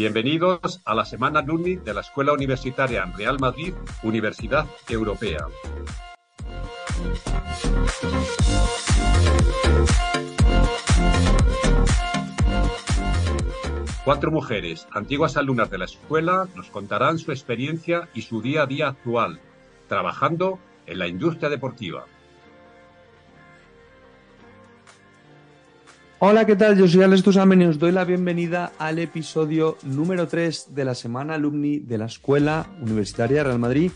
Bienvenidos 0.00 0.80
a 0.86 0.94
la 0.94 1.04
Semana 1.04 1.40
Alumni 1.40 1.76
de 1.76 1.92
la 1.92 2.00
Escuela 2.00 2.32
Universitaria 2.32 3.04
Real 3.18 3.38
Madrid, 3.38 3.74
Universidad 4.02 4.64
Europea. 4.88 5.46
Cuatro 14.06 14.30
mujeres, 14.30 14.88
antiguas 14.90 15.36
alumnas 15.36 15.68
de 15.68 15.76
la 15.76 15.84
escuela, 15.84 16.48
nos 16.56 16.70
contarán 16.70 17.18
su 17.18 17.30
experiencia 17.30 18.08
y 18.14 18.22
su 18.22 18.40
día 18.40 18.62
a 18.62 18.66
día 18.66 18.88
actual, 18.88 19.38
trabajando 19.86 20.58
en 20.86 20.98
la 20.98 21.08
industria 21.08 21.50
deportiva. 21.50 22.06
Hola, 26.22 26.44
¿qué 26.44 26.54
tal? 26.54 26.76
Yo 26.76 26.86
soy 26.86 27.02
Alex 27.02 27.22
Tusamen 27.22 27.62
y 27.62 27.64
os 27.64 27.78
doy 27.78 27.92
la 27.92 28.04
bienvenida 28.04 28.72
al 28.78 28.98
episodio 28.98 29.78
número 29.82 30.28
3 30.28 30.74
de 30.74 30.84
la 30.84 30.94
Semana 30.94 31.36
Alumni 31.36 31.78
de 31.78 31.96
la 31.96 32.04
Escuela 32.04 32.66
Universitaria 32.82 33.42
Real 33.42 33.58
Madrid, 33.58 33.90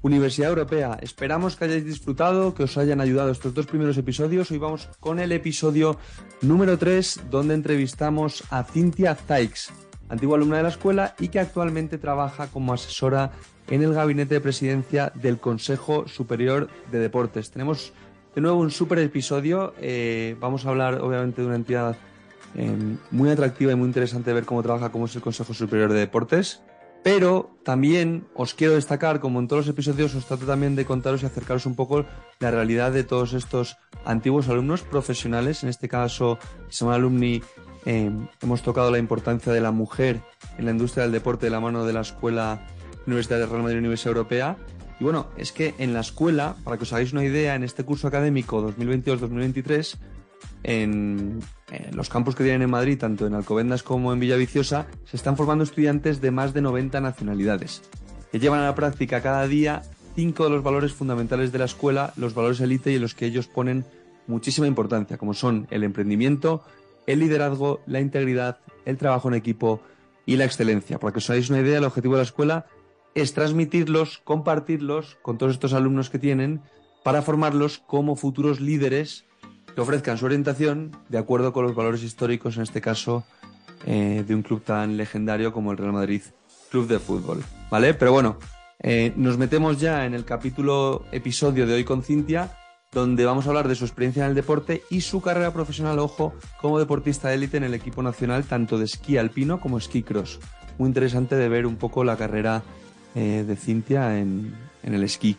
Universidad 0.00 0.50
Europea. 0.50 0.96
Esperamos 1.02 1.56
que 1.56 1.64
hayáis 1.64 1.84
disfrutado, 1.84 2.54
que 2.54 2.62
os 2.62 2.78
hayan 2.78 3.00
ayudado 3.00 3.32
estos 3.32 3.54
dos 3.54 3.66
primeros 3.66 3.98
episodios. 3.98 4.52
Hoy 4.52 4.58
vamos 4.58 4.88
con 5.00 5.18
el 5.18 5.32
episodio 5.32 5.98
número 6.42 6.78
3, 6.78 7.22
donde 7.28 7.54
entrevistamos 7.54 8.44
a 8.50 8.62
Cintia 8.62 9.16
Zykes, 9.16 9.72
antigua 10.08 10.36
alumna 10.36 10.58
de 10.58 10.62
la 10.62 10.68
escuela 10.68 11.16
y 11.18 11.26
que 11.26 11.40
actualmente 11.40 11.98
trabaja 11.98 12.46
como 12.46 12.72
asesora 12.72 13.32
en 13.66 13.82
el 13.82 13.94
gabinete 13.94 14.34
de 14.34 14.40
presidencia 14.40 15.10
del 15.16 15.40
Consejo 15.40 16.06
Superior 16.06 16.68
de 16.92 17.00
Deportes. 17.00 17.50
Tenemos 17.50 17.92
de 18.34 18.40
nuevo 18.40 18.58
un 18.58 18.70
súper 18.70 18.98
episodio. 18.98 19.74
Eh, 19.80 20.36
vamos 20.40 20.66
a 20.66 20.70
hablar, 20.70 21.00
obviamente, 21.00 21.40
de 21.40 21.46
una 21.46 21.56
entidad 21.56 21.96
eh, 22.54 22.76
muy 23.10 23.30
atractiva 23.30 23.72
y 23.72 23.74
muy 23.76 23.86
interesante 23.86 24.32
ver 24.32 24.44
cómo 24.44 24.62
trabaja, 24.62 24.90
como 24.90 25.06
es 25.06 25.14
el 25.14 25.22
Consejo 25.22 25.54
Superior 25.54 25.92
de 25.92 26.00
Deportes. 26.00 26.62
Pero 27.02 27.50
también 27.64 28.26
os 28.34 28.54
quiero 28.54 28.74
destacar, 28.74 29.20
como 29.20 29.38
en 29.38 29.46
todos 29.46 29.66
los 29.66 29.74
episodios, 29.74 30.14
os 30.14 30.24
trato 30.24 30.46
también 30.46 30.74
de 30.74 30.86
contaros 30.86 31.22
y 31.22 31.26
acercaros 31.26 31.66
un 31.66 31.74
poco 31.74 32.06
la 32.40 32.50
realidad 32.50 32.92
de 32.92 33.04
todos 33.04 33.34
estos 33.34 33.76
antiguos 34.06 34.48
alumnos 34.48 34.82
profesionales. 34.82 35.62
En 35.62 35.68
este 35.68 35.86
caso, 35.86 36.38
son 36.68 36.92
alumni, 36.92 37.42
eh, 37.84 38.10
hemos 38.40 38.62
tocado 38.62 38.90
la 38.90 38.98
importancia 38.98 39.52
de 39.52 39.60
la 39.60 39.70
mujer 39.70 40.22
en 40.56 40.64
la 40.64 40.70
industria 40.70 41.02
del 41.02 41.12
deporte 41.12 41.46
de 41.46 41.50
la 41.50 41.60
mano 41.60 41.84
de 41.84 41.92
la 41.92 42.00
Escuela 42.00 42.66
Universidad 43.06 43.38
de 43.38 43.46
Real 43.46 43.62
Madrid 43.62 43.78
Universidad 43.78 44.16
Europea 44.16 44.56
y 45.00 45.04
bueno, 45.04 45.28
es 45.36 45.52
que 45.52 45.74
en 45.78 45.92
la 45.92 46.00
escuela, 46.00 46.56
para 46.64 46.76
que 46.76 46.84
os 46.84 46.92
hagáis 46.92 47.12
una 47.12 47.24
idea, 47.24 47.54
en 47.54 47.64
este 47.64 47.84
curso 47.84 48.06
académico 48.06 48.62
2022-2023, 48.76 49.96
en, 50.62 51.40
los 51.92 52.08
campus 52.08 52.34
que 52.34 52.44
tienen 52.44 52.62
en 52.62 52.70
Madrid, 52.70 52.98
tanto 52.98 53.26
en 53.26 53.34
Alcobendas 53.34 53.82
como 53.82 54.12
en 54.12 54.20
Villaviciosa, 54.20 54.86
se 55.04 55.16
están 55.16 55.36
formando 55.36 55.64
estudiantes 55.64 56.20
de 56.20 56.30
más 56.30 56.54
de 56.54 56.62
90 56.62 57.00
nacionalidades, 57.00 57.82
que 58.30 58.38
llevan 58.38 58.60
a 58.60 58.66
la 58.66 58.74
práctica 58.74 59.20
cada 59.20 59.46
día 59.46 59.82
cinco 60.14 60.44
de 60.44 60.50
los 60.50 60.62
valores 60.62 60.92
fundamentales 60.92 61.50
de 61.50 61.58
la 61.58 61.64
escuela, 61.64 62.12
los 62.16 62.34
valores 62.34 62.60
élite 62.60 62.92
y 62.92 62.96
en 62.96 63.02
los 63.02 63.14
que 63.14 63.26
ellos 63.26 63.48
ponen 63.48 63.84
muchísima 64.26 64.66
importancia, 64.66 65.18
como 65.18 65.34
son 65.34 65.66
el 65.70 65.82
emprendimiento, 65.82 66.62
el 67.06 67.18
liderazgo, 67.18 67.80
la 67.86 68.00
integridad, 68.00 68.58
el 68.84 68.96
trabajo 68.96 69.28
en 69.28 69.34
equipo 69.34 69.80
y 70.24 70.36
la 70.36 70.44
excelencia. 70.44 70.98
Para 70.98 71.12
que 71.12 71.18
os 71.18 71.28
hagáis 71.28 71.50
una 71.50 71.60
idea, 71.60 71.78
el 71.78 71.84
objetivo 71.84 72.14
de 72.14 72.18
la 72.18 72.24
escuela 72.24 72.66
es 73.14 73.34
transmitirlos, 73.34 74.20
compartirlos 74.24 75.16
con 75.22 75.38
todos 75.38 75.52
estos 75.52 75.72
alumnos 75.72 76.10
que 76.10 76.18
tienen 76.18 76.62
para 77.02 77.22
formarlos 77.22 77.78
como 77.78 78.16
futuros 78.16 78.60
líderes 78.60 79.24
que 79.74 79.80
ofrezcan 79.80 80.18
su 80.18 80.26
orientación 80.26 80.96
de 81.08 81.18
acuerdo 81.18 81.52
con 81.52 81.64
los 81.64 81.74
valores 81.74 82.02
históricos, 82.02 82.56
en 82.56 82.62
este 82.62 82.80
caso, 82.80 83.24
eh, 83.86 84.24
de 84.26 84.34
un 84.34 84.42
club 84.42 84.62
tan 84.62 84.96
legendario 84.96 85.52
como 85.52 85.72
el 85.72 85.78
Real 85.78 85.92
Madrid 85.92 86.22
Club 86.70 86.88
de 86.88 86.98
Fútbol. 86.98 87.44
¿Vale? 87.70 87.94
Pero 87.94 88.12
bueno, 88.12 88.38
eh, 88.80 89.12
nos 89.16 89.36
metemos 89.38 89.80
ya 89.80 90.06
en 90.06 90.14
el 90.14 90.24
capítulo 90.24 91.04
episodio 91.12 91.66
de 91.66 91.74
hoy 91.74 91.84
con 91.84 92.02
Cintia, 92.02 92.56
donde 92.92 93.24
vamos 93.24 93.46
a 93.46 93.48
hablar 93.48 93.68
de 93.68 93.74
su 93.74 93.84
experiencia 93.84 94.24
en 94.24 94.30
el 94.30 94.34
deporte 94.34 94.82
y 94.88 95.00
su 95.00 95.20
carrera 95.20 95.52
profesional, 95.52 95.98
ojo, 95.98 96.32
como 96.60 96.78
deportista 96.78 97.34
élite 97.34 97.56
en 97.56 97.64
el 97.64 97.74
equipo 97.74 98.02
nacional, 98.02 98.44
tanto 98.44 98.78
de 98.78 98.84
esquí 98.84 99.18
alpino 99.18 99.60
como 99.60 99.78
esquí 99.78 100.02
cross. 100.02 100.38
Muy 100.78 100.88
interesante 100.88 101.36
de 101.36 101.48
ver 101.48 101.66
un 101.66 101.76
poco 101.76 102.04
la 102.04 102.16
carrera 102.16 102.62
eh, 103.14 103.44
de 103.46 103.56
Cintia 103.56 104.18
en, 104.18 104.54
el 104.82 105.02
esquí. 105.02 105.36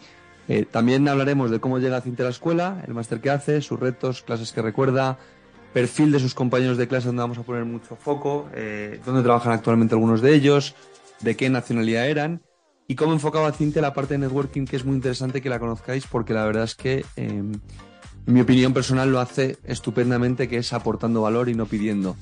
Eh, 0.47 0.65
también 0.69 1.07
hablaremos 1.07 1.51
de 1.51 1.59
cómo 1.59 1.79
llega 1.79 2.01
Cintia 2.01 2.23
a 2.23 2.27
la 2.27 2.31
escuela, 2.31 2.83
el 2.87 2.93
máster 2.93 3.19
que 3.19 3.29
hace, 3.29 3.61
sus 3.61 3.79
retos, 3.79 4.21
clases 4.21 4.51
que 4.51 4.61
recuerda, 4.61 5.17
perfil 5.73 6.11
de 6.11 6.19
sus 6.19 6.33
compañeros 6.33 6.77
de 6.77 6.87
clase 6.87 7.07
donde 7.07 7.21
vamos 7.21 7.37
a 7.37 7.43
poner 7.43 7.65
mucho 7.65 7.95
foco, 7.95 8.47
eh, 8.53 8.99
dónde 9.05 9.23
trabajan 9.23 9.53
actualmente 9.53 9.93
algunos 9.93 10.21
de 10.21 10.33
ellos, 10.33 10.75
de 11.21 11.35
qué 11.35 11.49
nacionalidad 11.49 12.07
eran 12.07 12.41
y 12.87 12.95
cómo 12.95 13.13
enfocaba 13.13 13.51
Cintia 13.51 13.81
la 13.81 13.93
parte 13.93 14.13
de 14.13 14.19
networking 14.19 14.65
que 14.65 14.75
es 14.75 14.85
muy 14.85 14.95
interesante 14.95 15.41
que 15.41 15.49
la 15.49 15.59
conozcáis 15.59 16.07
porque 16.07 16.33
la 16.33 16.45
verdad 16.45 16.63
es 16.63 16.75
que 16.75 17.03
en 17.15 17.61
mi 18.25 18.41
opinión 18.41 18.73
personal 18.73 19.11
lo 19.11 19.19
hace 19.19 19.57
estupendamente 19.63 20.47
que 20.47 20.57
es 20.57 20.73
aportando 20.73 21.21
valor 21.21 21.49
y 21.49 21.55
no 21.55 21.65
pidiendo. 21.65 22.15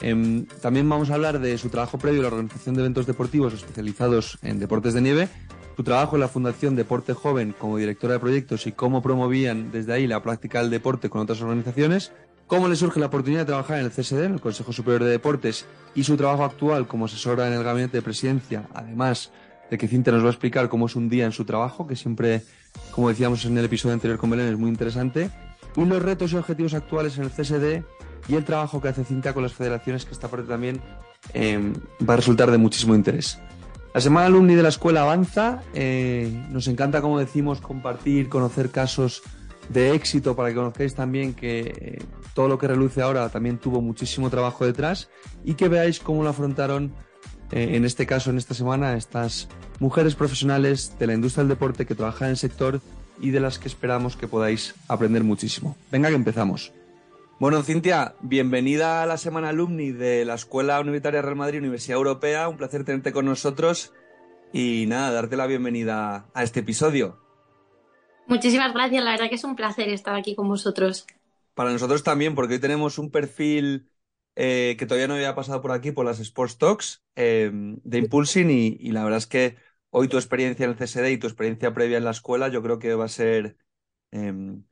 Em, 0.00 0.46
también 0.60 0.88
vamos 0.88 1.10
a 1.10 1.14
hablar 1.14 1.38
de 1.40 1.56
su 1.56 1.70
trabajo 1.70 1.98
previo 1.98 2.18
en 2.18 2.22
la 2.24 2.28
organización 2.28 2.74
de 2.74 2.82
eventos 2.82 3.06
deportivos 3.06 3.54
especializados 3.54 4.38
en 4.42 4.58
deportes 4.58 4.92
de 4.92 5.00
nieve, 5.00 5.28
su 5.76 5.82
trabajo 5.84 6.16
en 6.16 6.20
la 6.20 6.28
Fundación 6.28 6.76
Deporte 6.76 7.14
Joven 7.14 7.54
como 7.58 7.78
directora 7.78 8.14
de 8.14 8.20
proyectos 8.20 8.66
y 8.66 8.72
cómo 8.72 9.02
promovían 9.02 9.70
desde 9.70 9.92
ahí 9.92 10.06
la 10.06 10.22
práctica 10.22 10.60
del 10.60 10.70
deporte 10.70 11.08
con 11.08 11.22
otras 11.22 11.40
organizaciones, 11.40 12.12
cómo 12.46 12.68
le 12.68 12.76
surge 12.76 13.00
la 13.00 13.06
oportunidad 13.06 13.42
de 13.42 13.46
trabajar 13.46 13.78
en 13.78 13.86
el 13.86 13.90
CSD, 13.90 14.24
en 14.24 14.34
el 14.34 14.40
Consejo 14.40 14.72
Superior 14.72 15.04
de 15.04 15.10
Deportes, 15.10 15.66
y 15.94 16.04
su 16.04 16.16
trabajo 16.16 16.44
actual 16.44 16.86
como 16.86 17.06
asesora 17.06 17.46
en 17.46 17.54
el 17.54 17.64
gabinete 17.64 17.98
de 17.98 18.02
presidencia, 18.02 18.68
además 18.74 19.32
de 19.70 19.78
que 19.78 19.88
Cinta 19.88 20.12
nos 20.12 20.22
va 20.22 20.28
a 20.28 20.30
explicar 20.30 20.68
cómo 20.68 20.86
es 20.86 20.94
un 20.94 21.08
día 21.08 21.24
en 21.24 21.32
su 21.32 21.44
trabajo, 21.44 21.86
que 21.86 21.96
siempre, 21.96 22.42
como 22.90 23.08
decíamos 23.08 23.44
en 23.46 23.58
el 23.58 23.64
episodio 23.64 23.94
anterior 23.94 24.18
con 24.18 24.30
Belén, 24.30 24.48
es 24.48 24.58
muy 24.58 24.70
interesante, 24.70 25.30
y 25.76 25.84
los 25.84 26.02
retos 26.02 26.32
y 26.32 26.36
objetivos 26.36 26.74
actuales 26.74 27.18
en 27.18 27.24
el 27.24 27.30
CSD 27.30 27.84
y 28.28 28.34
el 28.34 28.44
trabajo 28.44 28.80
que 28.80 28.88
hace 28.88 29.04
Cinta 29.04 29.32
con 29.32 29.42
las 29.42 29.52
federaciones, 29.52 30.04
que 30.04 30.12
esta 30.12 30.28
parte 30.28 30.46
también 30.46 30.80
em, 31.32 31.74
va 32.08 32.14
a 32.14 32.16
resultar 32.16 32.50
de 32.50 32.58
muchísimo 32.58 32.94
interés. 32.94 33.38
La 33.94 34.00
semana 34.00 34.26
alumni 34.26 34.54
de 34.54 34.62
la 34.62 34.68
escuela 34.68 35.02
avanza. 35.02 35.62
Eh, 35.72 36.30
nos 36.50 36.68
encanta, 36.68 37.00
como 37.00 37.18
decimos, 37.18 37.62
compartir, 37.62 38.28
conocer 38.28 38.70
casos 38.70 39.22
de 39.70 39.94
éxito 39.94 40.36
para 40.36 40.50
que 40.50 40.54
conozcáis 40.54 40.94
también 40.94 41.34
que 41.34 41.60
eh, 41.60 41.98
todo 42.34 42.48
lo 42.48 42.58
que 42.58 42.68
reluce 42.68 43.00
ahora 43.00 43.28
también 43.30 43.58
tuvo 43.58 43.80
muchísimo 43.80 44.28
trabajo 44.28 44.66
detrás 44.66 45.08
y 45.44 45.54
que 45.54 45.68
veáis 45.68 45.98
cómo 45.98 46.22
lo 46.22 46.28
afrontaron, 46.28 46.92
eh, 47.52 47.70
en 47.72 47.84
este 47.86 48.06
caso, 48.06 48.30
en 48.30 48.36
esta 48.36 48.52
semana, 48.52 48.96
estas 48.96 49.48
mujeres 49.80 50.14
profesionales 50.14 50.92
de 50.98 51.06
la 51.06 51.14
industria 51.14 51.44
del 51.44 51.48
deporte 51.48 51.86
que 51.86 51.94
trabajan 51.94 52.26
en 52.26 52.30
el 52.32 52.36
sector 52.36 52.80
y 53.18 53.30
de 53.30 53.40
las 53.40 53.58
que 53.58 53.68
esperamos 53.68 54.16
que 54.16 54.28
podáis 54.28 54.74
aprender 54.88 55.24
muchísimo. 55.24 55.74
Venga, 55.90 56.10
que 56.10 56.16
empezamos. 56.16 56.72
Bueno, 57.38 57.62
Cintia, 57.62 58.14
bienvenida 58.22 59.02
a 59.02 59.06
la 59.06 59.18
semana 59.18 59.50
alumni 59.50 59.92
de 59.92 60.24
la 60.24 60.32
Escuela 60.32 60.80
Universitaria 60.80 61.20
Real 61.20 61.36
Madrid 61.36 61.58
Universidad 61.58 61.98
Europea. 61.98 62.48
Un 62.48 62.56
placer 62.56 62.82
tenerte 62.82 63.12
con 63.12 63.26
nosotros 63.26 63.92
y 64.54 64.86
nada, 64.88 65.10
darte 65.10 65.36
la 65.36 65.46
bienvenida 65.46 66.30
a 66.32 66.42
este 66.42 66.60
episodio. 66.60 67.20
Muchísimas 68.26 68.72
gracias, 68.72 69.04
la 69.04 69.10
verdad 69.10 69.28
que 69.28 69.34
es 69.34 69.44
un 69.44 69.54
placer 69.54 69.90
estar 69.90 70.14
aquí 70.14 70.34
con 70.34 70.48
vosotros. 70.48 71.06
Para 71.52 71.70
nosotros 71.72 72.02
también, 72.02 72.34
porque 72.34 72.54
hoy 72.54 72.60
tenemos 72.60 72.96
un 72.96 73.10
perfil 73.10 73.90
eh, 74.34 74.74
que 74.78 74.86
todavía 74.86 75.06
no 75.06 75.14
había 75.14 75.34
pasado 75.34 75.60
por 75.60 75.72
aquí, 75.72 75.92
por 75.92 76.06
las 76.06 76.20
Sports 76.20 76.56
Talks 76.56 77.04
eh, 77.16 77.50
de 77.52 77.98
Impulsing 77.98 78.48
y, 78.50 78.92
la 78.92 79.04
verdad 79.04 79.18
es 79.18 79.26
que 79.26 79.56
hoy 79.90 80.08
tu 80.08 80.16
experiencia 80.16 80.64
en 80.64 80.70
el 80.70 80.78
CSD 80.78 81.10
y 81.10 81.18
tu 81.18 81.26
experiencia 81.26 81.74
previa 81.74 81.98
en 81.98 82.04
la 82.04 82.12
escuela 82.12 82.48
yo 82.48 82.62
creo 82.62 82.78
que 82.78 82.94
va 82.94 83.04
a 83.04 83.08
ser... 83.08 83.58
Em, 84.10 84.64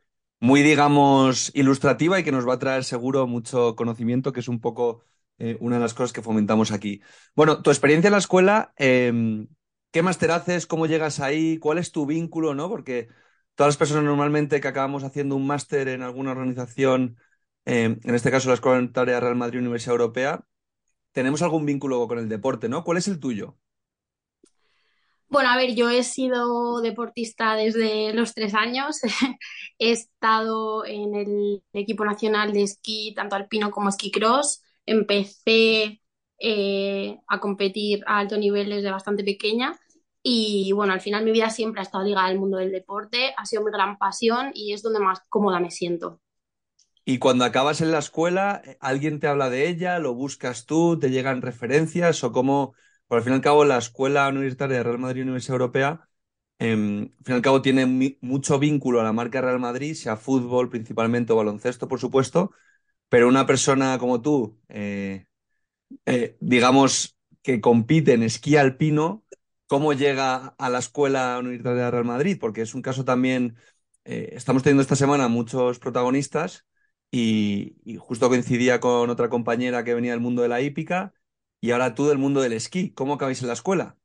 muy, 0.44 0.62
digamos, 0.62 1.50
ilustrativa 1.54 2.20
y 2.20 2.22
que 2.22 2.30
nos 2.30 2.46
va 2.46 2.54
a 2.54 2.58
traer 2.58 2.84
seguro 2.84 3.26
mucho 3.26 3.74
conocimiento, 3.76 4.30
que 4.30 4.40
es 4.40 4.48
un 4.48 4.60
poco 4.60 5.02
eh, 5.38 5.56
una 5.60 5.76
de 5.76 5.80
las 5.82 5.94
cosas 5.94 6.12
que 6.12 6.20
fomentamos 6.20 6.70
aquí. 6.70 7.00
Bueno, 7.34 7.62
tu 7.62 7.70
experiencia 7.70 8.08
en 8.08 8.12
la 8.12 8.18
escuela, 8.18 8.74
em, 8.76 9.48
¿qué 9.90 10.02
máster 10.02 10.30
haces? 10.32 10.66
¿Cómo 10.66 10.84
llegas 10.86 11.18
ahí? 11.18 11.56
¿Cuál 11.58 11.78
es 11.78 11.92
tu 11.92 12.04
vínculo? 12.04 12.54
¿no? 12.54 12.68
Porque 12.68 13.08
todas 13.54 13.68
las 13.70 13.78
personas 13.78 14.04
normalmente 14.04 14.60
que 14.60 14.68
acabamos 14.68 15.02
haciendo 15.02 15.34
un 15.34 15.46
máster 15.46 15.88
en 15.88 16.02
alguna 16.02 16.32
organización, 16.32 17.16
em, 17.64 17.98
en 18.04 18.14
este 18.14 18.30
caso 18.30 18.48
la 18.50 18.54
Escuela 18.56 18.76
Universitaria 18.78 19.20
Real 19.20 19.36
Madrid 19.36 19.60
Universidad 19.60 19.92
Europea, 19.92 20.44
tenemos 21.12 21.40
algún 21.42 21.64
vínculo 21.66 22.06
con 22.08 22.18
el 22.18 22.28
deporte, 22.28 22.68
¿no? 22.68 22.84
¿Cuál 22.84 22.98
es 22.98 23.08
el 23.08 23.18
tuyo? 23.18 23.56
Bueno, 25.34 25.50
a 25.50 25.56
ver, 25.56 25.74
yo 25.74 25.90
he 25.90 26.04
sido 26.04 26.80
deportista 26.80 27.56
desde 27.56 28.12
los 28.14 28.34
tres 28.34 28.54
años. 28.54 29.00
he 29.80 29.90
estado 29.90 30.86
en 30.86 31.12
el 31.16 31.62
equipo 31.72 32.04
nacional 32.04 32.52
de 32.52 32.62
esquí, 32.62 33.12
tanto 33.16 33.34
alpino 33.34 33.72
como 33.72 33.88
esquí 33.88 34.12
cross. 34.12 34.62
Empecé 34.86 36.00
eh, 36.38 37.18
a 37.26 37.40
competir 37.40 38.04
a 38.06 38.20
alto 38.20 38.38
nivel 38.38 38.70
desde 38.70 38.92
bastante 38.92 39.24
pequeña. 39.24 39.76
Y 40.22 40.70
bueno, 40.70 40.92
al 40.92 41.00
final 41.00 41.24
mi 41.24 41.32
vida 41.32 41.50
siempre 41.50 41.80
ha 41.80 41.82
estado 41.82 42.04
ligada 42.04 42.28
al 42.28 42.38
mundo 42.38 42.58
del 42.58 42.70
deporte, 42.70 43.34
ha 43.36 43.44
sido 43.44 43.64
mi 43.64 43.72
gran 43.72 43.98
pasión 43.98 44.52
y 44.54 44.72
es 44.72 44.82
donde 44.84 45.00
más 45.00 45.18
cómoda 45.28 45.58
me 45.58 45.72
siento. 45.72 46.20
Y 47.04 47.18
cuando 47.18 47.44
acabas 47.44 47.80
en 47.80 47.90
la 47.90 47.98
escuela, 47.98 48.62
¿alguien 48.78 49.18
te 49.18 49.26
habla 49.26 49.50
de 49.50 49.68
ella? 49.68 49.98
¿Lo 49.98 50.14
buscas 50.14 50.64
tú? 50.64 50.96
¿Te 50.96 51.10
llegan 51.10 51.42
referencias? 51.42 52.22
¿O 52.22 52.30
cómo? 52.30 52.74
Por 53.08 53.18
al 53.18 53.24
fin 53.24 53.32
y 53.32 53.36
al 53.36 53.42
cabo, 53.42 53.64
la 53.64 53.78
Escuela 53.78 54.28
Universitaria 54.28 54.78
de 54.78 54.82
Real 54.82 54.98
Madrid 54.98 55.22
Universidad 55.22 55.54
Europea, 55.54 56.08
em, 56.58 57.10
fin 57.24 57.34
y 57.34 57.36
al 57.36 57.42
cabo, 57.42 57.62
tiene 57.62 57.86
mucho 58.20 58.58
vínculo 58.58 59.00
a 59.00 59.04
la 59.04 59.12
marca 59.12 59.40
Real 59.40 59.60
Madrid, 59.60 59.94
sea 59.94 60.16
fútbol 60.16 60.70
principalmente 60.70 61.32
o 61.32 61.36
baloncesto, 61.36 61.88
por 61.88 62.00
supuesto, 62.00 62.52
pero 63.08 63.28
una 63.28 63.46
persona 63.46 63.98
como 63.98 64.22
tú, 64.22 64.58
eh, 64.68 65.26
eh, 66.06 66.36
digamos, 66.40 67.18
que 67.42 67.60
compite 67.60 68.14
en 68.14 68.22
esquí 68.22 68.56
alpino, 68.56 69.24
¿cómo 69.66 69.92
llega 69.92 70.54
a 70.58 70.70
la 70.70 70.78
Escuela 70.78 71.38
Universitaria 71.38 71.84
de 71.86 71.90
Real 71.90 72.04
Madrid? 72.04 72.38
Porque 72.40 72.62
es 72.62 72.74
un 72.74 72.82
caso 72.82 73.04
también, 73.04 73.56
eh, 74.04 74.30
estamos 74.32 74.62
teniendo 74.62 74.82
esta 74.82 74.96
semana 74.96 75.28
muchos 75.28 75.78
protagonistas 75.78 76.66
y, 77.10 77.76
justo 77.98 78.28
coincidía 78.28 78.80
con 78.80 79.10
otra 79.10 79.28
compañera 79.28 79.84
que 79.84 79.94
venía 79.94 80.12
del 80.12 80.20
mundo 80.20 80.42
de 80.42 80.48
la 80.48 80.60
hípica 80.60 81.14
y 81.64 81.70
ahora 81.70 81.94
tú 81.94 82.08
del 82.08 82.18
mundo 82.18 82.42
del 82.42 82.52
esquí. 82.52 82.90
¿Cómo 82.92 83.14
acabáis 83.14 83.40
en 83.40 83.46
la 83.46 83.54
escuela? 83.54 83.96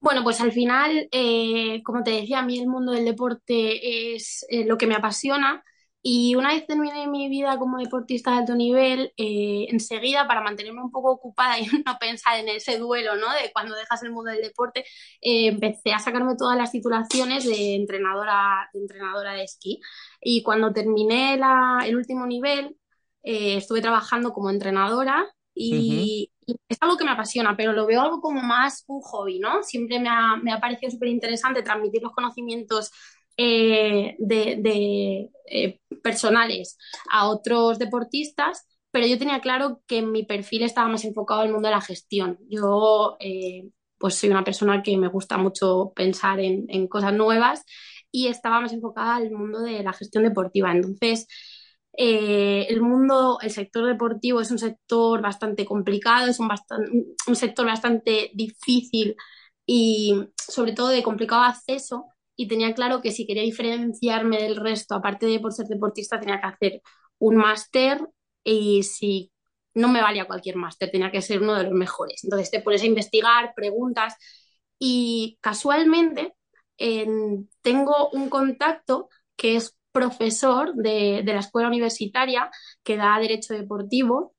Bueno, 0.00 0.22
pues 0.22 0.38
al 0.42 0.52
final, 0.52 1.08
eh, 1.10 1.82
como 1.82 2.02
te 2.02 2.10
decía, 2.10 2.40
a 2.40 2.42
mí 2.42 2.58
el 2.58 2.68
mundo 2.68 2.92
del 2.92 3.06
deporte 3.06 4.14
es 4.14 4.44
lo 4.66 4.76
que 4.76 4.86
me 4.86 4.94
apasiona 4.94 5.64
y 6.02 6.34
una 6.34 6.50
vez 6.50 6.66
terminé 6.66 7.06
mi 7.06 7.30
vida 7.30 7.58
como 7.58 7.78
deportista 7.78 8.32
de 8.32 8.36
alto 8.36 8.54
nivel, 8.54 9.14
eh, 9.16 9.66
enseguida 9.70 10.28
para 10.28 10.42
mantenerme 10.42 10.82
un 10.82 10.90
poco 10.90 11.10
ocupada 11.10 11.58
y 11.58 11.64
no 11.86 11.96
pensar 11.98 12.38
en 12.38 12.50
ese 12.50 12.76
duelo, 12.76 13.16
¿no? 13.16 13.32
De 13.32 13.50
cuando 13.54 13.74
dejas 13.74 14.02
el 14.02 14.12
mundo 14.12 14.30
del 14.30 14.42
deporte, 14.42 14.80
eh, 15.22 15.46
empecé 15.46 15.94
a 15.94 16.00
sacarme 16.00 16.36
todas 16.36 16.58
las 16.58 16.70
titulaciones 16.70 17.46
de 17.46 17.76
entrenadora 17.76 18.68
de, 18.74 18.80
entrenadora 18.80 19.32
de 19.32 19.44
esquí. 19.44 19.80
Y 20.20 20.42
cuando 20.42 20.74
terminé 20.74 21.40
el 21.86 21.96
último 21.96 22.26
nivel, 22.26 22.76
eh, 23.22 23.56
estuve 23.56 23.80
trabajando 23.80 24.34
como 24.34 24.50
entrenadora 24.50 25.26
y, 25.56 26.30
es 26.68 26.78
algo 26.80 26.96
que 26.96 27.04
me 27.04 27.10
apasiona, 27.10 27.56
pero 27.56 27.72
lo 27.72 27.86
veo 27.86 28.00
algo 28.02 28.20
como 28.20 28.40
más 28.40 28.84
un 28.86 29.00
hobby, 29.00 29.40
¿no? 29.40 29.64
Siempre 29.64 29.98
me 29.98 30.08
ha, 30.08 30.36
me 30.36 30.52
ha 30.52 30.60
parecido 30.60 30.92
súper 30.92 31.08
interesante 31.08 31.62
transmitir 31.62 32.02
los 32.02 32.12
conocimientos 32.12 32.92
eh, 33.36 34.14
de, 34.18 35.30
eh, 35.50 35.80
personales 36.02 36.78
a 37.10 37.28
otros 37.28 37.78
deportistas, 37.78 38.64
pero 38.90 39.06
yo 39.06 39.18
tenía 39.18 39.40
claro 39.40 39.82
que 39.86 40.02
mi 40.02 40.24
perfil 40.24 40.62
estaba 40.62 40.88
más 40.88 41.04
enfocado 41.04 41.40
al 41.40 41.52
mundo 41.52 41.68
de 41.68 41.74
la 41.74 41.80
gestión. 41.80 42.38
Yo 42.48 43.16
eh, 43.20 43.68
pues 43.98 44.14
soy 44.14 44.30
una 44.30 44.44
persona 44.44 44.82
que 44.82 44.96
me 44.96 45.08
gusta 45.08 45.36
mucho 45.38 45.92
pensar 45.94 46.40
en, 46.40 46.88
cosas 46.88 47.12
nuevas 47.14 47.64
y 48.10 48.28
estaba 48.28 48.60
más 48.60 48.72
enfocada 48.72 49.16
al 49.16 49.30
mundo 49.30 49.60
de 49.60 49.82
la 49.82 49.92
gestión 49.92 50.24
deportiva. 50.24 50.72
Entonces, 50.72 51.26
el 51.96 52.80
mundo, 52.82 53.38
el 53.40 53.50
sector 53.50 53.86
deportivo 53.86 54.40
es 54.40 54.50
un 54.50 54.58
sector 54.58 55.22
bastante 55.22 55.64
complicado, 55.64 56.28
es 56.28 56.38
un, 56.40 56.50
un 57.26 57.36
sector 57.36 57.66
bastante 57.66 58.30
difícil 58.34 59.16
y 59.66 60.14
sobre 60.36 60.72
todo 60.72 60.88
de 60.88 61.02
complicado 61.02 61.42
acceso. 61.42 62.06
Y 62.36 62.48
tenía 62.48 62.74
claro 62.74 63.00
que 63.00 63.12
si 63.12 63.26
quería 63.26 63.42
diferenciarme 63.42 64.42
del 64.42 64.56
resto, 64.56 64.94
aparte 64.94 65.26
de 65.26 65.40
por 65.40 65.52
ser 65.52 65.66
deportista, 65.66 66.20
tenía 66.20 66.40
que 66.40 66.46
hacer 66.46 66.82
un 67.18 67.36
máster. 67.36 68.00
Y 68.44 68.82
si 68.82 69.32
no 69.74 69.88
me 69.88 70.02
valía 70.02 70.26
cualquier 70.26 70.56
máster, 70.56 70.90
tenía 70.90 71.10
que 71.10 71.22
ser 71.22 71.40
uno 71.42 71.54
de 71.54 71.64
los 71.64 71.72
mejores. 71.72 72.22
Entonces 72.24 72.50
te 72.50 72.60
pones 72.60 72.82
a 72.82 72.86
investigar, 72.86 73.52
preguntas. 73.54 74.14
Y 74.78 75.38
casualmente 75.40 76.34
tengo 77.62 78.10
un 78.12 78.28
contacto 78.28 79.08
que 79.36 79.56
es 79.56 79.75
profesor 79.96 80.74
de, 80.74 81.22
de 81.24 81.32
la 81.32 81.40
escuela 81.40 81.68
universitaria 81.68 82.50
que 82.84 82.98
da 82.98 83.18
derecho 83.18 83.54
deportivo 83.54 84.34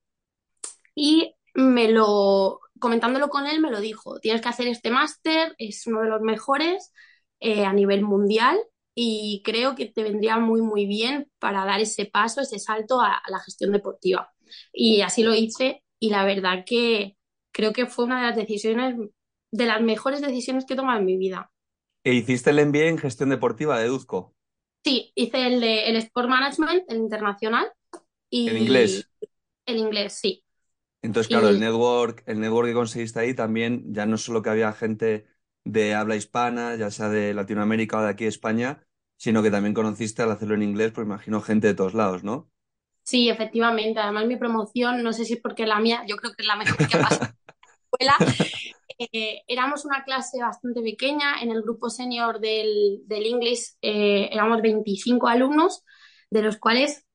y 0.93 1.33
me 1.55 1.89
lo, 1.89 2.59
comentándolo 2.79 3.29
con 3.29 3.47
él, 3.47 3.59
me 3.59 3.71
lo 3.71 3.81
dijo, 3.81 4.19
tienes 4.19 4.41
que 4.41 4.49
hacer 4.49 4.67
este 4.67 4.91
máster, 4.91 5.55
es 5.57 5.87
uno 5.87 6.01
de 6.01 6.09
los 6.09 6.21
mejores 6.21 6.93
eh, 7.39 7.65
a 7.65 7.73
nivel 7.73 8.03
mundial 8.03 8.59
y 8.93 9.41
creo 9.43 9.73
que 9.73 9.87
te 9.87 10.03
vendría 10.03 10.37
muy, 10.37 10.61
muy 10.61 10.85
bien 10.85 11.31
para 11.39 11.65
dar 11.65 11.81
ese 11.81 12.05
paso, 12.05 12.41
ese 12.41 12.59
salto 12.59 13.01
a, 13.01 13.23
la 13.27 13.39
gestión 13.39 13.71
deportiva. 13.71 14.31
Y 14.71 15.01
así 15.01 15.23
lo 15.23 15.33
hice 15.33 15.83
y 15.99 16.11
la 16.11 16.23
verdad 16.23 16.63
que 16.65 17.17
creo 17.51 17.73
que 17.73 17.87
fue 17.87 18.05
una 18.05 18.21
de 18.21 18.27
las 18.27 18.35
decisiones, 18.35 18.95
de 19.51 19.65
las 19.65 19.81
mejores 19.81 20.21
decisiones 20.21 20.65
que 20.65 20.75
he 20.75 20.77
tomado 20.77 20.99
en 20.99 21.05
mi 21.05 21.17
vida. 21.17 21.51
¿E 22.03 22.13
hiciste 22.13 22.51
el 22.51 22.63
MBA 22.63 22.85
en 22.89 22.99
gestión 22.99 23.29
deportiva, 23.29 23.79
deduzco? 23.79 24.36
Sí, 24.83 25.11
hice 25.15 25.47
el 25.47 25.59
de 25.61 25.89
el 25.89 25.95
Sport 25.97 26.29
Management, 26.29 26.83
el 26.89 26.97
internacional. 26.97 27.71
Y 28.29 28.49
¿En 28.49 28.57
inglés? 28.57 29.09
El 29.65 29.77
inglés, 29.77 30.13
sí. 30.13 30.43
Entonces, 31.01 31.29
claro, 31.29 31.49
el 31.49 31.59
network, 31.59 32.23
el 32.25 32.39
network 32.39 32.67
que 32.67 32.73
conseguiste 32.73 33.19
ahí 33.19 33.33
también, 33.33 33.93
ya 33.93 34.05
no 34.05 34.17
solo 34.17 34.41
que 34.41 34.49
había 34.49 34.73
gente 34.73 35.27
de 35.63 35.93
habla 35.95 36.15
hispana, 36.15 36.75
ya 36.75 36.91
sea 36.91 37.09
de 37.09 37.33
Latinoamérica 37.33 37.99
o 37.99 38.01
de 38.03 38.09
aquí 38.09 38.25
España, 38.25 38.85
sino 39.17 39.43
que 39.43 39.51
también 39.51 39.73
conociste 39.73 40.21
al 40.23 40.31
hacerlo 40.31 40.55
en 40.55 40.63
inglés, 40.63 40.91
pues 40.93 41.05
imagino 41.05 41.41
gente 41.41 41.67
de 41.67 41.75
todos 41.75 41.93
lados, 41.93 42.23
¿no? 42.23 42.51
Sí, 43.03 43.29
efectivamente. 43.29 43.99
Además, 43.99 44.25
mi 44.27 44.35
promoción, 44.37 45.01
no 45.03 45.13
sé 45.13 45.25
si 45.25 45.33
es 45.33 45.41
porque 45.41 45.65
la 45.65 45.79
mía, 45.79 46.03
yo 46.07 46.17
creo 46.17 46.33
que 46.33 46.41
es 46.43 46.47
la 46.47 46.57
mejor 46.57 46.83
que 46.85 46.95
ha 46.95 46.99
pasado 46.99 47.29
en 47.99 48.07
la 48.07 48.13
escuela. 48.13 48.17
Eh, 48.97 49.43
éramos 49.47 49.85
una 49.85 50.03
clase 50.03 50.39
bastante 50.41 50.81
pequeña. 50.81 51.41
En 51.41 51.51
el 51.51 51.61
grupo 51.61 51.89
senior 51.89 52.39
del, 52.39 53.01
del 53.05 53.25
English 53.25 53.75
eh, 53.81 54.29
éramos 54.31 54.61
25 54.61 55.27
alumnos, 55.27 55.83
de 56.29 56.41
los 56.41 56.57
cuales 56.57 57.05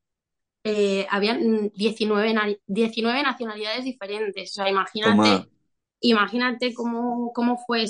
eh, 0.63 1.05
habían 1.09 1.69
19, 1.75 2.59
19 2.67 3.23
nacionalidades 3.23 3.83
diferentes. 3.83 4.51
O 4.51 4.53
sea, 4.53 4.69
imagínate 4.69 5.49
imagínate 6.03 6.73
cómo, 6.73 7.31
cómo, 7.33 7.57
fue 7.65 7.85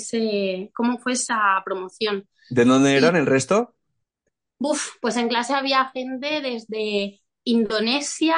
cómo 0.72 0.98
fue 0.98 1.12
esa 1.12 1.60
promoción. 1.64 2.28
¿De 2.48 2.64
dónde 2.64 2.96
eran 2.96 3.16
el 3.16 3.26
resto? 3.26 3.74
Uf, 4.58 4.96
pues 5.00 5.16
en 5.16 5.28
clase 5.28 5.52
había 5.52 5.90
gente 5.92 6.40
desde 6.40 7.20
Indonesia, 7.42 8.36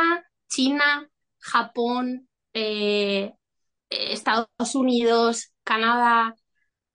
China, 0.48 1.08
Japón, 1.38 2.28
eh, 2.54 3.34
Estados 3.90 4.74
Unidos, 4.74 5.52
Canadá, 5.64 6.34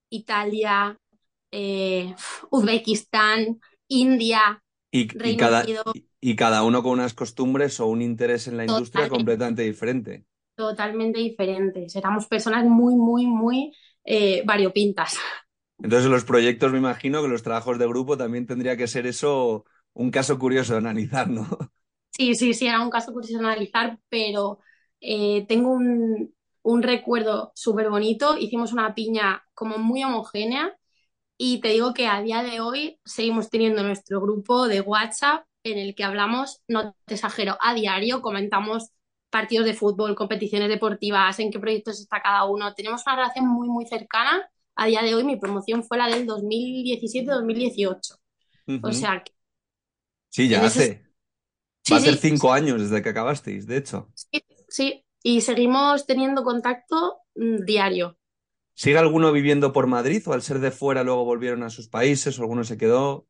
Italia, 0.10 0.98
eh, 1.52 2.16
Uzbekistán, 2.50 3.60
India, 3.88 4.64
y, 4.94 5.08
cada, 5.38 5.66
y, 6.20 6.36
cada, 6.36 6.64
uno 6.64 6.84
con 6.84 6.94
unas 6.94 7.14
costumbres 7.14 7.80
o 7.80 7.88
un 7.88 8.02
interés 8.02 8.48
en 8.48 8.58
la 8.58 8.66
industria 8.66 9.08
completamente 9.08 9.62
diferente 9.62 10.26
totalmente 10.62 11.20
diferentes. 11.20 11.96
Éramos 11.96 12.28
personas 12.28 12.66
muy, 12.66 12.96
muy, 12.96 13.26
muy 13.26 13.74
eh, 14.04 14.44
variopintas. 14.46 15.18
Entonces, 15.82 16.10
los 16.10 16.24
proyectos, 16.24 16.72
me 16.72 16.78
imagino 16.78 17.22
que 17.22 17.28
los 17.28 17.44
trabajos 17.44 17.80
de 17.80 17.88
grupo 17.88 18.18
también 18.18 18.46
tendría 18.46 18.78
que 18.78 18.88
ser 18.88 19.08
eso 19.08 19.66
un 19.94 20.12
caso 20.12 20.38
curioso 20.38 20.74
de 20.74 20.80
analizar, 20.80 21.30
¿no? 21.30 21.48
Sí, 22.12 22.36
sí, 22.36 22.54
sí, 22.54 22.68
era 22.68 22.82
un 22.82 22.90
caso 22.90 23.14
curioso 23.14 23.40
de 23.40 23.46
analizar, 23.46 23.98
pero 24.10 24.60
eh, 25.00 25.46
tengo 25.48 25.72
un, 25.72 26.36
un 26.64 26.84
recuerdo 26.84 27.52
súper 27.56 27.90
bonito. 27.90 28.38
Hicimos 28.38 28.74
una 28.74 28.94
piña 28.94 29.44
como 29.54 29.78
muy 29.78 30.04
homogénea 30.04 30.78
y 31.38 31.60
te 31.60 31.70
digo 31.70 31.94
que 31.94 32.08
a 32.08 32.22
día 32.22 32.44
de 32.44 32.60
hoy 32.60 33.00
seguimos 33.04 33.50
teniendo 33.50 33.84
nuestro 33.84 34.22
grupo 34.22 34.68
de 34.68 34.82
WhatsApp 34.82 35.46
en 35.64 35.78
el 35.78 35.96
que 35.96 36.04
hablamos, 36.04 36.62
no 36.68 36.96
te 37.06 37.16
exagero, 37.16 37.58
a 37.62 37.74
diario, 37.74 38.22
comentamos 38.22 38.92
partidos 39.30 39.66
de 39.66 39.74
fútbol, 39.74 40.16
competiciones 40.16 40.70
deportivas, 40.70 41.40
en 41.40 41.52
qué 41.52 41.60
proyectos 41.60 42.00
está 42.00 42.22
cada 42.22 42.46
uno. 42.46 42.74
Tenemos 42.74 43.02
una 43.06 43.16
relación 43.16 43.48
muy, 43.48 43.70
muy 43.70 43.86
cercana. 43.86 44.48
A 44.76 44.86
día 44.86 45.02
de 45.02 45.16
hoy 45.16 45.24
mi 45.24 45.38
promoción 45.38 45.84
fue 45.84 45.98
la 45.98 46.08
del 46.08 46.28
2017-2018. 46.28 48.20
O 48.84 48.92
sea 48.92 49.24
que... 49.24 49.32
Sí, 50.30 50.48
ya 50.48 50.64
hace. 50.66 51.04
Va 51.92 51.98
a 51.98 52.02
ser 52.02 52.18
cinco 52.18 52.52
años 52.54 52.82
desde 52.82 53.02
que 53.02 53.10
acabasteis, 53.10 53.66
de 53.66 53.78
hecho. 53.78 54.12
Sí, 54.14 54.44
sí. 54.68 55.06
Y 55.24 55.42
seguimos 55.42 56.06
teniendo 56.06 56.44
contacto 56.44 57.20
mm, 57.36 57.66
diario. 57.66 58.18
¿Sigue 58.74 58.98
alguno 58.98 59.32
viviendo 59.32 59.74
por 59.74 59.88
Madrid 59.88 60.24
o 60.28 60.34
al 60.34 60.42
ser 60.42 60.60
de 60.60 60.72
fuera 60.72 61.04
luego 61.04 61.26
volvieron 61.26 61.64
a 61.64 61.70
sus 61.70 61.88
países 61.88 62.38
o 62.40 62.42
alguno 62.42 62.64
se 62.64 62.78
quedó? 62.78 63.28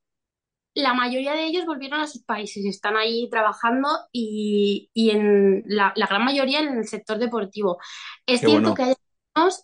la 0.73 0.93
mayoría 0.93 1.33
de 1.33 1.45
ellos 1.45 1.65
volvieron 1.65 1.99
a 1.99 2.07
sus 2.07 2.23
países, 2.23 2.65
están 2.65 2.95
ahí 2.95 3.29
trabajando 3.29 3.89
y, 4.11 4.89
en 4.95 5.63
la, 5.65 5.93
gran 5.95 6.23
mayoría 6.23 6.61
en 6.61 6.77
el 6.77 6.87
sector 6.87 7.17
deportivo. 7.17 7.77
Es 8.25 8.39
cierto 8.39 8.73
que 8.73 8.95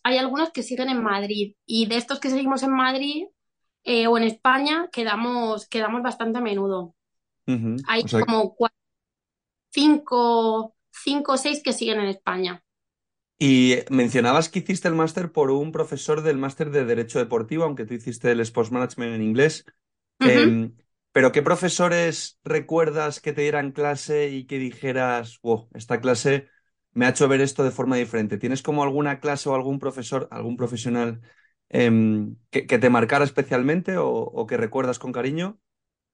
hay 0.03 0.17
algunos, 0.17 0.51
que 0.51 0.63
siguen 0.63 0.89
en 0.89 1.01
Madrid 1.01 1.55
y 1.65 1.87
de 1.87 1.97
estos 1.97 2.19
que 2.19 2.29
seguimos 2.29 2.63
en 2.63 2.71
Madrid 2.71 3.25
eh, 3.83 4.07
o 4.07 4.17
en 4.17 4.23
España 4.23 4.89
quedamos, 4.91 5.67
quedamos 5.67 6.01
bastante 6.01 6.39
a 6.39 6.41
menudo. 6.41 6.93
Hay 7.87 8.03
como 8.03 8.57
cinco, 9.69 10.75
cinco 11.03 11.33
o 11.33 11.37
seis 11.37 11.61
que 11.63 11.73
siguen 11.73 11.99
en 11.99 12.07
España. 12.07 12.63
Y 13.39 13.75
mencionabas 13.89 14.49
que 14.49 14.59
hiciste 14.59 14.87
el 14.87 14.95
máster 14.95 15.31
por 15.31 15.51
un 15.51 15.71
profesor 15.71 16.23
del 16.23 16.37
máster 16.37 16.71
de 16.71 16.85
Derecho 16.85 17.19
Deportivo, 17.19 17.63
aunque 17.63 17.85
tú 17.85 17.93
hiciste 17.93 18.31
el 18.31 18.39
Sports 18.39 18.71
Management 18.71 19.13
en 19.13 19.21
inglés. 19.21 19.65
Pero 20.19 21.31
¿qué 21.31 21.41
profesores 21.41 22.39
recuerdas 22.43 23.19
que 23.19 23.33
te 23.33 23.41
dieran 23.41 23.71
clase 23.71 24.29
y 24.29 24.45
que 24.45 24.59
dijeras, 24.59 25.39
wow, 25.41 25.67
esta 25.73 25.99
clase 25.99 26.47
me 26.93 27.05
ha 27.05 27.09
hecho 27.09 27.27
ver 27.27 27.41
esto 27.41 27.63
de 27.63 27.71
forma 27.71 27.95
diferente? 27.95 28.37
¿Tienes 28.37 28.61
como 28.61 28.83
alguna 28.83 29.19
clase 29.19 29.49
o 29.49 29.55
algún 29.55 29.79
profesor, 29.79 30.27
algún 30.31 30.57
profesional 30.57 31.21
em, 31.69 32.35
que, 32.49 32.63
te 32.63 32.89
marcara 32.89 33.25
especialmente 33.25 33.97
o 33.97 34.45
que 34.47 34.57
recuerdas 34.57 34.99
con 34.99 35.11
cariño? 35.11 35.59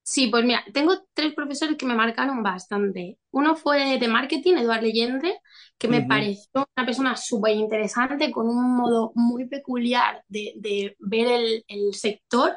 Sí, 0.05 0.27
pues 0.27 0.43
mira, 0.43 0.65
tengo 0.73 1.05
tres 1.13 1.33
profesores 1.33 1.77
que 1.77 1.85
me 1.85 1.95
marcaron 1.95 2.43
bastante. 2.43 3.17
Uno 3.31 3.55
fue 3.55 3.97
de 3.97 4.07
marketing, 4.09 4.55
Eduardo 4.57 4.83
Leyende, 4.83 5.39
que 5.77 5.87
me 5.87 6.01
pareció 6.01 6.67
una 6.75 6.85
persona 6.85 7.15
súper 7.15 7.55
interesante, 7.55 8.29
con 8.29 8.49
un 8.49 8.75
modo 8.75 9.13
muy 9.15 9.47
peculiar 9.47 10.23
de, 10.27 10.95
ver 10.99 11.63
el, 11.67 11.93
sector 11.93 12.53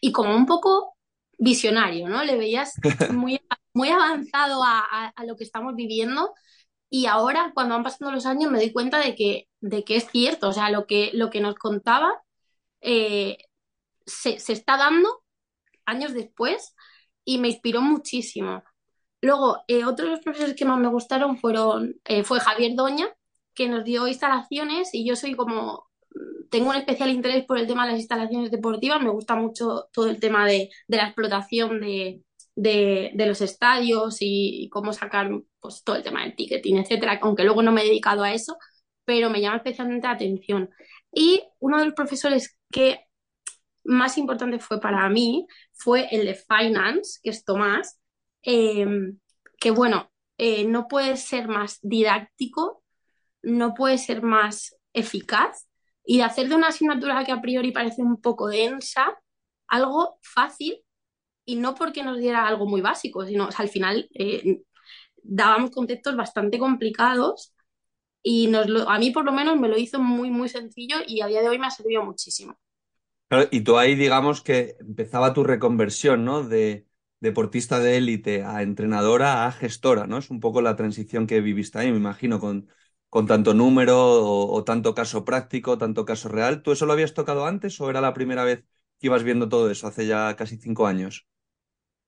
y 0.00 0.12
como 0.12 0.36
un 0.36 0.46
poco 0.46 0.96
visionario, 1.36 2.08
¿no? 2.08 2.22
Le 2.24 2.36
veías 2.36 2.74
muy, 3.12 3.40
muy 3.72 3.88
avanzado 3.88 4.62
a, 4.64 5.12
lo 5.26 5.36
que 5.36 5.44
estamos 5.44 5.74
viviendo 5.74 6.32
y 6.90 7.06
ahora, 7.06 7.50
cuando 7.54 7.74
van 7.74 7.82
pasando 7.82 8.12
los 8.12 8.24
años, 8.26 8.52
me 8.52 8.58
doy 8.58 8.72
cuenta 8.72 8.98
de 9.00 9.16
que, 9.16 9.48
de 9.60 9.84
que 9.84 9.96
es 9.96 10.08
cierto, 10.12 10.48
o 10.48 10.52
sea, 10.52 10.70
lo 10.70 10.86
que, 10.86 11.10
lo 11.14 11.30
que 11.30 11.40
nos 11.40 11.56
contaba 11.56 12.22
eh, 12.82 13.38
se, 14.06 14.38
se 14.38 14.52
está 14.52 14.76
dando 14.76 15.23
años 15.86 16.14
después 16.14 16.74
y 17.24 17.38
me 17.38 17.48
inspiró 17.48 17.80
muchísimo. 17.82 18.62
Luego, 19.20 19.64
eh, 19.68 19.84
otros 19.84 20.08
de 20.08 20.16
los 20.16 20.20
profesores 20.20 20.54
que 20.54 20.66
más 20.66 20.78
me 20.78 20.88
gustaron 20.88 21.38
fueron, 21.38 21.94
eh, 22.04 22.24
fue 22.24 22.40
Javier 22.40 22.74
Doña, 22.76 23.08
que 23.54 23.68
nos 23.68 23.84
dio 23.84 24.06
instalaciones 24.06 24.90
y 24.92 25.06
yo 25.06 25.16
soy 25.16 25.34
como, 25.34 25.88
tengo 26.50 26.70
un 26.70 26.76
especial 26.76 27.10
interés 27.10 27.44
por 27.46 27.58
el 27.58 27.66
tema 27.66 27.86
de 27.86 27.92
las 27.92 28.00
instalaciones 28.00 28.50
deportivas, 28.50 29.00
me 29.02 29.10
gusta 29.10 29.34
mucho 29.34 29.88
todo 29.92 30.10
el 30.10 30.20
tema 30.20 30.46
de, 30.46 30.70
la 30.88 31.04
explotación 31.06 31.80
de, 31.80 33.14
los 33.14 33.40
estadios 33.40 34.18
y, 34.20 34.68
cómo 34.70 34.92
sacar 34.92 35.30
pues, 35.60 35.82
todo 35.84 35.96
el 35.96 36.02
tema 36.02 36.22
del 36.22 36.36
ticketing, 36.36 36.78
etcétera, 36.78 37.18
aunque 37.22 37.44
luego 37.44 37.62
no 37.62 37.72
me 37.72 37.82
he 37.82 37.86
dedicado 37.86 38.24
a 38.24 38.32
eso, 38.34 38.56
pero 39.04 39.30
me 39.30 39.40
llama 39.40 39.56
especialmente 39.56 40.06
la 40.06 40.14
atención. 40.14 40.70
Y 41.12 41.42
uno 41.60 41.78
de 41.78 41.86
los 41.86 41.94
profesores 41.94 42.58
que 42.70 43.03
más 43.84 44.18
importante 44.18 44.58
fue 44.58 44.80
para 44.80 45.08
mí 45.08 45.46
fue 45.72 46.08
el 46.10 46.26
de 46.26 46.34
Finance, 46.34 47.20
que 47.22 47.30
es 47.30 47.44
Tomás, 47.44 48.00
em, 48.42 49.18
que 49.58 49.70
bueno, 49.70 50.10
eh, 50.38 50.64
no 50.66 50.88
puede 50.88 51.16
ser 51.16 51.48
más 51.48 51.78
didáctico, 51.82 52.82
no 53.42 53.74
puede 53.74 53.98
ser 53.98 54.22
más 54.22 54.76
eficaz 54.92 55.68
y 56.04 56.18
de 56.18 56.24
hacer 56.24 56.48
de 56.48 56.56
una 56.56 56.68
asignatura 56.68 57.24
que 57.24 57.32
a 57.32 57.40
priori 57.40 57.72
parece 57.72 58.02
un 58.02 58.20
poco 58.20 58.48
densa, 58.48 59.16
algo 59.68 60.18
fácil 60.22 60.82
y 61.44 61.56
no 61.56 61.74
porque 61.74 62.02
nos 62.02 62.18
diera 62.18 62.46
algo 62.46 62.66
muy 62.66 62.80
básico, 62.80 63.24
sino 63.26 63.48
al 63.56 63.68
final 63.68 64.08
eh, 64.14 64.62
dábamos 65.22 65.70
conceptos 65.70 66.16
bastante 66.16 66.58
complicados 66.58 67.54
y 68.22 68.48
nos 68.48 68.66
a 68.88 68.98
mí 68.98 69.10
por 69.10 69.24
lo 69.24 69.32
menos 69.32 69.58
me 69.58 69.68
lo 69.68 69.78
hizo 69.78 70.00
muy, 70.00 70.30
muy 70.30 70.48
sencillo 70.48 70.96
y 71.06 71.20
a 71.22 71.26
día 71.26 71.42
de 71.42 71.48
hoy 71.48 71.58
me 71.58 71.66
ha 71.66 71.70
servido 71.70 72.04
muchísimo 72.04 72.58
y 73.50 73.60
tú 73.62 73.78
ahí, 73.78 73.94
digamos 73.94 74.42
que 74.42 74.76
empezaba 74.80 75.32
tu 75.32 75.44
reconversión, 75.44 76.24
¿no? 76.24 76.42
De 76.42 76.86
deportista 77.20 77.80
de 77.80 77.96
élite 77.96 78.42
a 78.44 78.62
entrenadora 78.62 79.46
a 79.46 79.52
gestora, 79.52 80.06
¿no? 80.06 80.18
Es 80.18 80.30
un 80.30 80.40
poco 80.40 80.60
la 80.60 80.76
transición 80.76 81.26
que 81.26 81.40
viviste 81.40 81.78
ahí, 81.78 81.90
me 81.90 81.96
imagino, 81.96 82.38
con, 82.40 82.68
con 83.08 83.26
tanto 83.26 83.54
número 83.54 83.96
o, 83.98 84.64
tanto 84.64 84.94
caso 84.94 85.24
práctico, 85.24 85.78
tanto 85.78 86.04
caso 86.04 86.28
real. 86.28 86.62
¿Tú 86.62 86.72
eso 86.72 86.86
lo 86.86 86.92
habías 86.92 87.14
tocado 87.14 87.46
antes 87.46 87.80
o 87.80 87.88
era 87.88 88.00
la 88.00 88.12
primera 88.14 88.44
vez 88.44 88.64
que 88.98 89.06
ibas 89.06 89.22
viendo 89.22 89.48
todo 89.48 89.70
eso 89.70 89.86
hace 89.86 90.06
ya 90.06 90.36
casi 90.36 90.58
cinco 90.58 90.86
años? 90.86 91.26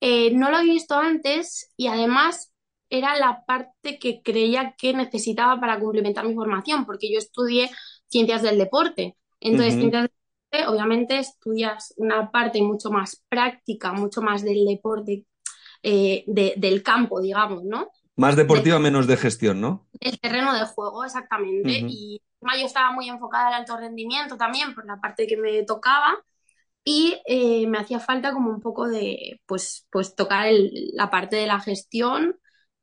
Eh, 0.01 0.33
no 0.33 0.51
lo 0.51 0.59
había 0.59 0.75
visto 0.75 0.95
antes 0.97 1.73
y 1.77 1.87
además 1.87 2.53
era 2.91 3.17
la 3.17 3.45
parte 3.47 3.99
que 3.99 4.21
creía 4.23 4.75
que 4.77 4.93
necesitaba 4.93 5.59
para 5.61 5.81
complementar 5.81 6.27
mi 6.27 6.35
formación, 6.35 6.85
porque 6.85 7.11
yo 7.11 7.19
estudié 7.19 7.71
ciencias 8.09 8.43
del 8.43 8.59
deporte. 8.59 9.17
Entonces, 9.41 9.75
ciencias 9.75 10.03
del 10.03 10.11
obviamente 10.67 11.19
estudias 11.19 11.93
una 11.97 12.31
parte 12.31 12.63
mucho 12.63 12.91
más 12.91 13.23
práctica, 13.29 13.93
mucho 13.93 14.23
más 14.23 14.43
del 14.43 14.65
deporte, 14.65 15.27
eh, 15.83 16.25
del 16.27 16.83
campo, 16.83 17.21
digamos, 17.21 17.65
¿no? 17.65 17.91
Más 18.17 18.35
deportiva, 18.35 18.79
menos 18.79 19.07
de 19.07 19.17
gestión, 19.17 19.61
¿no? 19.61 19.87
El 20.01 20.19
terreno 20.19 20.55
de 20.55 20.65
juego, 20.65 21.05
exactamente. 21.05 21.85
Y 21.87 22.23
yo 22.41 22.67
estaba 22.67 22.93
muy 22.93 23.09
enfocada 23.09 23.49
al 23.49 23.55
alto 23.55 23.77
rendimiento 23.77 24.37
también, 24.37 24.75
por 24.75 24.87
la 24.87 25.01
parte 25.01 25.27
que 25.27 25.37
me 25.37 25.63
tocaba. 25.65 26.17
Y 26.83 27.21
eh, 27.27 27.67
me 27.67 27.79
hacía 27.79 28.01
falta 28.01 28.33
como 28.33 28.51
un 28.51 28.61
poco 28.61 28.89
de, 28.89 29.41
pues, 29.45 29.87
pues 29.91 30.15
tocar 30.15 30.47
la 30.95 31.11
parte 31.11 31.37
de 31.37 31.47
la 31.47 31.61
gestión 31.61 32.39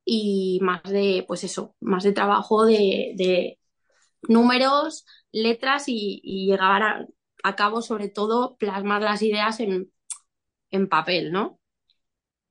y 0.06 0.60
más 0.62 0.84
de, 0.84 1.24
pues 1.28 1.44
eso, 1.44 1.76
más 1.80 2.04
de 2.04 2.12
trabajo 2.12 2.66
de, 2.66 3.58
números, 4.28 5.06
letras 5.32 5.86
y, 5.88 6.22
y 6.24 6.48
llegar 6.48 6.84
a, 6.84 7.06
acabo 7.44 7.82
sobre 7.82 8.10
todo 8.10 8.56
plasmar 8.58 9.02
las 9.02 9.22
ideas 9.22 9.60
en, 9.60 9.92
papel, 10.90 11.32
¿no? 11.32 11.60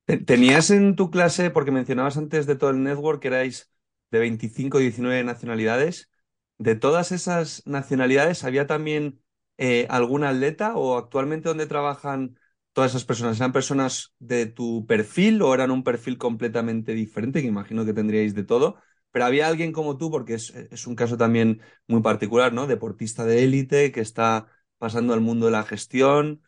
¿Tenías 0.06 0.70
en 0.70 0.94
tu 0.94 1.10
clase, 1.10 1.50
porque 1.50 1.70
mencionabas 1.72 2.16
antes 2.16 2.46
de 2.46 2.54
todo 2.54 2.70
el 2.70 2.82
network 2.82 3.20
que 3.20 3.28
erais 3.28 3.72
de 4.10 4.20
25 4.20 4.78
y 4.78 4.84
19 4.84 5.24
nacionalidades, 5.24 6.10
de 6.58 6.76
todas 6.76 7.10
esas 7.10 7.66
nacionalidades, 7.66 8.44
¿había 8.44 8.66
también 8.66 9.20
eh, 9.58 9.86
algún 9.90 10.22
atleta 10.22 10.76
o 10.76 10.96
actualmente 10.96 11.48
dónde 11.48 11.66
trabajan 11.66 12.38
todas 12.72 12.92
esas 12.92 13.04
personas? 13.04 13.38
¿Eran 13.38 13.52
personas 13.52 14.14
de 14.18 14.46
tu 14.46 14.86
perfil 14.86 15.42
o 15.42 15.54
eran 15.54 15.70
un 15.70 15.82
perfil 15.82 16.18
completamente 16.18 16.94
diferente? 16.94 17.40
Que 17.40 17.48
imagino 17.48 17.84
que 17.84 17.94
tendríais 17.94 18.34
de 18.34 18.44
todo. 18.44 18.76
Pero 19.10 19.24
había 19.24 19.48
alguien 19.48 19.72
como 19.72 19.98
tú, 19.98 20.10
porque 20.10 20.34
es, 20.34 20.50
es 20.50 20.86
un 20.86 20.94
caso 20.94 21.16
también 21.16 21.60
muy 21.86 22.02
particular, 22.02 22.52
¿no? 22.52 22.66
Deportista 22.66 23.24
de 23.24 23.44
élite 23.44 23.92
que 23.92 24.00
está 24.00 24.46
pasando 24.82 25.14
al 25.14 25.20
mundo 25.20 25.46
de 25.46 25.52
la 25.52 25.62
gestión. 25.62 26.42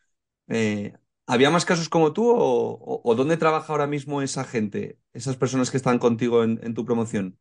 Eh, 0.49 0.91
¿Había 1.25 1.51
más 1.51 1.63
casos 1.63 1.87
como 1.87 2.11
tú 2.11 2.33
o, 2.35 3.15
dónde 3.15 3.37
trabaja 3.37 3.71
ahora 3.71 3.87
mismo 3.87 4.21
esa 4.21 4.43
gente, 4.43 4.99
esas 5.13 5.37
personas 5.37 5.71
que 5.71 5.77
están 5.77 5.99
contigo 5.99 6.43
en, 6.43 6.73
tu 6.73 6.83
promoción? 6.83 7.39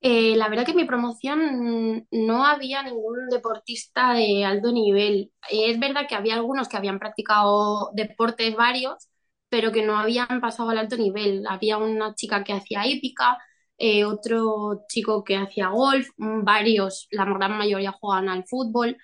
Eh, 0.00 0.34
la 0.34 0.48
verdad 0.48 0.64
que 0.64 0.72
en 0.72 0.78
mi 0.78 0.84
promoción 0.84 2.08
no 2.10 2.44
había 2.44 2.82
ningún 2.82 3.28
deportista 3.30 4.14
de 4.14 4.44
alto 4.44 4.72
nivel. 4.72 5.30
es 5.48 5.78
verdad 5.78 6.08
que 6.08 6.16
había 6.16 6.34
algunos 6.34 6.68
que 6.68 6.76
habían 6.76 6.98
practicado 6.98 7.90
deportes 7.94 8.56
varios, 8.56 9.08
pero 9.48 9.70
que 9.70 9.84
no 9.86 9.96
habían 9.96 10.40
pasado 10.40 10.70
al 10.70 10.78
alto 10.78 10.96
nivel. 10.96 11.46
Había 11.46 11.78
una 11.78 12.16
chica 12.16 12.42
que 12.42 12.52
hacía 12.52 12.84
hípica, 12.84 13.38
eh, 13.78 14.04
otro 14.04 14.82
chico 14.88 15.22
que 15.22 15.36
hacía 15.36 15.68
golf, 15.68 16.08
varios, 16.16 17.06
la 17.12 17.24
gran 17.26 17.56
mayoría 17.56 17.92
jugaban 17.92 18.28
al 18.28 18.44
fútbol 18.44 18.96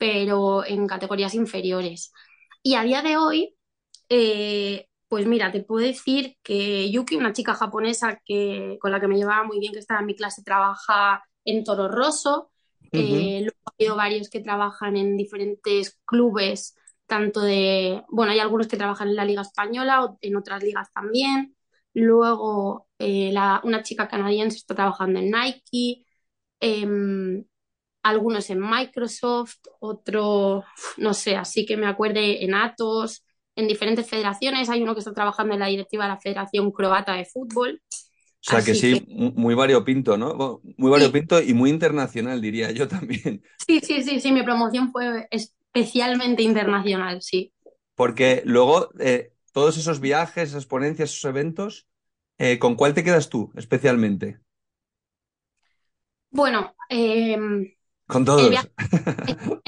pero 0.00 0.64
en 0.64 0.86
categorías 0.86 1.34
inferiores. 1.34 2.10
Y 2.62 2.74
a 2.74 2.84
día 2.84 3.02
de 3.02 3.18
hoy, 3.18 3.54
eh, 4.08 4.88
pues 5.08 5.26
mira, 5.26 5.52
te 5.52 5.62
puedo 5.62 5.84
decir 5.84 6.38
que 6.42 6.90
Yuki, 6.90 7.16
una 7.16 7.34
chica 7.34 7.52
japonesa 7.54 8.18
que, 8.24 8.78
con 8.80 8.92
la 8.92 9.00
que 9.00 9.08
me 9.08 9.18
llevaba 9.18 9.44
muy 9.44 9.60
bien, 9.60 9.74
que 9.74 9.78
estaba 9.80 10.00
en 10.00 10.06
mi 10.06 10.16
clase, 10.16 10.42
trabaja 10.42 11.22
en 11.44 11.64
Toro 11.64 11.88
Rosso. 11.88 12.50
Eh, 12.92 13.40
luego 13.42 13.58
ha 13.66 13.72
habido 13.78 13.96
varios 13.96 14.30
que 14.30 14.40
trabajan 14.40 14.96
en 14.96 15.18
diferentes 15.18 16.00
clubes, 16.06 16.74
tanto 17.06 17.42
de, 17.42 18.02
bueno, 18.08 18.32
hay 18.32 18.38
algunos 18.38 18.68
que 18.68 18.78
trabajan 18.78 19.08
en 19.08 19.16
la 19.16 19.26
Liga 19.26 19.42
Española 19.42 20.02
o 20.04 20.18
en 20.22 20.34
otras 20.36 20.62
ligas 20.62 20.90
también. 20.94 21.54
Luego, 21.92 22.88
eh, 22.98 23.34
una 23.64 23.82
chica 23.82 24.08
canadiense 24.08 24.56
está 24.56 24.74
trabajando 24.74 25.18
en 25.18 25.30
Nike. 25.30 26.06
Em, 26.58 27.44
algunos 28.02 28.50
en 28.50 28.60
Microsoft, 28.60 29.58
otro, 29.80 30.64
no 30.96 31.14
sé, 31.14 31.36
así 31.36 31.66
que 31.66 31.76
me 31.76 31.86
acuerde 31.86 32.44
en 32.44 32.54
Atos, 32.54 33.24
en 33.56 33.68
diferentes 33.68 34.08
federaciones. 34.08 34.68
Hay 34.70 34.82
uno 34.82 34.94
que 34.94 35.00
está 35.00 35.12
trabajando 35.12 35.54
en 35.54 35.60
la 35.60 35.66
directiva 35.66 36.04
de 36.04 36.10
la 36.10 36.20
Federación 36.20 36.70
Croata 36.72 37.14
de 37.14 37.24
Fútbol. 37.24 37.82
O 37.92 38.50
sea 38.50 38.62
que 38.62 38.74
sí, 38.74 39.04
muy 39.08 39.54
variopinto, 39.54 40.16
¿no? 40.16 40.60
Muy 40.78 40.90
variopinto 40.90 41.42
y 41.42 41.52
muy 41.52 41.68
internacional, 41.68 42.40
diría 42.40 42.70
yo 42.70 42.88
también. 42.88 43.42
Sí, 43.66 43.80
sí, 43.80 44.02
sí, 44.02 44.18
sí, 44.18 44.32
mi 44.32 44.42
promoción 44.42 44.90
fue 44.90 45.28
especialmente 45.30 46.42
internacional, 46.42 47.22
sí. 47.22 47.52
Porque 47.94 48.42
luego, 48.44 48.90
eh, 48.98 49.32
todos 49.52 49.76
esos 49.76 50.00
viajes, 50.00 50.48
esas 50.48 50.66
ponencias, 50.66 51.10
esos 51.10 51.24
eventos, 51.26 51.86
eh, 52.38 52.58
¿con 52.58 52.74
cuál 52.74 52.94
te 52.94 53.04
quedas 53.04 53.28
tú 53.28 53.52
especialmente? 53.54 54.40
Bueno, 56.30 56.74
eh, 56.88 57.36
con 58.10 58.24
todos. 58.24 58.50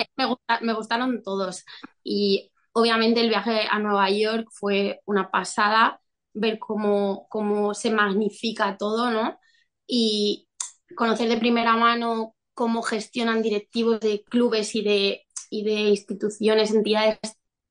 me, 0.63 0.75
gustaron 0.75 1.23
todos. 1.23 1.65
Y 2.03 2.51
obviamente 2.73 3.21
el 3.21 3.29
viaje 3.29 3.67
a 3.71 3.79
Nueva 3.79 4.11
York 4.11 4.49
fue 4.53 5.01
una 5.07 5.31
pasada, 5.31 6.01
ver 6.35 6.59
cómo, 6.59 7.27
cómo 7.29 7.75
se 7.75 7.91
magnifica 7.91 8.77
todo, 8.77 9.11
¿no? 9.11 9.39
Y 9.87 10.49
conocer 10.97 11.29
de 11.29 11.39
primera 11.39 11.77
mano 11.77 12.35
cómo 12.55 12.83
gestionan 12.83 13.43
directivos 13.43 14.01
de 14.01 14.23
clubes 14.25 14.75
y 14.75 14.83
de, 14.83 15.23
y 15.51 15.65
de 15.65 15.73
instituciones, 15.91 16.73
entidades 16.73 17.19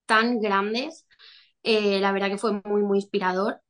tan 0.06 0.40
grandes 0.40 1.06
Eh, 1.64 2.00
la 2.00 2.12
verdad 2.12 2.30
que 2.30 2.38
fue 2.40 2.54
muy, 2.66 2.82
muy 2.84 3.00
inspirador. 3.00 3.62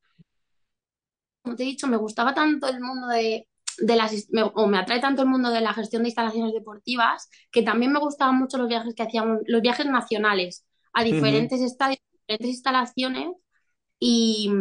Como 1.44 1.56
te 1.56 1.64
he 1.64 1.66
dicho, 1.66 1.88
me 1.88 1.98
gustaba 1.98 2.34
tanto 2.34 2.68
el 2.68 2.80
mundo 2.80 3.08
de, 3.08 3.48
de 3.78 3.96
las, 3.96 4.30
me, 4.32 4.44
o 4.44 4.68
me 4.68 4.78
atrae 4.78 5.00
tanto 5.00 5.22
el 5.22 5.28
mundo 5.28 5.50
de 5.50 5.62
la 5.62 5.74
gestión 5.74 6.04
de 6.04 6.10
instalaciones 6.10 6.54
deportivas, 6.54 7.30
que 7.52 7.64
también 7.64 7.92
me 7.92 8.00
gustaban 8.00 8.38
mucho 8.38 8.58
los 8.58 8.68
viajes 8.68 8.94
que 8.96 9.04
hacíamos, 9.04 9.40
los 9.46 9.62
viajes 9.62 9.86
nacionales 9.86 10.66
a 10.94 11.04
diferentes 11.04 11.60
uh 11.60 11.64
-huh. 11.64 11.68
estadios, 11.68 12.00
diferentes 12.12 12.50
instalaciones, 12.50 13.30
y, 14.00 14.52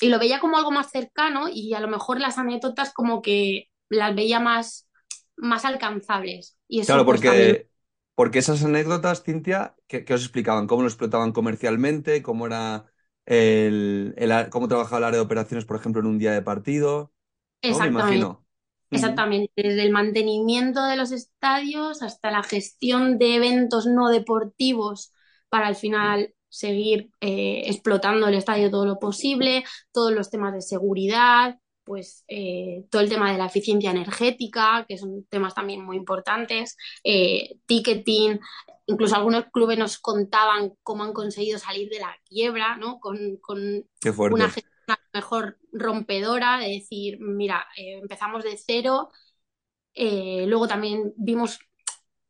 y 0.00 0.08
lo 0.08 0.18
veía 0.18 0.40
como 0.40 0.58
algo 0.58 0.70
más 0.70 0.90
cercano 0.90 1.48
y 1.48 1.74
a 1.74 1.80
lo 1.80 1.88
mejor 1.88 2.20
las 2.20 2.38
anécdotas 2.38 2.92
como 2.92 3.22
que 3.22 3.68
las 3.88 4.14
veía 4.14 4.40
más, 4.40 4.88
más 5.36 5.64
alcanzables. 5.64 6.56
Y 6.68 6.80
eso, 6.80 6.88
claro, 6.88 7.04
pues, 7.04 7.20
porque, 7.20 7.28
también... 7.28 7.68
porque 8.14 8.38
esas 8.40 8.64
anécdotas, 8.64 9.22
Cintia, 9.22 9.76
¿qué, 9.86 10.04
¿qué, 10.04 10.14
os 10.14 10.22
explicaban? 10.22 10.66
¿Cómo 10.66 10.82
lo 10.82 10.88
explotaban 10.88 11.32
comercialmente? 11.32 12.22
¿Cómo 12.22 12.46
era 12.46 12.86
el, 13.26 14.14
el, 14.16 14.48
cómo 14.50 14.68
trabajaba 14.68 14.98
el 14.98 15.04
área 15.04 15.18
de 15.18 15.24
operaciones, 15.26 15.64
por 15.64 15.76
ejemplo, 15.76 16.00
en 16.00 16.08
un 16.08 16.18
día 16.18 16.32
de 16.32 16.42
partido? 16.42 17.12
¿no? 17.62 17.78
Me 17.78 17.86
imagino. 17.86 18.44
Exactamente, 18.90 19.52
desde 19.56 19.82
el 19.82 19.92
mantenimiento 19.92 20.84
de 20.84 20.96
los 20.96 21.12
estadios 21.12 22.02
hasta 22.02 22.30
la 22.30 22.42
gestión 22.42 23.18
de 23.18 23.36
eventos 23.36 23.86
no 23.86 24.08
deportivos 24.08 25.12
para 25.48 25.68
al 25.68 25.76
final 25.76 26.34
seguir 26.48 27.10
eh, 27.20 27.62
explotando 27.66 28.26
el 28.26 28.34
estadio 28.34 28.70
todo 28.70 28.84
lo 28.84 28.98
posible, 28.98 29.64
todos 29.92 30.12
los 30.12 30.30
temas 30.30 30.52
de 30.52 30.60
seguridad, 30.60 31.58
pues 31.84 32.24
eh, 32.28 32.84
todo 32.90 33.02
el 33.02 33.08
tema 33.08 33.32
de 33.32 33.38
la 33.38 33.46
eficiencia 33.46 33.90
energética, 33.90 34.84
que 34.88 34.98
son 34.98 35.24
temas 35.28 35.54
también 35.54 35.84
muy 35.84 35.96
importantes, 35.96 36.76
eh, 37.04 37.56
ticketing, 37.66 38.38
incluso 38.86 39.16
algunos 39.16 39.46
clubes 39.52 39.78
nos 39.78 39.98
contaban 39.98 40.72
cómo 40.82 41.04
han 41.04 41.12
conseguido 41.12 41.58
salir 41.58 41.88
de 41.88 42.00
la 42.00 42.14
quiebra, 42.24 42.76
¿no? 42.76 43.00
Con, 43.00 43.36
con 43.40 43.84
una 44.32 44.48
gestión 44.50 44.69
mejor 45.12 45.58
rompedora, 45.72 46.58
de 46.58 46.68
decir, 46.68 47.18
mira, 47.20 47.66
eh, 47.76 47.98
empezamos 48.00 48.44
de 48.44 48.56
cero, 48.56 49.10
eh, 49.94 50.44
luego 50.46 50.68
también 50.68 51.12
vimos 51.16 51.58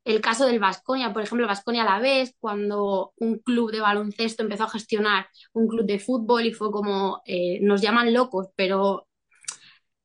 el 0.04 0.20
caso 0.20 0.46
del 0.46 0.58
Vasconia, 0.58 1.12
por 1.12 1.22
ejemplo, 1.22 1.46
Vasconia 1.46 1.82
a 1.82 1.84
la 1.84 1.98
vez, 1.98 2.34
cuando 2.38 3.12
un 3.16 3.38
club 3.38 3.70
de 3.70 3.80
baloncesto 3.80 4.42
empezó 4.42 4.64
a 4.64 4.70
gestionar 4.70 5.26
un 5.52 5.68
club 5.68 5.86
de 5.86 5.98
fútbol 5.98 6.46
y 6.46 6.52
fue 6.52 6.70
como, 6.70 7.20
eh, 7.26 7.58
nos 7.60 7.82
llaman 7.82 8.12
locos, 8.12 8.48
pero 8.56 9.06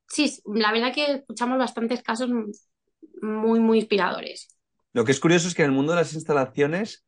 sí, 0.08 0.38
la 0.54 0.72
verdad 0.72 0.94
que 0.94 1.14
escuchamos 1.14 1.58
bastantes 1.58 2.04
casos 2.04 2.30
muy, 3.22 3.60
muy 3.60 3.80
inspiradores. 3.80 4.50
Lo 4.94 5.06
que 5.06 5.12
es 5.12 5.20
curioso 5.20 5.48
es 5.48 5.56
que 5.56 5.64
en 5.64 5.70
el 5.70 5.76
mundo 5.76 5.94
de 5.94 6.00
las 6.00 6.14
instalaciones, 6.14 7.06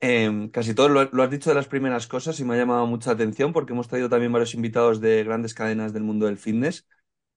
eh, 0.00 0.48
casi 0.52 0.74
todo 0.74 0.88
lo, 0.88 1.22
has 1.22 1.30
dicho 1.30 1.50
de 1.50 1.56
las 1.56 1.68
primeras 1.68 2.06
cosas 2.06 2.38
y 2.40 2.44
me 2.44 2.54
ha 2.54 2.58
llamado 2.58 2.86
mucha 2.86 3.12
atención 3.12 3.52
porque 3.52 3.72
hemos 3.72 3.88
traído 3.88 4.08
también 4.08 4.32
varios 4.32 4.54
invitados 4.54 5.00
de 5.00 5.24
grandes 5.24 5.54
cadenas 5.54 5.92
del 5.92 6.04
mundo 6.04 6.26
del 6.26 6.38
fitness 6.38 6.86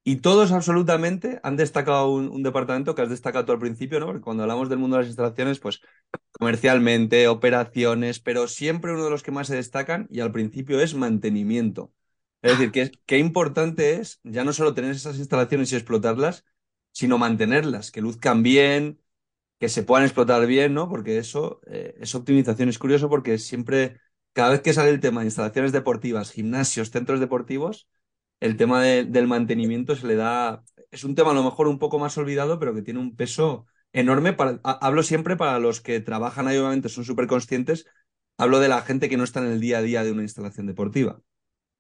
y 0.04 0.18
todos 0.18 0.52
absolutamente 0.52 1.40
han 1.44 1.56
destacado 1.56 2.12
un, 2.12 2.30
un 2.30 2.44
departamento 2.44 2.96
que 2.96 3.02
has 3.02 3.10
destacado 3.10 3.46
tú 3.46 3.52
al 3.54 3.60
principio, 3.60 4.00
¿no? 4.00 4.08
Porque 4.08 4.22
cuando 4.22 4.44
hablamos 4.44 4.70
del 4.70 4.80
mundo 4.80 4.98
de 4.98 5.04
las 5.04 5.08
instalaciones, 5.10 5.60
pues 5.60 5.82
comercialmente, 6.32 7.28
operaciones, 7.28 8.20
pero 8.20 8.48
siempre 8.48 8.92
uno 8.94 9.06
de 9.06 9.10
los 9.12 9.24
que 9.24 9.32
más 9.32 9.48
se 9.48 9.56
destacan 9.56 10.08
y 10.10 10.20
al 10.20 10.32
principio 10.32 10.82
es 10.82 10.94
mantenimiento. 10.96 11.94
Es 12.42 12.54
decir, 12.58 12.72
que 12.72 12.92
qué 13.06 13.18
importante 13.20 13.96
es 13.96 14.20
ya 14.24 14.44
no 14.44 14.54
solo 14.54 14.74
tener 14.74 14.92
esas 14.92 15.18
instalaciones 15.18 15.72
y 15.72 15.76
explotarlas, 15.76 16.46
sino 16.92 17.18
mantenerlas, 17.18 17.92
que 17.92 18.02
luzcan 18.02 18.44
bien, 18.44 19.02
que 19.64 19.70
se 19.70 19.84
puedan 19.84 20.04
explotar 20.04 20.46
bien, 20.46 20.74
¿no? 20.74 20.90
Porque 20.90 21.18
eso 21.18 21.62
eh, 21.68 21.96
es 21.98 22.14
optimización. 22.16 22.68
Es 22.68 22.78
curioso 22.78 23.08
porque 23.08 23.38
siempre, 23.38 23.98
cada 24.34 24.50
vez 24.50 24.60
que 24.60 24.74
sale 24.74 24.90
el 24.90 25.00
tema 25.00 25.22
de 25.22 25.28
instalaciones 25.28 25.72
deportivas, 25.72 26.32
gimnasios, 26.32 26.92
centros 26.92 27.22
deportivos, 27.22 27.88
el 28.42 28.58
tema 28.58 28.84
de, 28.84 29.06
del 29.06 29.26
mantenimiento 29.26 29.96
se 29.96 30.06
le 30.06 30.18
da. 30.18 30.66
Es 30.92 31.06
un 31.06 31.16
tema 31.16 31.32
a 31.32 31.34
lo 31.34 31.46
mejor 31.46 31.70
un 31.70 31.80
poco 31.80 31.98
más 31.98 32.18
olvidado, 32.18 32.60
pero 32.60 32.76
que 32.76 32.82
tiene 32.82 33.00
un 33.00 33.16
peso 33.16 33.66
enorme. 33.94 34.34
Para, 34.34 34.60
hablo 34.66 35.02
siempre 35.02 35.38
para 35.38 35.60
los 35.60 35.80
que 35.80 36.02
trabajan 36.02 36.50
ahí, 36.50 36.58
obviamente 36.58 36.90
son 36.90 37.06
súper 37.06 37.28
conscientes. 37.28 37.86
Hablo 38.38 38.60
de 38.60 38.68
la 38.68 38.82
gente 38.82 39.08
que 39.08 39.16
no 39.16 39.24
está 39.24 39.40
en 39.40 39.46
el 39.46 39.62
día 39.62 39.78
a 39.78 39.82
día 39.82 40.04
de 40.04 40.12
una 40.12 40.24
instalación 40.24 40.68
deportiva. 40.68 41.22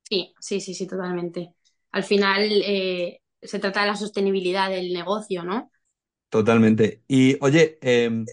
Sí, 0.03 0.33
sí, 0.39 0.61
sí, 0.61 0.73
sí, 0.73 0.87
totalmente. 0.87 1.53
Al 1.91 2.05
final 2.05 2.49
eh, 2.65 3.19
se 3.41 3.59
trata 3.59 3.81
de 3.81 3.87
la 3.87 3.97
sostenibilidad 3.97 4.69
del 4.69 4.93
negocio, 4.93 5.43
¿no? 5.43 5.69
Totalmente. 6.33 7.03
Y 7.07 7.37
oye, 7.41 7.77
eh, 7.83 8.25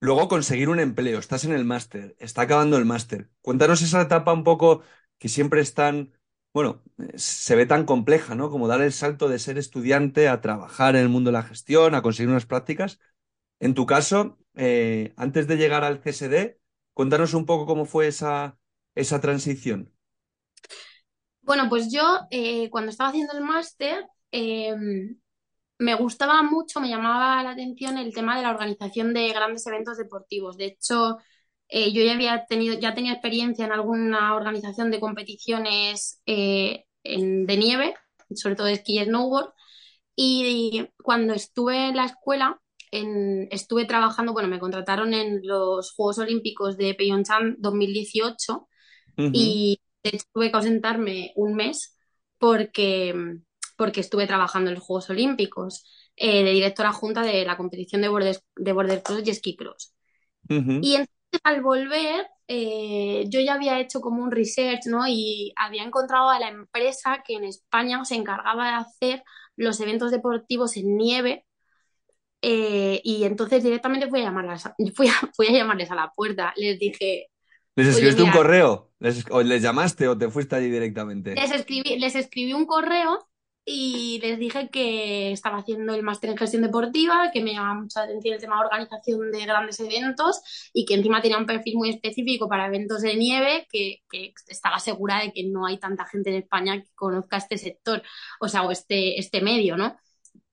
luego 0.00 0.28
conseguir 0.28 0.68
un 0.68 0.80
empleo, 0.80 1.18
estás 1.18 1.46
en 1.46 1.52
el 1.52 1.64
máster, 1.64 2.14
está 2.18 2.42
acabando 2.42 2.76
el 2.76 2.84
máster. 2.84 3.30
Cuéntanos 3.40 3.80
esa 3.80 4.02
etapa 4.02 4.34
un 4.34 4.44
poco 4.44 4.82
que 5.18 5.30
siempre 5.30 5.62
es 5.62 5.72
tan, 5.72 6.12
bueno, 6.52 6.82
se 7.14 7.56
ve 7.56 7.64
tan 7.64 7.86
compleja, 7.86 8.34
¿no? 8.34 8.50
Como 8.50 8.68
dar 8.68 8.82
el 8.82 8.92
salto 8.92 9.30
de 9.30 9.38
ser 9.38 9.56
estudiante 9.56 10.28
a 10.28 10.42
trabajar 10.42 10.94
en 10.94 11.04
el 11.04 11.08
mundo 11.08 11.30
de 11.30 11.38
la 11.38 11.42
gestión, 11.42 11.94
a 11.94 12.02
conseguir 12.02 12.28
unas 12.28 12.44
prácticas. 12.44 13.00
En 13.60 13.72
tu 13.72 13.86
caso, 13.86 14.38
eh, 14.54 15.14
antes 15.16 15.46
de 15.46 15.56
llegar 15.56 15.84
al 15.84 16.02
CSD, 16.02 16.58
cuéntanos 16.92 17.32
un 17.32 17.46
poco 17.46 17.64
cómo 17.64 17.86
fue 17.86 18.08
esa, 18.08 18.58
esa 18.94 19.22
transición. 19.22 19.90
Bueno, 21.40 21.70
pues 21.70 21.90
yo 21.90 22.26
eh, 22.30 22.68
cuando 22.68 22.90
estaba 22.90 23.08
haciendo 23.08 23.32
el 23.32 23.42
máster, 23.42 24.04
eh, 24.32 24.76
me 25.82 25.94
gustaba 25.96 26.42
mucho, 26.42 26.80
me 26.80 26.88
llamaba 26.88 27.42
la 27.42 27.50
atención 27.50 27.98
el 27.98 28.14
tema 28.14 28.36
de 28.36 28.42
la 28.42 28.50
organización 28.50 29.12
de 29.12 29.32
grandes 29.32 29.66
eventos 29.66 29.98
deportivos. 29.98 30.56
De 30.56 30.66
hecho, 30.66 31.18
eh, 31.68 31.92
yo 31.92 32.02
ya 32.04 32.14
había 32.14 32.46
tenido, 32.46 32.78
ya 32.78 32.94
tenía 32.94 33.12
experiencia 33.12 33.64
en 33.64 33.72
alguna 33.72 34.34
organización 34.36 34.90
de 34.90 35.00
competiciones 35.00 36.22
eh, 36.26 36.84
en, 37.02 37.46
de 37.46 37.56
nieve, 37.56 37.94
sobre 38.34 38.54
todo 38.54 38.68
de 38.68 38.74
esquí 38.74 39.00
y 39.00 39.04
snowboard. 39.04 39.52
Y 40.14 40.88
cuando 41.02 41.34
estuve 41.34 41.88
en 41.88 41.96
la 41.96 42.04
escuela, 42.06 42.60
en, 42.92 43.48
estuve 43.50 43.84
trabajando, 43.84 44.32
bueno, 44.32 44.48
me 44.48 44.60
contrataron 44.60 45.14
en 45.14 45.40
los 45.42 45.92
Juegos 45.94 46.18
Olímpicos 46.18 46.76
de 46.76 46.94
Pyeongchang 46.94 47.56
2018 47.58 48.52
uh 48.52 48.66
-huh. 49.16 49.30
y 49.32 49.80
de 50.04 50.10
hecho 50.10 50.26
tuve 50.32 50.50
que 50.50 50.56
ausentarme 50.56 51.32
un 51.36 51.54
mes 51.54 51.98
porque 52.38 53.40
porque 53.82 54.00
estuve 54.00 54.28
trabajando 54.28 54.70
en 54.70 54.76
los 54.76 54.84
Juegos 54.84 55.10
Olímpicos 55.10 55.84
eh, 56.14 56.44
de 56.44 56.52
directora 56.52 56.92
junta 56.92 57.22
de 57.22 57.44
la 57.44 57.56
competición 57.56 58.00
de 58.00 58.06
border, 58.06 58.38
de 58.54 58.72
border 58.72 59.02
cross 59.02 59.26
y 59.26 59.34
ski 59.34 59.56
cross. 59.56 59.92
Uh 60.48 60.54
-huh. 60.54 60.78
Y 60.80 60.92
entonces 60.92 61.40
al 61.42 61.62
volver, 61.62 62.28
eh, 62.46 63.24
yo 63.26 63.40
ya 63.40 63.54
había 63.54 63.80
hecho 63.80 64.00
como 64.00 64.22
un 64.22 64.30
research, 64.30 64.86
¿no? 64.86 65.08
Y 65.08 65.52
había 65.56 65.82
encontrado 65.82 66.28
a 66.30 66.38
la 66.38 66.48
empresa 66.48 67.24
que 67.26 67.34
en 67.34 67.42
España 67.42 68.04
se 68.04 68.14
encargaba 68.14 68.68
de 68.68 68.74
hacer 68.74 69.24
los 69.56 69.80
eventos 69.80 70.12
deportivos 70.12 70.76
en 70.76 70.96
nieve. 70.96 71.44
Eh, 72.40 73.00
y 73.02 73.24
entonces 73.24 73.64
directamente 73.64 74.08
fui 74.08 74.20
a, 74.20 74.26
llamarlas, 74.26 74.70
fui, 74.94 75.08
a, 75.08 75.14
fui 75.34 75.48
a 75.48 75.58
llamarles 75.58 75.90
a 75.90 75.96
la 75.96 76.12
puerta. 76.14 76.52
Les 76.54 76.78
dije, 76.78 77.30
¿Les 77.74 77.88
escribiste 77.88 78.22
un 78.22 78.30
correo? 78.30 78.92
¿Les, 79.00 79.24
¿O 79.30 79.42
les 79.42 79.60
llamaste 79.60 80.06
o 80.06 80.16
te 80.16 80.30
fuiste 80.30 80.54
allí 80.54 80.70
directamente? 80.70 81.34
Les 81.34 81.50
escribí, 81.50 81.98
les 81.98 82.14
escribí 82.14 82.52
un 82.52 82.64
correo 82.64 83.18
y 83.64 84.18
les 84.20 84.38
dije 84.38 84.68
que 84.70 85.32
estaba 85.32 85.58
haciendo 85.58 85.94
el 85.94 86.02
máster 86.02 86.30
en 86.30 86.36
gestión 86.36 86.62
deportiva, 86.62 87.30
que 87.32 87.42
me 87.42 87.52
llamaba 87.52 87.80
mucha 87.80 88.02
atención 88.02 88.34
el 88.34 88.40
tema 88.40 88.56
de 88.56 88.64
organización 88.66 89.30
de 89.30 89.46
grandes 89.46 89.78
eventos 89.80 90.42
y 90.72 90.84
que 90.84 90.94
encima 90.94 91.22
tenía 91.22 91.38
un 91.38 91.46
perfil 91.46 91.76
muy 91.76 91.90
específico 91.90 92.48
para 92.48 92.66
eventos 92.66 93.02
de 93.02 93.14
nieve, 93.16 93.66
que, 93.70 93.98
que 94.10 94.34
estaba 94.48 94.78
segura 94.80 95.20
de 95.20 95.32
que 95.32 95.44
no 95.44 95.66
hay 95.66 95.78
tanta 95.78 96.06
gente 96.06 96.30
en 96.30 96.36
España 96.42 96.80
que 96.82 96.88
conozca 96.94 97.36
este 97.36 97.58
sector, 97.58 98.02
o 98.40 98.48
sea, 98.48 98.62
o 98.62 98.70
este, 98.72 99.18
este 99.18 99.40
medio, 99.42 99.76
¿no? 99.76 99.96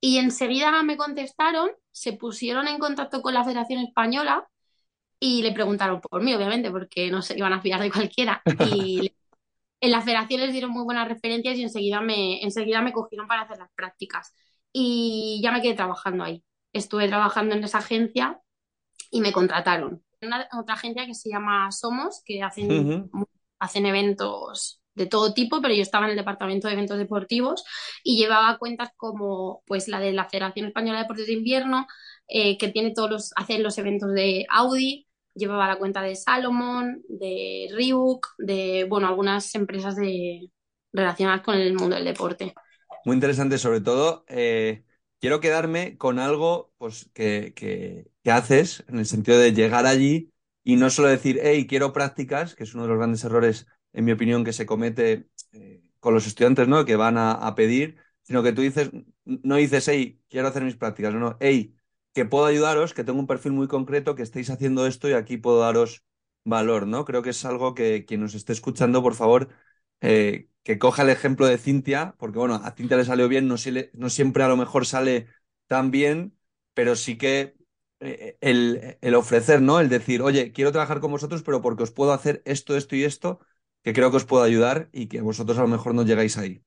Y 0.02 0.18
enseguida 0.18 0.84
me 0.84 0.98
contestaron, 0.98 1.72
se 1.92 2.14
pusieron 2.14 2.68
en 2.68 2.80
contacto 2.80 3.22
con 3.22 3.34
la 3.34 3.44
Federación 3.44 3.82
Española 3.82 4.48
y 5.20 5.42
le 5.42 5.52
preguntaron 5.52 6.00
por 6.02 6.24
mí, 6.24 6.34
obviamente, 6.34 6.72
porque 6.72 7.12
no 7.12 7.22
se 7.22 7.38
iban 7.38 7.54
a 7.54 7.62
fiar 7.62 7.82
de 7.82 7.92
cualquiera. 7.92 8.42
Y 8.74 9.14
en 9.82 9.92
la 9.92 10.02
federación 10.02 10.42
les 10.42 10.52
dieron 10.52 10.72
muy 10.72 10.84
buenas 10.84 11.08
referencias 11.08 11.58
y 11.58 11.64
enseguida 11.64 12.02
me, 12.02 12.44
enseguida 12.44 12.82
me 12.82 12.94
cogieron 12.94 13.28
para 13.28 13.44
hacer 13.44 13.58
las 13.58 13.72
prácticas. 13.76 14.34
Y 14.72 15.40
ya 15.44 15.52
me 15.52 15.62
quedé 15.62 15.74
trabajando 15.74 16.24
ahí. 16.24 16.44
Estuve 16.74 17.08
trabajando 17.08 17.56
en 17.56 17.64
esa 17.64 17.80
agencia 17.80 18.40
y 19.10 19.22
me 19.22 19.32
contrataron. 19.32 20.04
Una, 20.22 20.48
otra 20.54 20.76
agencia 20.76 21.06
que 21.06 21.16
se 21.16 21.30
llama 21.30 21.72
Somos, 21.72 22.22
que 22.26 22.44
hacen, 22.44 22.72
uh 22.72 23.10
-huh. 23.10 23.28
hacen 23.60 23.86
eventos 23.86 24.82
de 25.00 25.06
todo 25.06 25.34
tipo, 25.34 25.62
pero 25.62 25.74
yo 25.74 25.82
estaba 25.82 26.06
en 26.06 26.12
el 26.12 26.18
departamento 26.18 26.68
de 26.68 26.74
eventos 26.74 26.98
deportivos 26.98 27.64
y 28.04 28.18
llevaba 28.18 28.58
cuentas 28.58 28.90
como 28.98 29.64
pues 29.66 29.88
la 29.88 30.00
de 30.00 30.12
la 30.12 30.30
Federación 30.30 30.68
Española 30.68 30.98
de 31.00 31.04
Deportes 31.04 31.28
de 31.28 31.34
Invierno, 31.34 31.88
eh, 32.28 32.58
que 32.58 32.68
tiene 32.68 32.92
todos 32.94 33.10
los, 33.10 33.34
hace 33.38 33.60
los 33.60 33.78
eventos 33.78 34.12
de 34.14 34.46
Audi, 34.50 35.08
llevaba 35.40 35.68
la 35.68 35.80
cuenta 35.80 36.02
de 36.02 36.16
Salomon, 36.16 37.02
de 37.08 37.70
Reebok, 37.74 38.28
de 38.38 38.86
bueno, 38.88 39.08
algunas 39.08 39.56
empresas 39.56 39.96
de, 39.96 40.52
relacionadas 40.94 41.42
con 41.42 41.56
el 41.56 41.74
mundo 41.74 41.96
del 41.96 42.06
deporte. 42.06 42.54
Muy 43.06 43.16
interesante, 43.16 43.58
sobre 43.58 43.82
todo. 43.82 44.26
Eh, 44.28 44.84
quiero 45.20 45.40
quedarme 45.40 45.98
con 45.98 46.20
algo 46.20 46.72
pues, 46.78 47.10
que, 47.14 47.54
que, 47.56 48.12
haces, 48.32 48.84
en 48.88 49.00
el 49.00 49.08
sentido 49.08 49.40
de 49.40 49.54
llegar 49.54 49.88
allí 49.88 50.32
y 50.64 50.76
no 50.76 50.92
solo 50.92 51.08
decir, 51.08 51.40
hey, 51.42 51.66
quiero 51.68 51.94
prácticas, 51.94 52.54
que 52.54 52.64
es 52.64 52.76
uno 52.76 52.84
de 52.84 52.90
los 52.90 52.98
grandes 52.98 53.24
errores 53.24 53.66
en 53.92 54.06
mi 54.06 54.12
opinión, 54.12 54.44
que 54.44 54.54
se 54.54 54.68
comete 54.68 55.28
eh, 55.52 55.82
con 56.00 56.14
los 56.14 56.28
estudiantes, 56.28 56.68
¿no? 56.68 56.86
Que 56.86 56.96
van 56.96 57.18
a, 57.18 57.56
pedir, 57.56 57.98
sino 58.22 58.44
que 58.44 58.54
tú 58.54 58.62
dices, 58.62 58.92
no 59.26 59.56
dices, 59.56 59.88
hey, 59.88 60.22
quiero 60.30 60.48
hacer 60.48 60.64
mis 60.64 60.76
prácticas, 60.76 61.14
no, 61.16 61.38
hey, 61.40 61.74
que 62.14 62.26
puedo 62.26 62.46
ayudaros, 62.46 62.94
que 62.94 63.04
tengo 63.04 63.20
un 63.20 63.28
perfil 63.28 63.52
muy 63.54 63.68
concreto, 63.68 64.16
que 64.16 64.24
estéis 64.24 64.50
haciendo 64.50 64.88
esto 64.88 65.10
y 65.10 65.14
aquí 65.14 65.38
puedo 65.38 65.60
daros 65.60 66.04
valor, 66.44 66.88
¿no? 66.88 67.06
Creo 67.06 67.22
que 67.22 67.30
es 67.32 67.46
algo 67.46 67.76
que 67.76 68.06
quien 68.06 68.22
nos 68.22 68.34
esté 68.36 68.54
escuchando, 68.54 69.02
por 69.04 69.16
favor, 69.16 69.50
eh, 70.02 70.50
que 70.64 70.80
coja 70.80 71.04
el 71.04 71.10
ejemplo 71.10 71.46
de 71.48 71.58
Cintia, 71.58 72.16
porque 72.18 72.40
bueno, 72.40 72.56
a 72.56 72.72
Cintia 72.72 72.98
le 72.98 73.06
salió 73.06 73.28
bien, 73.28 73.48
no, 73.48 73.56
no 73.94 74.10
siempre 74.10 74.44
a 74.44 74.48
lo 74.48 74.58
mejor 74.58 74.86
sale 74.86 75.28
tan 75.68 75.92
bien, 75.92 76.38
pero 76.74 76.96
sí 76.96 77.18
que 77.18 77.56
eh, 78.00 78.38
el, 78.42 78.98
el, 79.02 79.16
ofrecer, 79.16 79.62
¿no? 79.62 79.80
El 79.80 79.90
decir, 79.90 80.22
oye, 80.22 80.52
quiero 80.52 80.72
trabajar 80.72 81.00
con 81.02 81.12
vosotros, 81.12 81.44
pero 81.44 81.62
porque 81.62 81.84
os 81.84 81.92
puedo 81.92 82.14
hacer 82.14 82.42
esto, 82.46 82.76
esto 82.78 82.96
y 82.96 83.04
esto, 83.04 83.40
que 83.84 83.94
creo 83.94 84.12
que 84.12 84.18
os 84.18 84.26
puedo 84.26 84.44
ayudar 84.44 84.90
y 84.92 85.08
que 85.08 85.22
vosotros 85.22 85.58
a 85.58 85.62
lo 85.62 85.68
mejor 85.68 85.94
no 85.96 86.04
llegáis 86.04 86.38
ahí. 86.38 86.64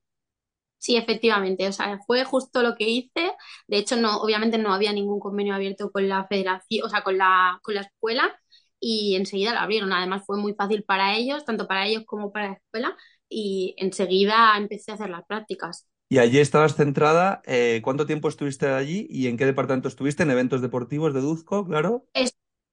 Sí, 0.82 0.96
efectivamente, 0.96 1.68
o 1.68 1.72
sea, 1.72 2.00
fue 2.08 2.24
justo 2.24 2.60
lo 2.60 2.74
que 2.74 2.88
hice. 2.88 3.32
De 3.68 3.76
hecho, 3.78 3.94
no, 3.94 4.16
obviamente 4.20 4.58
no 4.58 4.74
había 4.74 4.92
ningún 4.92 5.20
convenio 5.20 5.54
abierto 5.54 5.92
con 5.92 6.08
la 6.08 6.26
federación, 6.26 6.84
o 6.84 6.88
sea, 6.88 7.04
con 7.04 7.16
la, 7.16 7.60
con 7.62 7.76
la 7.76 7.82
escuela, 7.82 8.36
y 8.80 9.14
enseguida 9.14 9.52
lo 9.54 9.60
abrieron. 9.60 9.92
Además, 9.92 10.24
fue 10.26 10.38
muy 10.38 10.54
fácil 10.54 10.82
para 10.82 11.14
ellos, 11.14 11.44
tanto 11.44 11.68
para 11.68 11.86
ellos 11.86 12.02
como 12.04 12.32
para 12.32 12.48
la 12.48 12.54
escuela, 12.54 12.96
y 13.28 13.76
enseguida 13.78 14.56
empecé 14.56 14.90
a 14.90 14.94
hacer 14.94 15.10
las 15.10 15.24
prácticas. 15.24 15.86
Y 16.08 16.18
allí 16.18 16.40
estabas 16.40 16.74
centrada, 16.74 17.42
eh, 17.46 17.80
¿cuánto 17.84 18.04
tiempo 18.04 18.28
estuviste 18.28 18.66
allí 18.66 19.06
y 19.08 19.28
en 19.28 19.36
qué 19.36 19.46
departamento 19.46 19.86
estuviste? 19.86 20.24
¿En 20.24 20.32
eventos 20.32 20.62
deportivos 20.62 21.14
de 21.14 21.20
Duzco, 21.20 21.64
claro? 21.64 22.06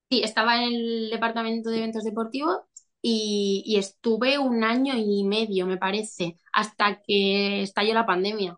sí, 0.10 0.24
estaba 0.24 0.58
en 0.58 0.74
el 0.74 1.10
departamento 1.12 1.70
de 1.70 1.78
eventos 1.78 2.04
deportivos 2.04 2.58
y, 3.02 3.76
estuve 3.78 4.38
un 4.38 4.64
año 4.64 4.94
y 4.98 5.24
medio, 5.24 5.66
me 5.66 5.78
parece, 5.78 6.38
hasta 6.52 7.02
que 7.02 7.62
estalló 7.62 7.94
la 7.94 8.06
pandemia. 8.06 8.58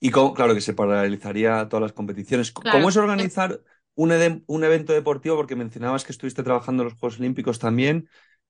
Y 0.00 0.10
claro 0.10 0.54
que 0.54 0.60
se 0.60 0.74
paralizaría 0.74 1.68
todas 1.68 1.82
las 1.82 1.92
competiciones. 1.92 2.52
¿Cómo 2.52 2.88
es 2.88 2.96
organizar 2.96 3.60
un, 3.94 4.12
un, 4.46 4.64
evento 4.64 4.92
deportivo? 4.92 5.36
Porque 5.36 5.56
mencionabas 5.56 6.04
que 6.04 6.12
estuviste 6.12 6.42
trabajando 6.42 6.82
en 6.82 6.90
los 6.90 6.98
Juegos 6.98 7.18
Olímpicos 7.18 7.58
también. 7.58 8.08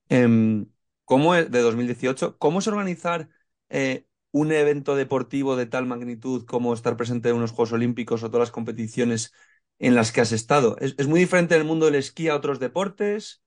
Em, 0.08 0.66
¿Cómo 1.04 1.34
es, 1.34 1.50
de 1.50 1.60
2018? 1.60 2.38
¿Cómo 2.38 2.58
es 2.58 2.66
organizar 2.66 3.28
eh, 3.68 4.06
un 4.32 4.52
evento 4.52 4.96
deportivo 4.96 5.56
de 5.56 5.66
tal 5.66 5.86
magnitud 5.86 6.44
como 6.46 6.74
estar 6.74 6.96
presente 6.96 7.30
en 7.30 7.36
unos 7.36 7.52
Juegos 7.52 7.72
Olímpicos 7.72 8.22
o 8.22 8.30
todas 8.30 8.48
las 8.48 8.52
competiciones 8.52 9.32
en 9.78 9.94
las 9.94 10.12
que 10.12 10.20
has 10.20 10.32
estado? 10.32 10.76
¿Es, 10.78 11.06
muy 11.06 11.20
diferente 11.20 11.54
en 11.54 11.62
el 11.62 11.66
mundo 11.66 11.86
del 11.86 11.94
esquí 11.94 12.28
a 12.28 12.36
otros 12.36 12.58
deportes? 12.58 13.42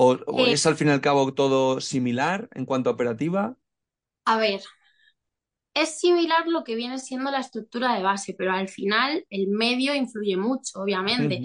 ¿O, 0.00 0.14
eh, 0.14 0.52
es 0.52 0.64
al 0.66 0.76
fin 0.76 0.88
y 0.88 0.90
al 0.92 1.00
cabo 1.00 1.34
todo 1.34 1.80
similar 1.80 2.48
en 2.54 2.66
cuanto 2.66 2.88
a 2.88 2.92
operativa? 2.92 3.56
A 4.24 4.38
ver, 4.38 4.60
es 5.74 5.98
similar 5.98 6.46
lo 6.46 6.64
que 6.64 6.74
viene 6.74 6.98
siendo 6.98 7.30
la 7.30 7.40
estructura 7.40 7.94
de 7.94 8.02
base, 8.02 8.34
pero 8.36 8.52
al 8.52 8.68
final 8.68 9.24
el 9.30 9.48
medio 9.48 9.94
influye 9.94 10.36
mucho, 10.36 10.80
obviamente. 10.80 11.40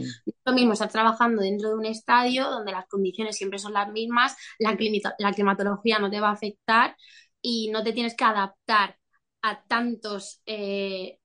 Lo 0.45 0.53
mismo 0.53 0.73
estar 0.73 0.91
trabajando 0.91 1.41
dentro 1.41 1.69
de 1.69 1.75
un 1.75 1.85
estadio 1.85 2.49
donde 2.49 2.71
las 2.71 2.87
condiciones 2.87 3.35
siempre 3.37 3.59
son 3.59 3.73
las 3.73 3.91
mismas, 3.91 4.35
la, 4.59 4.77
la 5.19 5.31
climatología 5.33 5.99
no 5.99 6.09
te 6.11 6.19
va 6.19 6.29
a 6.29 6.33
afectar 6.33 6.95
y 7.41 7.69
no 7.71 7.83
te 7.83 7.93
tienes 7.93 8.15
que 8.15 8.23
adaptar 8.23 8.97
a 9.41 9.63
tantos, 9.63 10.41
eh, 10.45 11.19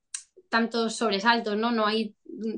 tantos 0.48 0.96
sobresaltos, 0.96 1.56
¿no? 1.56 1.70
No 1.72 1.86
hay, 1.86 2.14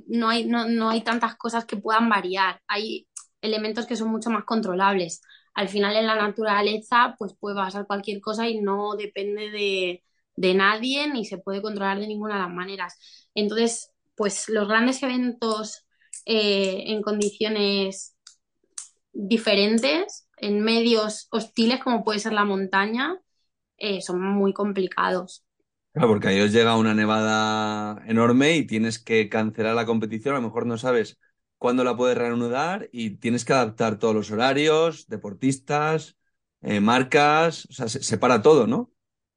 no, 0.07 0.29
hay, 0.29 0.47
no, 0.47 0.89
hay 0.89 1.03
tantas 1.03 1.37
cosas 1.37 1.65
que 1.65 1.77
puedan 1.77 2.09
variar. 2.09 2.61
Hay 2.67 3.07
elementos 3.43 3.87
que 3.87 3.97
son 3.97 4.09
mucho 4.09 4.31
más 4.31 4.45
controlables. 4.45 5.23
Al 5.55 5.69
final 5.69 5.97
en 5.97 6.07
la 6.07 6.17
naturaleza 6.17 7.15
pues 7.19 7.35
puede 7.35 7.57
pasar 7.57 7.87
cualquier 7.87 8.21
cosa 8.21 8.49
y 8.49 8.61
no 8.61 8.95
depende 8.97 9.51
de, 9.51 10.55
nadie 10.55 11.09
ni 11.13 11.25
se 11.25 11.39
puede 11.39 11.63
controlar 11.63 11.99
de 11.99 12.07
ninguna 12.07 12.35
de 12.35 12.41
las 12.43 12.51
maneras. 12.51 12.99
Entonces, 13.35 13.91
pues 14.17 14.49
los 14.49 14.69
grandes 14.69 15.03
eventos 15.03 15.87
eh, 16.27 16.85
en 16.87 17.03
condiciones 17.03 18.17
diferentes, 19.13 20.29
en 20.37 20.61
medios 20.61 21.29
hostiles 21.31 21.83
como 21.83 22.05
puede 22.05 22.21
ser 22.21 22.33
la 22.33 22.45
montaña, 22.45 23.19
eh, 23.77 24.01
son 24.01 24.21
muy 24.21 24.53
complicados. 24.53 25.45
Claro, 25.93 26.09
porque 26.09 26.29
ahí 26.29 26.41
os 26.41 26.53
llega 26.53 26.77
una 26.77 26.95
nevada 26.95 28.03
enorme 28.07 28.57
y 28.57 28.67
tienes 28.67 28.99
que 28.99 29.29
cancelar 29.29 29.75
la 29.75 29.87
competición, 29.87 30.35
a 30.35 30.39
lo 30.39 30.47
mejor 30.47 30.67
no 30.67 30.79
sabes 30.79 31.19
cuándo 31.61 31.85
la 31.85 31.95
puedes 31.95 32.17
reanudar 32.17 32.89
y 32.91 33.19
tienes 33.19 33.45
que 33.45 33.53
adaptar 33.53 33.99
todos 33.99 34.15
los 34.15 34.31
horarios, 34.31 35.07
deportistas, 35.09 36.17
eh, 36.63 36.81
marcas, 36.81 37.67
o 37.67 37.73
sea, 37.75 37.87
se, 37.87 38.17
para 38.17 38.41
todo, 38.41 38.67
¿no? 38.67 38.91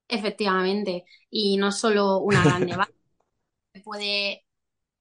Efectivamente, 0.08 1.04
y 1.30 1.58
no 1.58 1.74
solo 1.74 2.20
una 2.20 2.42
gran 2.42 2.66
nevada, 2.66 2.90
puede 3.84 4.46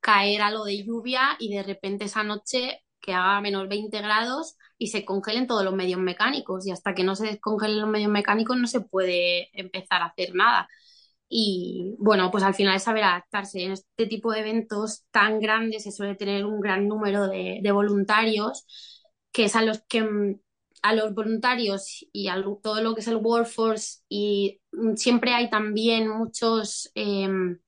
caer 0.01 0.43
algo 0.43 0.65
de 0.65 0.85
lluvia 0.85 1.37
y 1.39 1.55
de 1.55 1.63
repente 1.63 2.07
esa 2.07 2.25
noche 2.25 2.83
que 3.01 3.15
haga 3.15 3.41
menos 3.41 3.69
20 3.69 3.97
grados 4.03 4.57
y 4.77 4.89
se 4.89 5.05
congelen 5.05 5.47
todos 5.47 5.65
los 5.65 5.75
medios 5.75 6.01
mecánicos. 6.01 6.67
Y 6.67 6.73
hasta 6.73 6.93
que 6.93 7.05
no 7.05 7.15
se 7.15 7.27
descongelen 7.27 7.81
los 7.81 7.89
medios 7.89 8.11
mecánicos 8.11 8.57
no 8.57 8.67
se 8.67 8.81
puede 8.81 9.49
empezar 9.59 10.03
a 10.03 10.07
hacer 10.07 10.35
nada. 10.35 10.69
Y 11.35 11.97
bueno, 11.99 12.31
pues 12.31 12.45
al 12.45 12.55
final 12.55 12.77
es 12.77 12.83
saber 12.83 13.05
adaptarse. 13.05 13.63
En 13.65 13.73
este 13.73 14.07
tipo 14.07 14.33
de 14.33 14.41
eventos 14.41 15.05
tan 15.11 15.41
grandes 15.41 15.85
se 15.85 15.91
suele 15.91 16.15
tener 16.15 16.45
un 16.45 16.61
gran 16.61 16.87
número 16.87 17.27
de, 17.27 17.63
voluntarios, 17.73 18.67
que 19.33 19.47
es 19.47 19.57
a 19.57 19.63
los 19.63 19.83
que 19.89 20.37
a 20.83 20.95
los 20.95 21.15
voluntarios 21.15 22.07
y 22.13 22.29
a 22.29 22.43
todo 22.63 22.83
lo 22.83 22.95
que 22.95 23.01
es 23.01 23.09
el 23.09 23.17
workforce 23.17 24.01
y 24.09 24.61
siempre 24.97 25.33
hay 25.33 25.49
también 25.49 26.09
muchos 26.09 26.91
em, 26.95 27.61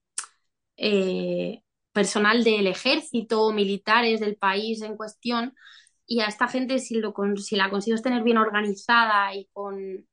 eh, 0.77 1.63
personal 1.93 2.45
del 2.45 2.67
ejército, 2.67 3.53
militares 3.53 4.21
del 4.21 4.37
país 4.37 4.83
en 4.83 4.97
cuestión, 4.97 5.55
y 6.07 6.21
a 6.21 6.27
esta 6.27 6.49
gente 6.49 6.79
si, 6.81 6.97
lo, 6.97 7.15
si 7.39 7.57
la 7.57 7.71
consigues 7.71 8.03
tener 8.03 8.23
bien 8.25 8.39
organizada 8.39 9.35
y 9.35 9.49
con 9.55 10.07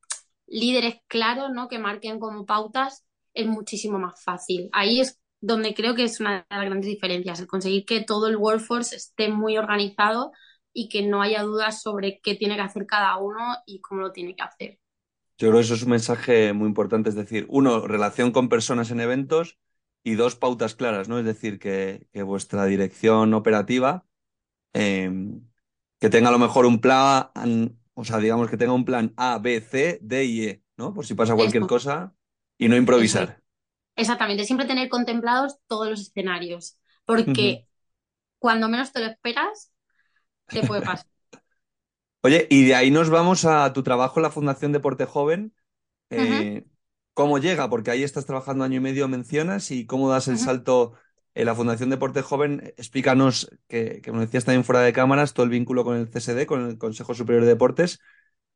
líderes 0.48 0.98
claros, 1.08 1.52
¿no? 1.52 1.68
Que 1.68 1.80
marquen 1.80 2.20
como 2.20 2.46
pautas, 2.46 3.06
es 3.34 3.48
muchísimo 3.48 4.00
más 4.00 4.24
fácil. 4.24 4.70
Ahí 4.74 5.00
es 5.00 5.22
donde 5.42 5.74
creo 5.74 5.96
que 5.96 6.04
es 6.04 6.20
una 6.20 6.46
de 6.50 6.56
las 6.56 6.66
grandes 6.66 6.86
diferencias, 6.86 7.40
el 7.40 7.48
conseguir 7.48 7.86
que 7.86 8.02
todo 8.02 8.28
el 8.28 8.38
workforce 8.38 8.96
esté 8.96 9.30
muy 9.30 9.58
organizado 9.58 10.32
y 10.72 10.88
que 10.88 11.02
no 11.02 11.22
haya 11.22 11.42
dudas 11.42 11.82
sobre 11.82 12.22
qué 12.22 12.36
tiene 12.36 12.56
que 12.56 12.62
hacer 12.62 12.86
cada 12.86 13.18
uno 13.18 13.58
y 13.66 13.82
cómo 13.82 14.02
lo 14.02 14.12
tiene 14.12 14.36
que 14.36 14.44
hacer. 14.44 14.80
Yo 15.38 15.50
creo 15.50 15.54
que 15.54 15.62
eso 15.62 15.74
es 15.74 15.84
un 15.84 15.90
mensaje 15.90 16.54
muy 16.54 16.68
importante, 16.68 17.10
es 17.10 17.16
decir, 17.16 17.48
uno, 17.50 17.88
relación 17.88 18.32
con 18.32 18.48
personas 18.48 18.92
en 18.92 19.00
eventos 19.00 19.58
y 20.04 20.14
dos 20.14 20.36
pautas 20.36 20.76
claras, 20.76 21.10
¿no? 21.10 21.18
Es 21.18 21.26
decir, 21.26 21.58
que, 21.58 22.08
vuestra 22.24 22.66
dirección 22.66 23.34
operativa 23.34 24.06
em, 24.74 25.42
que 26.00 26.10
tenga 26.10 26.30
a 26.30 26.32
lo 26.32 26.40
mejor 26.40 26.68
un 26.68 26.80
plan, 26.80 27.32
o 27.96 28.06
sea, 28.06 28.20
digamos 28.20 28.50
que 28.50 28.58
tenga 28.58 28.74
un 28.74 28.86
plan 28.86 29.14
A, 29.18 29.40
B, 29.40 29.60
C, 29.62 30.00
D 30.02 30.26
y 30.26 30.46
E, 30.46 30.64
¿no? 30.78 30.94
Por 30.94 31.06
si 31.06 31.16
pasa 31.16 31.36
cualquier 31.36 31.66
cosa 31.66 32.16
y 32.62 32.70
no 32.70 32.76
improvisar. 32.76 33.42
Exactamente, 33.96 34.46
siempre 34.46 34.68
tener 34.68 34.88
contemplados 34.88 35.58
todos 35.66 35.90
los 35.90 36.02
escenarios, 36.02 36.78
porque 37.06 37.66
cuando 38.38 38.70
menos 38.70 38.94
te 38.94 39.00
lo 39.00 39.08
esperas, 39.08 39.72
te 40.46 40.62
puede 40.62 40.84
pasar. 40.84 41.08
Oye, 42.22 42.46
y 42.52 42.66
de 42.66 42.76
ahí 42.76 42.92
nos 42.92 43.10
vamos 43.10 43.46
a 43.46 43.74
tu 43.74 43.82
trabajo 43.82 44.20
en 44.20 44.24
la 44.24 44.30
Fundación 44.30 44.72
Deporte 44.72 45.06
Joven. 45.06 45.56
Eh, 46.12 46.64
¿Cómo 47.16 47.40
llega? 47.40 47.68
Porque 47.68 47.90
ahí 47.90 48.04
estás 48.04 48.28
trabajando 48.28 48.64
año 48.64 48.78
y 48.78 48.80
medio, 48.80 49.08
mencionas, 49.08 49.72
y 49.72 49.88
cómo 49.88 50.08
das 50.08 50.28
el 50.28 50.38
salto 50.38 50.94
en 51.34 51.48
la 51.48 51.56
Fundación 51.56 51.90
Deporte 51.90 52.22
Joven. 52.22 52.76
Explícanos, 52.78 53.50
que, 53.68 54.02
que 54.04 54.12
me 54.12 54.20
decías 54.20 54.46
también 54.46 54.64
fuera 54.64 54.82
de 54.82 54.94
cámaras, 54.94 55.34
todo 55.34 55.46
el 55.46 55.50
vínculo 55.50 55.84
con 55.84 55.98
el 55.98 56.10
CSD, 56.10 56.46
con 56.46 56.70
el 56.70 56.78
Consejo 56.78 57.16
Superior 57.16 57.44
de 57.44 57.50
Deportes. 57.50 58.00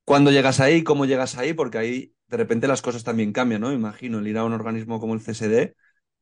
¿Cuándo 0.06 0.32
llegas 0.32 0.60
ahí? 0.60 0.84
¿Cómo 0.84 1.06
llegas 1.06 1.38
ahí? 1.38 1.54
Porque 1.54 1.80
ahí 1.80 2.14
de 2.28 2.38
repente 2.38 2.68
las 2.68 2.82
cosas 2.82 3.04
también 3.04 3.34
cambian, 3.34 3.62
¿no? 3.62 3.74
Imagino, 3.74 4.20
el 4.20 4.28
ir 4.28 4.38
a 4.38 4.44
un 4.44 4.54
organismo 4.54 5.00
como 5.00 5.14
el 5.14 5.22
CSD 5.22 5.76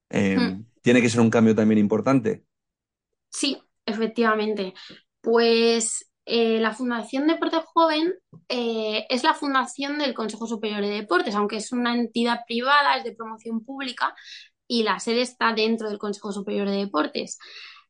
em, 0.09 0.65
tiene 0.81 1.01
que 1.01 1.09
ser 1.09 1.21
un 1.21 1.29
cambio 1.29 1.53
también 1.53 1.79
importante. 1.79 2.45
Sí, 3.29 3.61
efectivamente. 3.85 4.73
Pues 5.21 6.09
eh, 6.25 6.59
la 6.59 6.73
Fundación 6.73 7.27
Deporte 7.27 7.57
Joven 7.73 8.13
eh, 8.47 9.05
es 9.09 9.23
la 9.23 9.33
fundación 9.33 9.97
del 9.97 10.13
Consejo 10.13 10.47
Superior 10.47 10.81
de 10.81 10.89
Deportes, 10.89 11.35
aunque 11.35 11.57
es 11.57 11.71
una 11.71 11.95
entidad 11.95 12.41
privada, 12.47 12.97
es 12.97 13.03
de 13.03 13.15
promoción 13.15 13.63
pública 13.65 14.15
y 14.67 14.83
la 14.83 14.99
sede 14.99 15.21
está 15.21 15.53
dentro 15.53 15.89
del 15.89 15.99
Consejo 15.99 16.31
Superior 16.31 16.69
de 16.69 16.77
Deportes. 16.77 17.37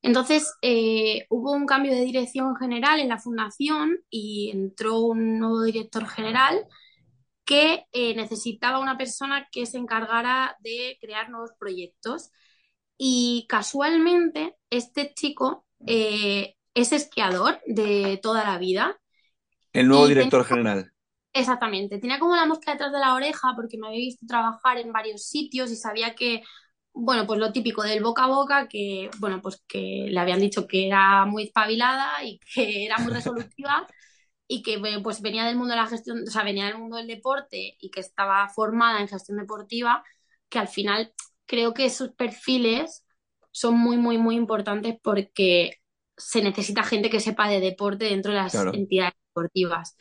Entonces, 0.04 0.54
eh, 0.62 1.26
hubo 1.30 1.54
un 1.54 1.66
cambio 1.66 1.92
de 1.92 2.02
dirección 2.02 2.56
general 2.56 3.00
en 3.00 3.10
la 3.10 3.18
fundación 3.18 3.98
y 4.10 4.52
entró 4.54 5.00
un 5.00 5.40
nuevo 5.40 5.64
director 5.64 6.08
general 6.08 6.68
que 7.46 7.88
necesitaba 8.16 8.80
una 8.80 8.98
persona 8.98 9.48
que 9.52 9.66
se 9.66 9.78
encargara 9.78 10.56
de 10.60 10.98
crear 11.02 11.30
nuevos 11.30 11.52
proyectos. 11.60 12.30
Y 12.98 13.46
casualmente, 13.50 14.56
este 14.70 15.14
chico 15.14 15.66
es 15.86 16.92
esquiador 16.92 17.60
de 17.66 18.20
toda 18.22 18.44
la 18.44 18.58
vida. 18.60 18.98
El 19.74 19.88
nuevo 19.88 20.08
director 20.08 20.46
general. 20.46 20.94
Exactamente, 21.36 21.98
tenía 21.98 22.20
como 22.20 22.36
la 22.36 22.46
mosca 22.46 22.74
detrás 22.74 22.92
de 22.92 23.00
la 23.00 23.16
oreja 23.16 23.54
porque 23.56 23.78
me 23.80 23.88
había 23.88 24.00
visto 24.00 24.28
trabajar 24.28 24.78
en 24.78 24.94
varios 24.94 25.26
sitios 25.26 25.72
y 25.72 25.76
sabía 25.76 26.14
que, 26.14 26.44
bueno, 26.94 27.26
pues 27.28 27.40
lo 27.40 27.52
típico 27.52 27.84
del 27.84 28.04
boca 28.04 28.26
a 28.26 28.28
boca, 28.28 28.68
que, 28.68 29.10
bueno, 29.20 29.42
pues 29.42 29.64
que 29.68 30.08
le 30.10 30.20
habían 30.20 30.40
dicho 30.40 30.68
que 30.68 30.88
era 30.88 31.26
muy 31.26 31.44
espabilada 31.44 32.24
y 32.24 32.40
que 32.54 32.86
era 32.86 32.98
muy 33.00 33.14
resolutiva 33.14 33.88
y 34.48 34.62
que 34.62 34.80
pues 35.04 35.22
venía 35.22 35.46
del 35.46 35.56
mundo 35.56 35.74
de 35.74 35.82
la 35.82 35.88
gestión, 35.88 36.24
o 36.28 36.32
sea, 36.32 36.44
venía 36.44 36.66
del 36.66 36.78
mundo 36.78 36.98
del 36.98 37.08
deporte 37.08 37.76
y 37.80 37.90
que 37.90 38.02
estaba 38.02 38.48
formada 38.50 39.02
en 39.02 39.08
gestión 39.08 39.38
deportiva, 39.40 40.04
que 40.50 40.60
al 40.60 40.68
final 40.68 41.14
creo 41.46 41.74
que 41.74 41.86
esos 41.86 42.12
perfiles 42.12 43.06
son 43.52 43.78
muy, 43.78 43.98
muy, 43.98 44.18
muy 44.18 44.36
importantes 44.36 44.98
porque 45.02 45.82
se 46.18 46.42
necesita 46.44 46.84
gente 46.84 47.10
que 47.10 47.20
sepa 47.20 47.50
de 47.50 47.60
deporte 47.60 48.06
dentro 48.06 48.32
de 48.32 48.38
las 48.38 48.56
entidades 48.56 49.14
deportivas. 49.30 49.96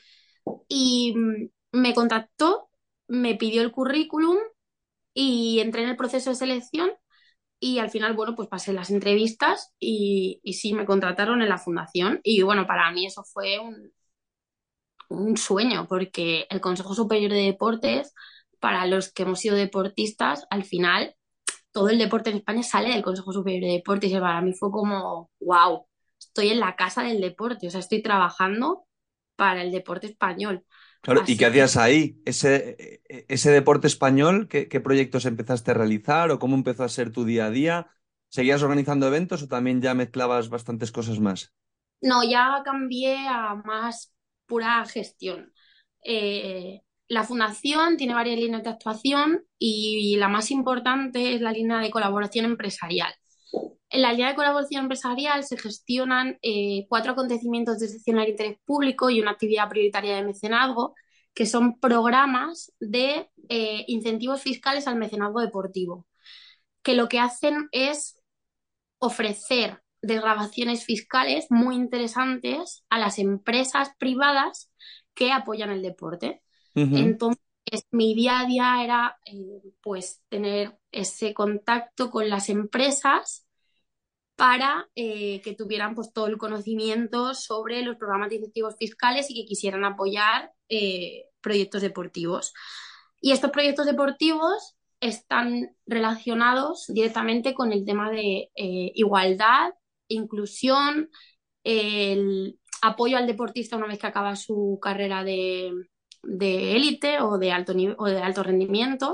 Y 0.69 1.15
mm, 1.17 1.49
me 1.73 1.95
contactó, 1.95 2.69
me 3.09 3.35
pidió 3.37 3.63
el 3.63 3.73
currículum 3.73 4.37
y 5.15 5.61
entré 5.61 5.83
en 5.85 5.91
el 5.91 5.97
proceso 5.97 6.31
de 6.31 6.37
selección 6.37 6.91
y 7.61 7.79
al 7.81 7.91
final, 7.91 8.15
bueno, 8.15 8.35
pues 8.37 8.49
pasé 8.49 8.73
las 8.73 8.91
entrevistas 8.91 9.73
y, 9.81 10.41
y 10.45 10.55
sí, 10.55 10.75
me 10.75 10.87
contrataron 10.87 11.43
en 11.43 11.49
la 11.51 11.59
fundación 11.59 12.21
y 12.25 12.43
bueno, 12.43 12.67
para 12.67 12.91
mí 12.93 13.07
eso 13.07 13.25
fue 13.25 13.59
un, 13.61 13.93
un 15.09 15.37
sueño 15.37 15.87
porque 15.89 16.47
el 16.51 16.61
Consejo 16.61 16.95
Superior 16.95 17.31
de 17.33 17.43
Deportes, 17.43 18.15
para 18.61 18.87
los 18.87 19.13
que 19.13 19.25
hemos 19.25 19.41
sido 19.41 19.57
deportistas, 19.57 20.47
al 20.51 20.65
final 20.65 21.15
todo 21.73 21.91
el 21.91 21.99
deporte 21.99 22.31
en 22.31 22.39
España 22.39 22.63
sale 22.63 22.91
del 22.91 23.03
Consejo 23.05 23.33
Superior 23.33 23.63
de 23.65 23.73
Deportes 23.79 24.11
y 24.13 24.15
para 24.21 24.41
mí 24.43 24.55
fue 24.55 24.71
como, 24.73 25.31
wow, 25.41 25.87
estoy 26.19 26.51
en 26.51 26.61
la 26.61 26.77
casa 26.77 27.03
del 27.05 27.21
deporte, 27.21 27.69
o 27.69 27.71
sea, 27.71 27.81
estoy 27.81 28.03
trabajando 28.03 28.87
para 29.37 29.63
el 29.63 29.73
deporte 29.73 30.09
español. 30.09 30.65
Claro, 31.03 31.25
¿y 31.27 31.37
qué 31.37 31.47
hacías 31.47 31.77
ahí? 31.77 32.23
¿Ese, 32.25 33.03
ese 33.29 33.51
deporte 33.51 33.89
español, 33.89 34.47
¿qué, 34.49 34.81
proyectos 34.81 35.27
empezaste 35.27 35.73
a 35.73 35.75
realizar 35.75 36.31
o 36.31 36.39
cómo 36.39 36.55
empezó 36.55 36.85
a 36.85 36.89
ser 36.89 37.11
tu 37.11 37.25
día 37.25 37.47
a 37.47 37.51
día? 37.51 37.89
¿Seguías 38.29 38.63
organizando 38.63 39.09
eventos 39.09 39.43
o 39.43 39.49
también 39.49 39.83
ya 39.83 39.95
mezclabas 39.95 40.49
bastantes 40.49 40.93
cosas 40.93 41.19
más? 41.19 41.53
No, 42.01 42.23
ya 42.23 42.63
cambié 42.65 43.17
a 43.29 43.57
más 43.57 44.15
pura 44.47 44.85
gestión. 44.87 45.53
Eh, 46.05 46.83
la 47.09 47.25
fundación 47.25 47.97
tiene 47.97 48.15
varias 48.15 48.39
líneas 48.39 48.63
de 48.63 48.71
actuación 48.71 49.45
y 49.59 50.17
la 50.17 50.29
más 50.29 50.51
importante 50.51 51.35
es 51.35 51.41
la 51.41 51.53
línea 51.53 51.79
de 51.81 51.91
colaboración 51.91 52.45
empresarial. 52.45 53.13
En 53.93 54.01
la 54.01 54.13
línea 54.13 54.29
de 54.29 54.35
colaboración 54.35 54.85
empresarial 54.85 55.45
se 55.45 55.59
gestionan 55.59 56.39
eh, 56.41 56.87
cuatro 56.89 57.13
acontecimientos 57.13 57.79
de 57.79 57.87
excepcional 57.87 58.27
interés 58.27 58.57
público 58.65 59.11
y 59.11 59.21
una 59.21 59.33
actividad 59.33 59.69
prioritaria 59.69 60.17
de 60.17 60.25
mecenazgo, 60.25 60.95
que 61.35 61.45
son 61.45 61.79
programas 61.79 62.73
de 62.81 63.31
eh, 63.51 63.85
incentivos 63.89 64.41
fiscales 64.41 64.87
al 64.89 64.97
mecenazgo 64.97 65.41
deportivo, 65.41 66.07
que 66.83 66.95
lo 66.95 67.07
que 67.09 67.21
hacen 67.21 67.69
es 67.71 68.19
ofrecer 68.99 69.83
desgrabaciones 70.01 70.87
fiscales 70.87 71.47
muy 71.51 71.77
interesantes 71.77 72.85
a 72.89 72.99
las 72.99 73.19
empresas 73.19 73.91
privadas 73.99 74.71
que 75.13 75.33
apoyan 75.33 75.71
el 75.71 75.83
deporte. 75.83 76.43
Entonces, 76.75 77.43
mi 77.91 78.15
día 78.15 78.41
a 78.41 78.47
día 78.47 78.83
era 78.83 79.19
eh, 79.27 79.61
pues 79.83 80.23
tener 80.31 80.79
ese 80.91 81.35
contacto 81.35 82.11
con 82.11 82.31
las 82.31 82.49
empresas 82.49 83.47
para 84.37 84.89
eh, 84.95 85.41
que 85.43 85.55
tuvieran 85.55 85.95
pues, 85.95 86.13
todo 86.13 86.27
el 86.27 86.39
conocimiento 86.39 87.35
sobre 87.35 87.83
los 87.83 87.97
programas 87.97 88.31
de 88.31 88.37
incentivos 88.37 88.77
fiscales 88.79 89.31
y 89.31 89.35
que 89.35 89.49
quisieran 89.49 89.85
apoyar 89.85 90.53
eh, 90.69 91.27
proyectos 91.41 91.83
deportivos. 91.83 92.53
Y 93.21 93.33
estos 93.33 93.51
proyectos 93.51 93.87
deportivos 93.87 94.77
están 95.01 95.77
relacionados 95.87 96.87
directamente 96.89 97.55
con 97.55 97.73
el 97.73 97.85
tema 97.85 98.11
de 98.11 98.51
eh, 98.55 98.93
igualdad, 98.95 99.75
inclusión, 100.09 101.11
el 101.65 102.59
apoyo 102.83 103.17
al 103.17 103.27
deportista 103.27 103.77
una 103.77 103.87
vez 103.87 103.99
que 103.99 104.07
acaba 104.07 104.35
su 104.37 104.79
carrera 104.83 105.23
de 105.25 105.73
élite 106.23 107.21
o, 107.21 107.39
de 107.39 107.53
alto 107.53 107.75
o 107.99 108.07
de 108.07 108.23
alto 108.23 108.43
rendimiento 108.43 109.13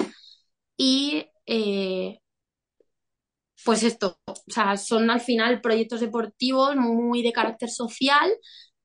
y 0.76 1.26
pues 3.64 3.82
esto, 3.82 4.18
o 4.26 4.34
sea, 4.48 4.76
son 4.76 5.10
al 5.10 5.20
final 5.20 5.60
proyectos 5.60 6.00
deportivos 6.00 6.76
muy 6.76 7.22
de 7.22 7.32
carácter 7.32 7.70
social, 7.70 8.30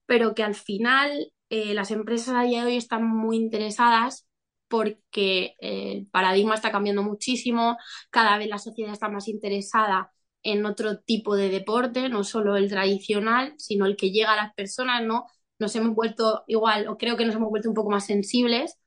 pero 0.05 0.33
que 0.35 0.43
al 0.43 0.55
final 0.55 1.31
eh, 1.49 1.73
las 1.73 1.91
empresas 1.91 2.35
a 2.35 2.43
día 2.43 2.61
de 2.61 2.71
hoy 2.71 2.77
están 2.77 3.05
muy 3.07 3.37
interesadas 3.37 4.27
porque 4.67 5.55
eh, 5.61 5.91
el 5.93 6.07
paradigma 6.07 6.55
está 6.55 6.71
cambiando 6.71 7.03
muchísimo, 7.03 7.77
cada 8.09 8.37
vez 8.37 8.47
la 8.49 8.57
sociedad 8.57 8.91
está 8.93 9.09
más 9.09 9.27
interesada 9.27 10.11
en 10.41 10.65
otro 10.65 10.99
tipo 10.99 11.35
de 11.35 11.49
deporte, 11.49 12.09
no 12.09 12.23
solo 12.23 12.57
el 12.57 12.69
tradicional, 12.69 13.53
sino 13.57 13.85
el 13.85 13.95
que 13.95 14.11
llega 14.11 14.33
a 14.33 14.35
las 14.35 14.53
personas, 14.55 15.03
¿no? 15.03 15.25
Nos 15.59 15.75
hemos 15.75 15.95
vuelto 15.95 16.43
igual, 16.47 16.87
o 16.87 16.97
creo 16.97 17.15
que 17.17 17.25
nos 17.25 17.35
hemos 17.35 17.49
vuelto 17.49 17.69
un 17.69 17.75
poco 17.75 17.91
más 17.91 18.05
sensibles 18.05 18.77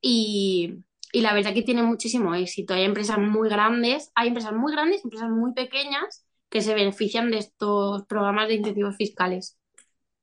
y, 0.00 0.84
y 1.12 1.20
la 1.20 1.34
verdad 1.34 1.54
que 1.54 1.62
tiene 1.62 1.82
muchísimo 1.82 2.34
éxito. 2.34 2.74
Hay 2.74 2.84
empresas 2.84 3.18
muy 3.18 3.48
grandes, 3.48 4.10
hay 4.14 4.28
empresas 4.28 4.52
muy 4.52 4.72
grandes, 4.72 5.04
empresas 5.04 5.30
muy 5.30 5.52
pequeñas 5.52 6.24
que 6.48 6.60
se 6.62 6.74
benefician 6.74 7.30
de 7.30 7.38
estos 7.38 8.04
programas 8.06 8.48
de 8.48 8.54
incentivos 8.54 8.96
fiscales. 8.96 9.58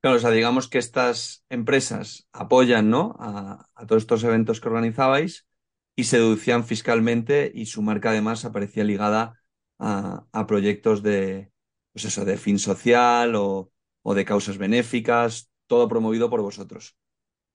Claro, 0.02 0.18
o 0.18 0.20
sea, 0.20 0.32
digamos 0.32 0.68
que 0.68 0.78
estas 0.78 1.44
empresas 1.50 2.28
apoyan 2.32 2.90
¿no? 2.90 3.16
a, 3.20 3.68
todos 3.88 4.04
estos 4.04 4.24
eventos 4.24 4.62
que 4.62 4.68
organizabais 4.68 5.48
y 5.96 6.04
se 6.04 6.18
deducían 6.18 6.64
fiscalmente 6.64 7.52
y 7.54 7.66
su 7.66 7.82
marca 7.82 8.10
además 8.10 8.46
aparecía 8.46 8.84
ligada 8.84 9.40
a, 9.80 10.46
proyectos 10.48 11.02
de, 11.02 11.52
pues 11.92 12.06
eso, 12.06 12.24
de 12.24 12.38
fin 12.38 12.60
social 12.60 13.36
o, 13.36 13.72
o 14.04 14.14
de 14.14 14.26
causas 14.26 14.58
benéficas, 14.58 15.50
todo 15.68 15.88
promovido 15.88 16.30
por 16.30 16.42
vosotros. 16.42 16.96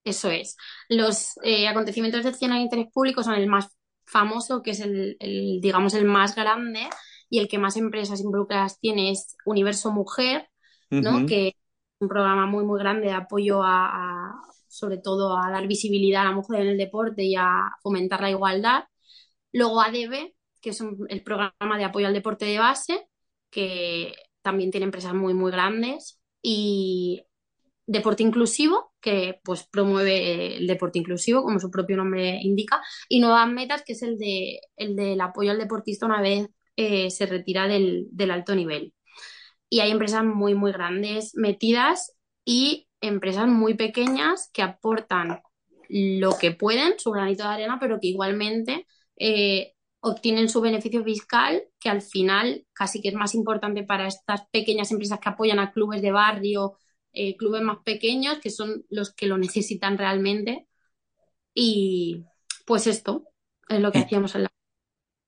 Eso 0.05 0.31
es. 0.31 0.57
Los 0.89 1.35
eh, 1.43 1.69
acontecimientos 1.69 2.23
de 2.23 2.31
acción 2.31 2.53
de 2.53 2.59
interés 2.59 2.87
público 2.93 3.23
son 3.23 3.35
el 3.35 3.47
más 3.47 3.69
famoso, 4.07 4.63
que 4.63 4.73
es 4.73 4.81
el, 4.81 5.17
digamos, 5.61 5.95
el 5.95 6.05
más 6.05 6.35
grande 6.35 6.89
y 7.29 7.39
el 7.39 7.49
que 7.49 7.59
más 7.59 7.77
empresas 7.77 8.21
involucradas 8.21 8.81
tiene 8.81 9.11
es 9.11 9.37
Universo 9.45 9.93
Mujer, 9.93 10.49
¿no? 10.91 11.27
Que 11.27 11.49
es 11.49 11.55
un 12.01 12.09
programa 12.09 12.47
muy, 12.47 12.65
muy 12.65 12.81
grande 12.81 13.07
de 13.07 13.13
apoyo 13.13 13.63
a, 13.63 14.35
sobre 14.69 14.99
todo, 14.99 15.37
a 15.37 15.51
dar 15.51 15.67
visibilidad 15.69 16.23
a 16.23 16.31
la 16.31 16.33
mujer 16.33 16.61
en 16.63 16.69
el 16.69 16.79
deporte 16.79 17.23
y 17.23 17.37
a 17.37 17.71
fomentar 17.83 18.21
la 18.21 18.31
igualdad. 18.31 18.85
Luego 19.53 19.81
ADB, 19.81 20.35
que 20.61 20.71
es 20.71 20.81
el 21.09 21.23
programa 21.23 21.79
de 21.79 21.85
apoyo 21.85 22.07
al 22.07 22.15
deporte 22.15 22.47
de 22.47 22.59
base, 22.59 23.07
que 23.51 24.15
también 24.43 24.71
tiene 24.71 24.87
empresas 24.87 25.15
muy, 25.15 25.35
muy 25.35 25.53
grandes. 25.53 26.21
Y 26.43 27.23
deporte 27.91 28.23
inclusivo, 28.23 28.93
que 29.01 29.41
pues 29.43 29.65
promueve 29.65 30.57
el 30.57 30.67
deporte 30.67 30.99
inclusivo, 30.99 31.43
como 31.43 31.59
su 31.59 31.71
propio 31.71 31.97
nombre 31.97 32.39
indica, 32.43 32.81
y 33.09 33.21
nuevas 33.21 33.49
metas, 33.49 33.83
que 33.85 33.95
es 33.95 34.03
el, 34.03 34.17
de, 34.17 34.61
el 34.77 34.95
del 34.95 35.21
apoyo 35.21 35.51
al 35.51 35.59
deportista 35.59 36.07
una 36.07 36.21
vez 36.21 36.49
eh, 36.77 37.11
se 37.11 37.27
retira 37.27 37.67
del, 37.67 38.09
alto 38.31 38.55
nivel. 38.55 38.95
Y 39.69 39.81
hay 39.81 39.91
empresas 39.91 40.25
muy, 40.25 40.55
muy 40.55 40.73
grandes 40.73 41.33
metidas 41.35 42.17
y 42.45 42.89
empresas 43.01 43.49
muy 43.49 43.75
pequeñas 43.75 44.51
que 44.53 44.63
aportan 44.63 45.41
lo 45.89 46.39
que 46.39 46.53
pueden, 46.53 46.99
su 46.99 47.11
granito 47.11 47.43
de 47.43 47.55
arena, 47.55 47.79
pero 47.81 47.99
que 48.01 48.09
igualmente 48.09 48.87
eh, 49.17 49.75
obtienen 50.01 50.49
su 50.49 50.61
beneficio 50.61 51.03
fiscal, 51.03 51.65
que 51.81 51.91
al 51.91 52.03
final 52.03 52.65
casi 52.73 53.03
que 53.03 53.09
es 53.09 53.15
más 53.15 53.35
importante 53.35 53.83
para 53.83 54.07
estas 54.07 54.43
pequeñas 54.53 54.93
empresas 54.93 55.19
que 55.19 55.29
apoyan 55.29 55.59
a 55.59 55.73
clubes 55.73 56.03
de 56.03 56.13
barrio 56.13 56.77
eh, 57.13 57.37
clubes 57.37 57.63
más 57.63 57.79
pequeños, 57.85 58.39
que 58.39 58.51
son 58.51 58.85
los 58.89 59.13
que 59.13 59.27
lo 59.27 59.39
necesitan 59.39 59.99
realmente. 59.99 60.67
Y 61.55 62.25
pues 62.67 62.87
esto 62.87 63.25
es 63.69 63.81
lo 63.81 63.93
que 63.93 63.99
hacíamos 63.99 64.35
en 64.35 64.45
la... 64.45 64.49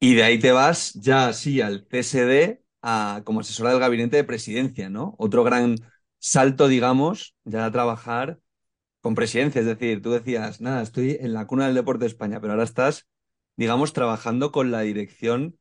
Y 0.01 0.15
de 0.15 0.23
ahí 0.25 0.39
te 0.39 0.53
vas 0.53 0.95
ya 0.95 1.29
así 1.29 1.61
al 1.61 1.87
CSD 1.87 2.61
a, 2.83 3.23
como 3.25 3.41
asesora 3.41 3.71
del 3.71 3.81
gabinete 3.81 4.17
de 4.17 4.25
presidencia, 4.25 4.91
¿no? 4.91 5.15
Otro 5.19 5.45
gran 5.45 5.77
salto, 6.19 6.69
digamos, 6.69 7.35
ya 7.45 7.65
a 7.65 7.73
trabajar 7.73 8.39
con 9.01 9.15
presidencia. 9.15 9.61
Es 9.61 9.67
decir, 9.67 10.03
tú 10.03 10.11
decías, 10.13 10.61
nada, 10.61 10.83
estoy 10.83 11.19
en 11.21 11.33
la 11.33 11.47
cuna 11.47 11.67
del 11.67 11.75
deporte 11.75 12.05
de 12.05 12.11
España, 12.11 12.41
pero 12.41 12.53
ahora 12.53 12.65
estás, 12.65 13.09
digamos, 13.57 13.93
trabajando 13.93 14.53
con 14.53 14.71
la 14.71 14.81
dirección 14.81 15.59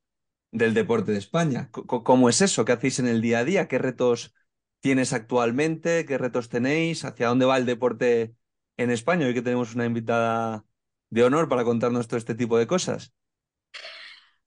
del 0.51 0.73
deporte 0.73 1.11
de 1.11 1.17
España. 1.17 1.69
¿Cómo 1.71 2.29
es 2.29 2.41
eso? 2.41 2.65
¿Qué 2.65 2.73
hacéis 2.73 2.99
en 2.99 3.07
el 3.07 3.21
día 3.21 3.39
a 3.39 3.45
día? 3.45 3.67
¿Qué 3.67 3.77
retos 3.77 4.33
tienes 4.81 5.13
actualmente? 5.13 6.05
¿Qué 6.05 6.17
retos 6.17 6.49
tenéis? 6.49 7.05
¿Hacia 7.05 7.27
dónde 7.27 7.45
va 7.45 7.57
el 7.57 7.65
deporte 7.65 8.35
en 8.75 8.91
España? 8.91 9.25
Hoy 9.25 9.33
que 9.33 9.41
tenemos 9.41 9.73
una 9.73 9.85
invitada 9.85 10.65
de 11.09 11.23
honor 11.23 11.47
para 11.47 11.63
contarnos 11.63 12.07
todo 12.07 12.17
este 12.17 12.35
tipo 12.35 12.57
de 12.57 12.67
cosas. 12.67 13.13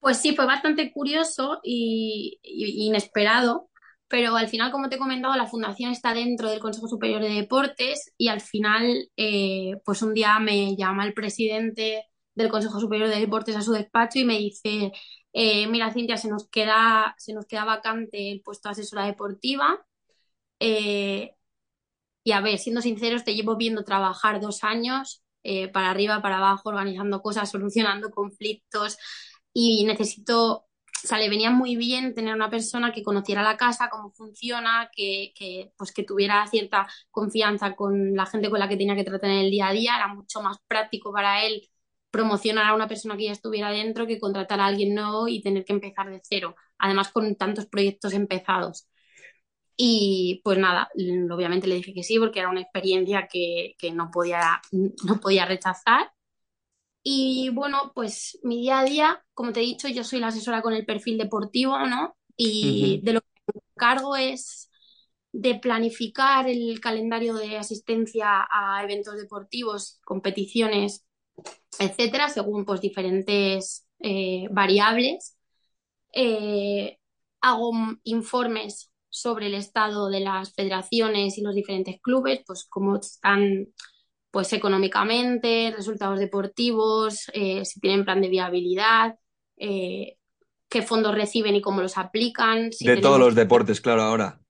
Pues 0.00 0.18
sí, 0.18 0.36
fue 0.36 0.44
bastante 0.44 0.92
curioso 0.92 1.60
y, 1.62 2.38
inesperado 2.42 3.70
pero 4.06 4.36
al 4.36 4.48
final, 4.48 4.70
como 4.70 4.88
te 4.88 4.94
he 4.94 4.98
comentado, 4.98 5.34
la 5.34 5.46
fundación 5.46 5.90
está 5.90 6.14
dentro 6.14 6.48
del 6.48 6.60
Consejo 6.60 6.86
Superior 6.86 7.20
de 7.20 7.30
Deportes 7.30 8.12
y 8.16 8.28
al 8.28 8.40
final, 8.40 9.10
eh, 9.16 9.72
pues 9.84 10.02
un 10.02 10.14
día 10.14 10.38
me 10.38 10.76
llama 10.76 11.04
el 11.04 11.14
presidente 11.14 12.04
del 12.34 12.48
Consejo 12.48 12.78
Superior 12.78 13.08
de 13.08 13.18
Deportes 13.18 13.56
a 13.56 13.62
su 13.62 13.72
despacho 13.72 14.18
y 14.20 14.24
me 14.24 14.38
dice, 14.38 14.92
eh, 15.32 15.66
mira 15.66 15.92
Cintia, 15.92 16.16
se 16.16 16.28
nos 16.28 16.48
queda, 16.48 17.14
se 17.18 17.32
nos 17.32 17.46
queda 17.46 17.64
vacante 17.64 18.30
el 18.30 18.40
puesto 18.42 18.68
de 18.68 18.74
asesora 18.74 19.06
deportiva. 19.06 19.84
Eh, 20.64 21.34
y 22.24 22.32
a 22.32 22.40
ver, 22.40 22.58
siendo 22.58 22.80
sinceros, 22.82 23.24
te 23.24 23.34
llevo 23.34 23.56
viendo 23.56 23.84
trabajar 23.84 24.40
dos 24.40 24.64
años, 24.64 25.22
para 25.74 25.90
arriba, 25.90 26.22
para 26.22 26.38
abajo, 26.38 26.70
organizando 26.70 27.20
cosas, 27.20 27.50
solucionando 27.50 28.10
conflictos 28.10 28.96
y 29.52 29.84
necesito 29.84 30.66
o 31.04 31.06
sea, 31.06 31.18
le 31.18 31.28
venía 31.28 31.50
muy 31.50 31.76
bien 31.76 32.14
tener 32.14 32.34
una 32.34 32.48
persona 32.48 32.90
que 32.92 33.02
conociera 33.02 33.42
la 33.42 33.58
casa, 33.58 33.90
cómo 33.90 34.10
funciona, 34.12 34.88
que, 34.94 35.32
pues 35.76 35.92
que 35.92 36.02
tuviera 36.02 36.46
cierta 36.46 36.86
confianza 37.10 37.74
con 37.76 38.14
la 38.14 38.24
gente 38.24 38.48
con 38.48 38.58
la 38.58 38.68
que 38.68 38.76
tenía 38.78 38.96
que 38.96 39.04
tratar 39.04 39.28
en 39.30 39.38
el 39.40 39.50
día 39.50 39.68
a 39.68 39.72
día. 39.72 39.96
Era 39.96 40.08
mucho 40.08 40.40
más 40.40 40.56
práctico 40.66 41.12
para 41.12 41.44
él 41.44 41.68
promocionar 42.10 42.66
a 42.66 42.74
una 42.74 42.88
persona 42.88 43.16
que 43.18 43.24
ya 43.26 43.32
estuviera 43.32 43.70
dentro 43.70 44.06
que 44.06 44.18
contratar 44.18 44.60
a 44.60 44.66
alguien 44.66 44.94
nuevo 44.94 45.28
y 45.28 45.42
tener 45.42 45.64
que 45.64 45.74
empezar 45.74 46.08
de 46.10 46.20
cero. 46.22 46.56
Además, 46.78 47.10
con 47.12 47.34
tantos 47.36 47.66
proyectos 47.66 48.14
empezados. 48.14 48.86
Y 49.76 50.40
pues 50.44 50.58
nada, 50.58 50.88
obviamente 51.30 51.66
le 51.66 51.76
dije 51.76 51.94
que 51.94 52.04
sí 52.04 52.18
porque 52.18 52.38
era 52.40 52.50
una 52.50 52.60
experiencia 52.60 53.28
que, 53.30 53.74
que 53.78 53.90
no, 53.90 54.10
podía, 54.12 54.60
no 54.72 55.20
podía 55.20 55.46
rechazar. 55.46 56.12
Y 57.02 57.50
bueno, 57.50 57.92
pues 57.94 58.38
mi 58.42 58.62
día 58.62 58.80
a 58.80 58.84
día, 58.84 59.24
como 59.34 59.52
te 59.52 59.60
he 59.60 59.64
dicho, 59.64 59.88
yo 59.88 60.04
soy 60.04 60.20
la 60.20 60.28
asesora 60.28 60.62
con 60.62 60.72
el 60.72 60.86
perfil 60.86 61.18
deportivo, 61.18 61.78
¿no? 61.86 62.16
Y 62.36 63.00
de 63.02 63.12
lo 63.12 63.20
que 63.20 63.26
me 63.54 63.60
encargo 63.76 64.16
es 64.16 64.70
de 65.32 65.56
planificar 65.56 66.48
el 66.48 66.80
calendario 66.80 67.34
de 67.34 67.58
asistencia 67.58 68.46
a 68.50 68.82
eventos 68.84 69.16
deportivos, 69.16 70.00
competiciones, 70.04 71.04
etcétera, 71.78 72.28
según 72.28 72.64
pues 72.64 72.80
diferentes 72.80 73.86
eh, 74.00 74.46
variables. 74.50 75.36
Eh, 76.12 76.98
hago 77.40 77.72
informes 78.04 78.90
sobre 79.14 79.46
el 79.46 79.54
estado 79.54 80.10
de 80.10 80.18
las 80.18 80.52
federaciones 80.54 81.38
y 81.38 81.42
los 81.42 81.54
diferentes 81.54 82.00
clubes, 82.00 82.40
pues 82.44 82.66
cómo 82.68 82.96
están 82.96 83.68
pues 84.32 84.52
económicamente, 84.52 85.72
resultados 85.76 86.18
deportivos, 86.18 87.30
eh, 87.32 87.64
si 87.64 87.78
tienen 87.78 88.04
plan 88.04 88.20
de 88.20 88.28
viabilidad, 88.28 89.16
eh, 89.56 90.16
qué 90.68 90.82
fondos 90.82 91.14
reciben 91.14 91.54
y 91.54 91.60
cómo 91.60 91.80
los 91.80 91.96
aplican. 91.96 92.70
de 92.70 92.96
todos 92.96 93.20
los 93.20 93.36
deportes, 93.36 93.80
claro, 93.80 94.02
ahora. 94.02 94.40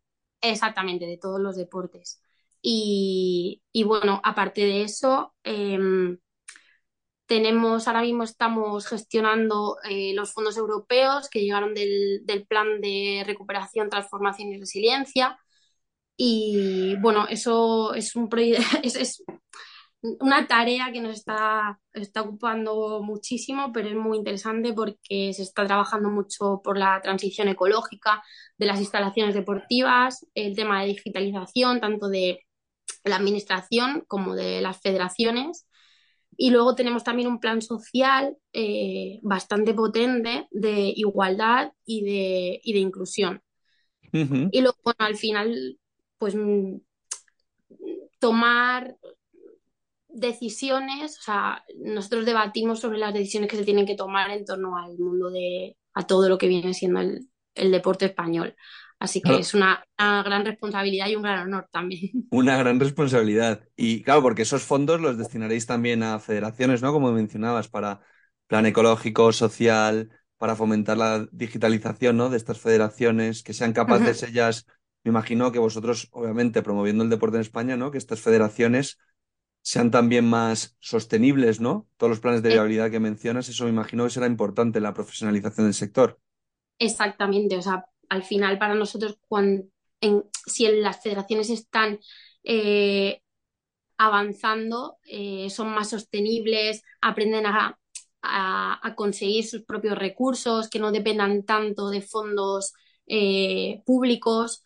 Exactamente, 0.41 1.05
de 1.05 1.19
todos 1.19 1.39
los 1.39 1.57
deportes. 1.57 2.23
Y, 2.63 3.61
bueno, 3.85 4.23
aparte 4.25 4.63
de 4.63 4.85
eso, 4.85 5.35
em, 5.43 6.17
tenemos, 7.27 7.89
ahora 7.89 8.03
mismo 8.03 8.25
estamos 8.25 8.87
gestionando 8.87 9.77
eh, 9.89 10.13
los 10.15 10.33
fondos 10.33 10.57
europeos 10.57 11.29
que 11.31 11.41
llegaron 11.41 11.75
del, 11.75 12.23
plan 12.49 12.81
de 12.81 13.23
recuperación, 13.27 13.91
transformación 13.91 14.49
y 14.53 14.59
resiliencia. 14.59 15.39
Y 16.17 16.97
bueno, 17.01 17.27
eso 17.29 17.95
es 17.95 18.15
un 18.17 18.29
proyecto, 18.29 18.63
es, 18.83 19.25
una 20.21 20.47
tarea 20.47 20.93
que 20.93 21.01
nos 21.01 21.17
está, 21.17 21.81
está 21.93 22.23
ocupando 22.23 23.03
muchísimo, 23.03 23.73
pero 23.73 23.89
es 23.89 23.97
muy 23.97 24.19
interesante 24.19 24.73
porque 24.75 25.33
se 25.33 25.43
está 25.43 25.67
trabajando 25.67 26.11
mucho 26.11 26.61
por 26.63 26.79
la 26.79 27.01
transición 27.03 27.49
ecológica 27.49 28.23
de 28.59 28.67
las 28.67 28.81
instalaciones 28.81 29.35
deportivas, 29.35 30.27
el 30.35 30.55
tema 30.55 30.83
de 30.83 30.89
digitalización, 30.89 31.81
tanto 31.81 32.09
de 32.09 32.41
la 33.05 33.17
administración 33.17 34.05
como 34.07 34.35
de 34.35 34.61
las 34.61 34.81
federaciones. 34.81 35.67
Y 36.37 36.51
luego 36.51 36.75
tenemos 36.75 37.05
también 37.05 37.29
un 37.29 37.41
plan 37.41 37.63
social 37.63 38.37
eh, 38.53 39.19
bastante 39.23 39.75
potente 39.75 40.49
de 40.51 40.93
igualdad 40.95 41.73
y 41.85 42.05
de, 42.05 42.61
y 42.63 42.73
de 42.73 42.79
inclusión. 42.79 43.43
Y 44.13 44.61
luego, 44.61 44.79
bueno, 44.85 44.99
al 45.01 45.17
final, 45.17 45.77
pues 46.19 46.37
tomar 48.21 48.97
decisiones, 50.09 51.19
o 51.19 51.23
sea, 51.23 51.65
nosotros 51.77 52.25
debatimos 52.25 52.81
sobre 52.81 52.99
las 52.99 53.13
decisiones 53.13 53.51
que 53.51 53.57
se 53.57 53.65
tienen 53.65 53.87
que 53.87 53.97
tomar 53.97 54.31
en 54.31 54.45
torno 54.45 54.79
al 54.79 54.97
mundo 54.99 55.31
de, 55.31 55.77
a 55.93 56.07
todo 56.07 56.29
lo 56.29 56.39
que 56.39 56.49
viene 56.49 56.73
siendo 56.75 57.01
el, 57.01 57.71
deporte 57.73 58.07
español. 58.07 58.55
Así 59.05 59.21
que 59.21 59.37
es 59.37 59.53
una, 59.53 59.85
gran 59.99 60.47
responsabilidad 60.47 61.09
y 61.09 61.17
un 61.17 61.23
gran 61.23 61.47
honor 61.47 61.69
también. 61.71 62.11
Una 62.31 62.57
gran 62.57 62.81
responsabilidad. 62.81 63.69
Y 63.77 64.03
claro, 64.03 64.23
porque 64.23 64.43
esos 64.43 64.63
fondos 64.63 64.99
los 64.99 65.19
destinaréis 65.19 65.67
también 65.67 66.03
a 66.03 66.19
federaciones, 66.21 66.81
¿no? 66.81 66.91
Como 66.91 67.13
mencionabas, 67.13 67.69
para 67.69 68.01
plan 68.47 68.65
ecológico, 68.65 69.31
social, 69.33 70.09
para 70.39 70.57
fomentar 70.57 70.97
la 70.97 71.29
digitalización, 71.33 72.17
¿no? 72.17 72.31
De 72.31 72.39
estas 72.39 72.59
federaciones, 72.59 73.43
que 73.43 73.53
sean 73.53 73.75
capaces 73.75 74.23
ellas, 74.23 74.67
me 75.05 75.11
imagino 75.11 75.53
que 75.53 75.59
vosotros, 75.59 76.09
obviamente, 76.11 76.63
promoviendo 76.63 77.05
el 77.05 77.11
deporte 77.11 77.37
en 77.37 77.43
España, 77.43 77.77
¿no? 77.77 77.91
Que 77.91 77.99
estas 77.99 78.23
federaciones 78.23 78.99
sean 79.61 79.91
también 79.91 80.27
más 80.27 80.79
sostenibles, 80.81 81.61
¿no? 81.61 81.87
Todos 81.99 82.09
los 82.09 82.21
planes 82.21 82.43
de 82.43 82.49
viabilidad 82.49 82.91
que 82.91 83.01
mencionas, 83.01 83.51
eso 83.51 83.65
me 83.65 83.71
imagino 83.71 84.05
que 84.05 84.11
será 84.11 84.27
importante 84.27 84.81
la 84.81 84.95
profesionalización 84.95 85.67
del 85.67 85.75
sector. 85.75 86.19
Exactamente, 86.79 87.59
o 87.59 87.63
sea, 87.63 87.85
al 88.09 88.23
final 88.23 88.59
para 88.59 88.75
nosotros, 88.75 89.19
cuando, 89.29 89.65
si 90.47 90.67
las 90.69 91.03
federaciones 91.03 91.51
están 91.51 91.99
eh, 92.43 93.23
avanzando, 93.99 94.99
eh, 95.07 95.51
son 95.51 95.71
más 95.75 95.91
sostenibles, 95.91 96.83
aprenden 97.01 97.47
a, 97.47 97.79
conseguir 98.97 99.47
sus 99.47 99.65
propios 99.65 99.99
recursos, 99.99 100.71
que 100.71 100.79
no 100.79 100.93
dependan 100.93 101.45
tanto 101.45 101.91
de 101.91 102.01
fondos 102.01 102.73
eh, 103.07 103.83
públicos 103.85 104.65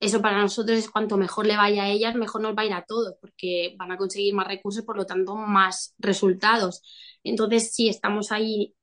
eso 0.00 0.20
para 0.22 0.40
nosotros 0.40 0.78
es 0.78 0.90
cuanto 0.90 1.16
mejor 1.16 1.46
le 1.46 1.56
vaya 1.56 1.84
a 1.84 1.88
ellas, 1.88 2.14
mejor 2.14 2.42
nos 2.42 2.56
va 2.56 2.62
a 2.62 2.66
ir 2.66 2.74
a 2.74 2.84
todos, 2.84 3.14
porque 3.20 3.74
van 3.78 3.92
a 3.92 3.96
conseguir 3.96 4.34
más 4.34 4.46
recursos, 4.46 4.84
por 4.84 4.96
lo 4.96 5.06
tanto, 5.06 5.36
más 5.36 5.94
resultados. 5.98 6.82
Entonces, 7.24 7.74
sí, 7.74 7.88
estamos 7.88 8.30
ahí 8.30 8.74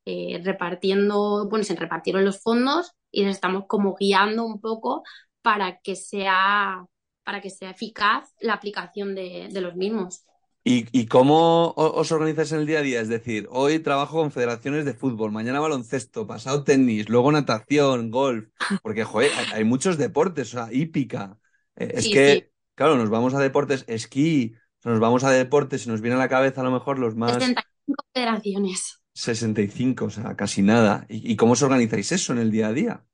repartiendo, 0.44 1.48
bueno, 1.50 1.64
se 1.66 1.76
repartieron 1.76 2.26
los 2.26 2.42
fondos 2.42 2.94
y 3.14 3.24
les 3.24 3.36
estamos 3.36 3.64
como 3.68 3.96
guiando 3.96 4.44
un 4.44 4.60
poco 4.60 5.04
para 5.42 5.80
que 5.80 5.96
sea, 5.96 6.86
para 7.24 7.40
que 7.40 7.50
sea 7.50 7.70
eficaz 7.70 8.34
la 8.42 8.54
aplicación 8.54 9.16
de 9.16 9.62
los 9.62 9.76
mismos. 9.76 10.26
¿Y, 10.66 11.08
cómo 11.08 11.74
os 11.76 12.14
organizáis 12.14 12.54
en 12.54 12.60
el 12.60 12.66
día 12.66 12.80
a 12.80 12.84
día? 12.84 13.02
Es 13.02 13.10
decir, 13.10 13.50
hoy 13.52 13.80
trabajo 13.80 14.20
con 14.20 14.32
federaciones 14.32 14.86
de 14.86 14.94
fútbol, 14.94 15.34
mañana 15.34 15.60
baloncesto, 15.60 16.26
pasado 16.26 16.64
tenis, 16.64 17.10
luego 17.10 17.34
natación, 17.34 18.12
golf, 18.12 18.48
porque 18.82 19.04
joder, 19.04 19.30
hay, 19.54 19.66
muchos 19.66 19.98
deportes, 19.98 20.54
o 20.54 20.58
sea, 20.58 20.74
hípica. 20.74 21.38
Eh, 21.76 21.92
es 21.96 22.08
que, 22.08 22.52
claro, 22.76 22.96
nos 22.96 23.10
vamos 23.10 23.34
a 23.34 23.40
deportes, 23.40 23.84
esquí, 23.88 24.56
nos 24.86 25.02
vamos 25.02 25.26
a 25.26 25.32
deportes 25.32 25.86
y 25.86 25.90
nos 25.90 26.00
viene 26.00 26.16
a 26.16 26.20
la 26.20 26.30
cabeza 26.30 26.62
a 26.62 26.64
lo 26.64 26.72
mejor 26.72 26.98
los 26.98 27.14
más... 27.18 27.34
65 27.34 28.06
federaciones. 28.14 29.03
65, 29.14 30.06
o 30.06 30.10
sea, 30.10 30.36
casi 30.36 30.62
nada. 30.62 31.06
¿Y, 31.10 31.36
cómo 31.36 31.54
os 31.54 31.62
organizáis 31.62 32.12
eso 32.12 32.34
en 32.34 32.40
el 32.40 32.52
día 32.52 32.68
a 32.68 32.74
día? 32.74 33.06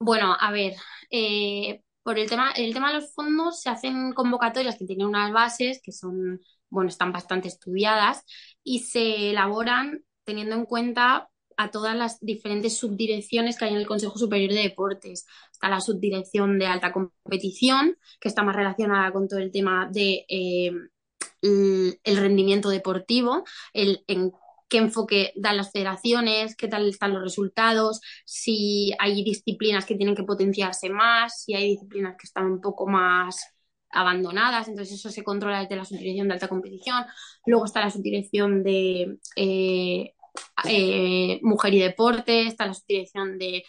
Bueno, 0.00 0.36
a 0.38 0.50
ver, 0.50 0.74
eh, 1.10 1.82
por 2.02 2.18
el 2.18 2.28
tema, 2.28 2.52
el 2.52 2.72
tema 2.72 2.88
de 2.88 3.00
los 3.00 3.14
fondos 3.14 3.60
se 3.60 3.70
hacen 3.70 4.12
convocatorias 4.12 4.76
que 4.78 4.86
tienen 4.86 5.06
unas 5.06 5.32
bases 5.32 5.80
que 5.82 5.92
son 5.92 6.40
bueno, 6.74 6.88
están 6.88 7.12
bastante 7.12 7.48
estudiadas 7.48 8.24
y 8.64 8.80
se 8.80 9.30
elaboran 9.30 10.04
teniendo 10.24 10.56
en 10.56 10.66
cuenta 10.66 11.30
a 11.56 11.70
todas 11.70 11.94
las 11.94 12.18
diferentes 12.20 12.76
subdirecciones 12.76 13.56
que 13.56 13.66
hay 13.66 13.72
en 13.72 13.78
el 13.78 13.86
Consejo 13.86 14.18
Superior 14.18 14.52
de 14.52 14.62
Deportes. 14.62 15.24
Está 15.52 15.68
la 15.68 15.80
subdirección 15.80 16.58
de 16.58 16.66
alta 16.66 16.92
competición, 16.92 17.96
que 18.20 18.28
está 18.28 18.42
más 18.42 18.56
relacionada 18.56 19.12
con 19.12 19.28
todo 19.28 19.38
el 19.38 19.52
tema 19.52 19.88
de 19.92 20.26
eh, 20.28 20.72
el, 21.42 22.16
rendimiento 22.16 22.70
deportivo, 22.70 23.44
el 23.72 24.02
en 24.08 24.32
qué 24.74 24.78
enfoque 24.78 25.32
dan 25.36 25.56
las 25.56 25.70
federaciones, 25.70 26.56
qué 26.56 26.66
tal 26.66 26.88
están 26.88 27.14
los 27.14 27.22
resultados, 27.22 28.00
si 28.24 28.92
hay 28.98 29.22
disciplinas 29.22 29.86
que 29.86 29.94
tienen 29.94 30.16
que 30.16 30.24
potenciarse 30.24 30.90
más, 30.90 31.44
si 31.44 31.54
hay 31.54 31.68
disciplinas 31.70 32.16
que 32.18 32.26
están 32.26 32.46
un 32.46 32.60
poco 32.60 32.88
más 32.88 33.54
abandonadas, 33.90 34.66
entonces 34.66 34.96
eso 34.96 35.10
se 35.10 35.22
controla 35.22 35.60
desde 35.60 35.76
la 35.76 35.84
subdirección 35.84 36.26
de 36.26 36.34
alta 36.34 36.48
competición. 36.48 37.04
Luego 37.46 37.66
está 37.66 37.82
la 37.82 37.90
subdirección 37.90 38.64
de 38.64 39.16
eh, 39.36 40.12
eh, 40.64 41.38
mujer 41.42 41.74
y 41.74 41.78
deporte, 41.78 42.48
está 42.48 42.66
la 42.66 42.74
subdirección 42.74 43.38
de 43.38 43.62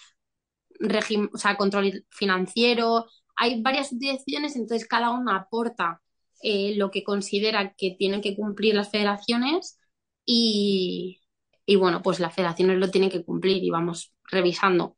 control 1.56 2.04
financiero. 2.10 3.06
Hay 3.36 3.62
varias 3.62 3.90
subdirecciones, 3.90 4.56
entonces 4.56 4.88
cada 4.88 5.12
una 5.12 5.36
aporta 5.36 6.02
eh, 6.42 6.74
lo 6.76 6.90
que 6.90 7.04
considera 7.04 7.76
que 7.78 7.96
tienen 7.96 8.22
que 8.22 8.36
cumplir 8.36 8.74
las 8.74 8.90
federaciones 8.90 9.78
y, 10.26 11.22
y 11.66 11.76
bueno, 11.76 12.02
pues 12.02 12.20
las 12.20 12.34
federaciones 12.34 12.78
lo 12.78 12.92
tienen 12.92 13.10
que 13.10 13.24
cumplir 13.24 13.64
y 13.64 13.70
vamos 13.70 14.14
revisando. 14.32 14.98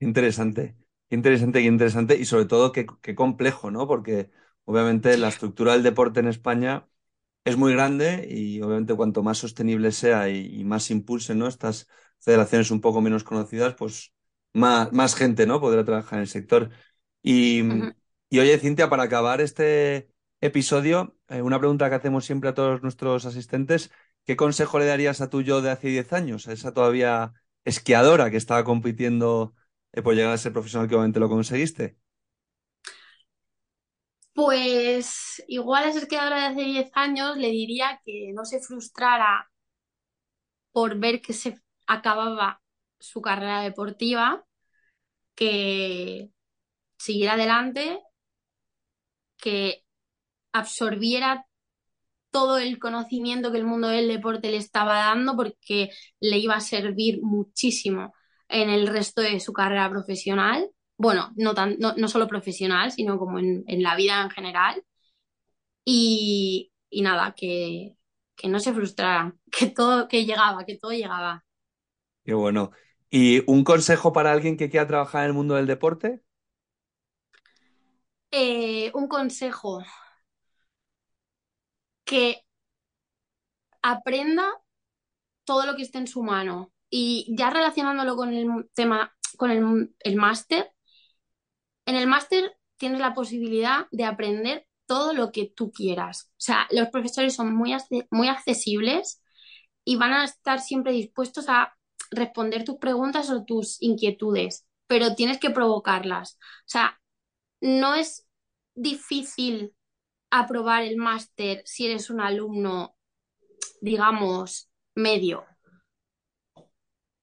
Interesante. 0.00 0.76
Interesante, 1.10 1.62
interesante 1.62 2.16
y 2.16 2.26
sobre 2.26 2.44
todo 2.44 2.70
qué, 2.70 2.86
qué 3.00 3.14
complejo, 3.14 3.70
¿no? 3.70 3.86
Porque 3.86 4.30
obviamente 4.64 5.16
la 5.16 5.28
estructura 5.28 5.72
del 5.72 5.82
deporte 5.82 6.20
en 6.20 6.28
España 6.28 6.86
es 7.44 7.56
muy 7.56 7.72
grande 7.72 8.26
y 8.30 8.60
obviamente 8.60 8.94
cuanto 8.94 9.22
más 9.22 9.38
sostenible 9.38 9.92
sea 9.92 10.28
y, 10.28 10.64
más 10.64 10.90
impulse 10.90 11.34
¿no? 11.34 11.46
estas 11.48 11.88
federaciones 12.20 12.70
un 12.70 12.80
poco 12.80 13.00
menos 13.00 13.24
conocidas, 13.24 13.74
pues 13.74 14.12
más, 14.52 14.92
más 14.92 15.14
gente 15.14 15.46
¿no? 15.46 15.60
podrá 15.60 15.84
trabajar 15.84 16.18
en 16.18 16.22
el 16.22 16.28
sector. 16.28 16.70
Y, 17.22 17.62
y 18.30 18.38
oye, 18.38 18.58
Cintia, 18.58 18.90
para 18.90 19.04
acabar 19.04 19.40
este 19.40 20.10
episodio, 20.40 21.16
eh, 21.28 21.42
una 21.42 21.58
pregunta 21.58 21.88
que 21.88 21.96
hacemos 21.96 22.24
siempre 22.24 22.50
a 22.50 22.54
todos 22.54 22.82
nuestros 22.82 23.24
asistentes, 23.24 23.90
¿qué 24.28 24.36
consejo 24.36 24.78
le 24.78 24.84
darías 24.84 25.22
a 25.22 25.30
tu 25.30 25.40
yo 25.40 25.62
de 25.62 25.70
hace 25.70 25.88
10 25.88 26.12
años, 26.12 26.48
a 26.48 26.52
esa 26.52 26.74
todavía 26.74 27.32
esquiadora 27.64 28.30
que 28.30 28.36
estaba 28.36 28.62
compitiendo 28.62 29.54
eh, 29.92 30.02
por 30.02 30.14
llegar 30.14 30.34
a 30.34 30.36
ser 30.36 30.52
profesional 30.52 30.86
que 30.86 30.94
obviamente 30.96 31.18
lo 31.18 31.30
conseguiste? 31.30 31.96
Pues 34.34 35.42
igual 35.48 35.84
a 35.84 35.88
esa 35.88 36.00
esquiadora 36.00 36.40
de 36.40 36.46
hace 36.48 36.60
10 36.62 36.90
años 36.92 37.38
le 37.38 37.48
diría 37.48 38.02
que 38.04 38.30
no 38.34 38.44
se 38.44 38.60
frustrara 38.60 39.50
por 40.72 40.98
ver 40.98 41.22
que 41.22 41.32
se 41.32 41.58
acababa 41.86 42.60
su 43.00 43.22
carrera 43.22 43.62
deportiva, 43.62 44.44
que 45.34 46.30
siguiera 46.98 47.32
adelante, 47.32 47.98
que 49.38 49.86
absorbiera 50.52 51.47
todo 52.30 52.58
el 52.58 52.78
conocimiento 52.78 53.50
que 53.52 53.58
el 53.58 53.64
mundo 53.64 53.88
del 53.88 54.08
deporte 54.08 54.50
le 54.50 54.56
estaba 54.56 54.98
dando 54.98 55.36
porque 55.36 55.90
le 56.20 56.38
iba 56.38 56.54
a 56.56 56.60
servir 56.60 57.20
muchísimo 57.22 58.14
en 58.48 58.70
el 58.70 58.86
resto 58.86 59.22
de 59.22 59.40
su 59.40 59.52
carrera 59.52 59.88
profesional. 59.90 60.70
Bueno, 60.96 61.32
no, 61.36 61.54
tan, 61.54 61.76
no, 61.78 62.08
solo 62.08 62.26
profesional, 62.28 62.92
sino 62.92 63.18
como 63.18 63.38
en, 63.38 63.64
la 63.82 63.96
vida 63.96 64.22
en 64.22 64.30
general. 64.30 64.82
Y, 65.84 66.72
nada, 66.92 67.34
que, 67.36 67.96
que 68.36 68.48
no 68.48 68.60
se 68.60 68.72
frustrara, 68.72 69.34
que 69.50 69.68
todo, 69.68 70.08
que 70.08 70.24
llegaba, 70.24 70.64
que 70.64 70.76
todo 70.76 70.92
llegaba. 70.92 71.44
Qué 72.24 72.34
bueno. 72.34 72.72
¿Y 73.10 73.42
un 73.50 73.64
consejo 73.64 74.12
para 74.12 74.32
alguien 74.32 74.56
que 74.56 74.68
quiera 74.68 74.86
trabajar 74.86 75.22
en 75.22 75.28
el 75.28 75.34
mundo 75.34 75.54
del 75.54 75.66
deporte? 75.66 76.22
Eh, 78.30 78.90
un 78.94 79.08
consejo 79.08 79.82
que 82.08 82.42
aprenda 83.82 84.50
todo 85.44 85.66
lo 85.66 85.76
que 85.76 85.82
esté 85.82 85.98
en 85.98 86.06
su 86.06 86.22
mano. 86.22 86.72
Y 86.88 87.34
ya 87.36 87.50
relacionándolo 87.50 88.16
con 88.16 88.32
el 88.32 88.70
tema, 88.74 89.14
con 89.36 89.50
el, 89.50 90.16
máster, 90.16 90.72
en 91.84 91.96
el 91.96 92.06
máster 92.06 92.56
tienes 92.78 93.00
la 93.00 93.12
posibilidad 93.12 93.86
de 93.90 94.04
aprender 94.04 94.66
todo 94.86 95.12
lo 95.12 95.32
que 95.32 95.52
tú 95.54 95.70
quieras. 95.70 96.30
O 96.32 96.40
sea, 96.40 96.66
los 96.70 96.88
profesores 96.88 97.34
son 97.34 97.54
muy, 97.54 97.76
muy 98.10 98.28
accesibles 98.28 99.22
y 99.84 99.96
van 99.96 100.12
a 100.14 100.24
estar 100.24 100.60
siempre 100.60 100.92
dispuestos 100.92 101.50
a 101.50 101.76
responder 102.10 102.64
tus 102.64 102.78
preguntas 102.78 103.28
o 103.28 103.44
tus 103.44 103.82
inquietudes, 103.82 104.66
pero 104.86 105.14
tienes 105.14 105.38
que 105.38 105.50
provocarlas. 105.50 106.38
O 106.60 106.68
sea, 106.68 106.98
no 107.60 107.94
es 107.94 108.26
difícil 108.74 109.74
aprobar 110.30 110.82
el 110.82 110.96
máster 110.96 111.62
si 111.64 111.86
eres 111.86 112.10
un 112.10 112.20
alumno, 112.20 112.96
digamos, 113.80 114.70
medio. 114.94 115.44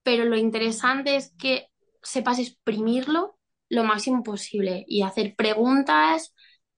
Pero 0.04 0.26
lo 0.26 0.38
interesante 0.38 1.16
es 1.16 1.34
que 1.38 1.68
sepas 2.04 2.40
exprimirlo 2.40 3.40
lo 3.70 3.84
máximo 3.84 4.24
posible 4.24 4.86
y 4.88 5.02
hacer 5.02 5.36
preguntas, 5.36 6.34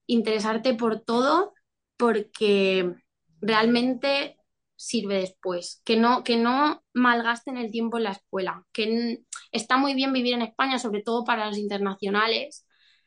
interesarte 0.05 0.73
por 0.73 1.01
todo, 1.01 1.53
porque 1.97 2.95
realmente 3.41 4.37
sirve 4.75 5.15
después. 5.15 5.81
Que 5.83 5.97
no, 5.97 6.23
que 6.23 6.37
no 6.37 6.83
malgasten 6.93 7.57
el 7.57 7.71
tiempo 7.71 7.97
en 7.97 8.03
la 8.03 8.11
escuela. 8.11 8.65
Que 8.71 9.23
está 9.51 9.77
muy 9.77 9.93
bien 9.93 10.13
vivir 10.13 10.33
en 10.33 10.43
España, 10.43 10.79
sobre 10.79 11.01
todo 11.03 11.23
para 11.25 11.47
los 11.47 11.57
internacionales, 11.57 12.65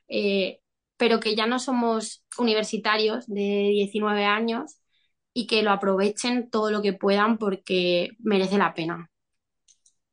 eh, 0.08 0.60
pero 1.00 1.18
que 1.18 1.34
ya 1.34 1.46
no 1.46 1.58
somos 1.58 2.22
universitarios 2.36 3.26
de 3.26 3.70
19 3.72 4.26
años 4.26 4.82
y 5.32 5.46
que 5.46 5.62
lo 5.62 5.70
aprovechen 5.70 6.50
todo 6.50 6.70
lo 6.70 6.82
que 6.82 6.92
puedan 6.92 7.38
porque 7.38 8.10
merece 8.18 8.58
la 8.58 8.74
pena. 8.74 9.10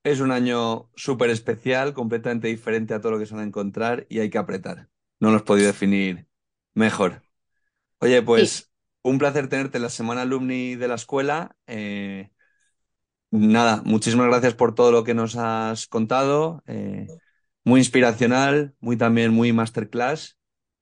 Es 0.05 0.21
un 0.21 0.31
año 0.31 0.89
súper 0.95 1.29
especial, 1.29 1.93
completamente 1.93 2.47
diferente 2.47 2.93
a 2.93 3.01
todo 3.01 3.11
lo 3.11 3.19
que 3.19 3.25
se 3.25 3.33
van 3.33 3.43
a 3.43 3.47
encontrar 3.47 4.07
y 4.07 4.19
hay 4.19 4.29
que 4.29 4.37
apretar. 4.37 4.87
No 5.19 5.31
lo 5.31 5.39
he 5.39 5.41
podido 5.41 5.67
definir 5.67 6.29
mejor. 6.73 7.21
Oye, 7.99 8.21
pues 8.21 8.71
un 9.03 9.17
placer 9.17 9.49
tenerte 9.49 9.79
en 9.79 9.83
la 9.83 9.89
semana 9.89 10.21
alumni 10.21 10.75
de 10.75 10.87
la 10.87 10.95
escuela. 10.95 11.57
Eh, 11.67 12.29
nada, 13.29 13.81
muchísimas 13.83 14.27
gracias 14.27 14.53
por 14.53 14.73
todo 14.73 14.93
lo 14.93 15.03
que 15.03 15.13
nos 15.13 15.35
has 15.35 15.85
contado. 15.87 16.63
Eh, 16.65 17.07
muy 17.65 17.81
inspiracional, 17.81 18.73
muy 18.79 18.95
también 18.95 19.33
muy 19.33 19.51
masterclass 19.51 20.36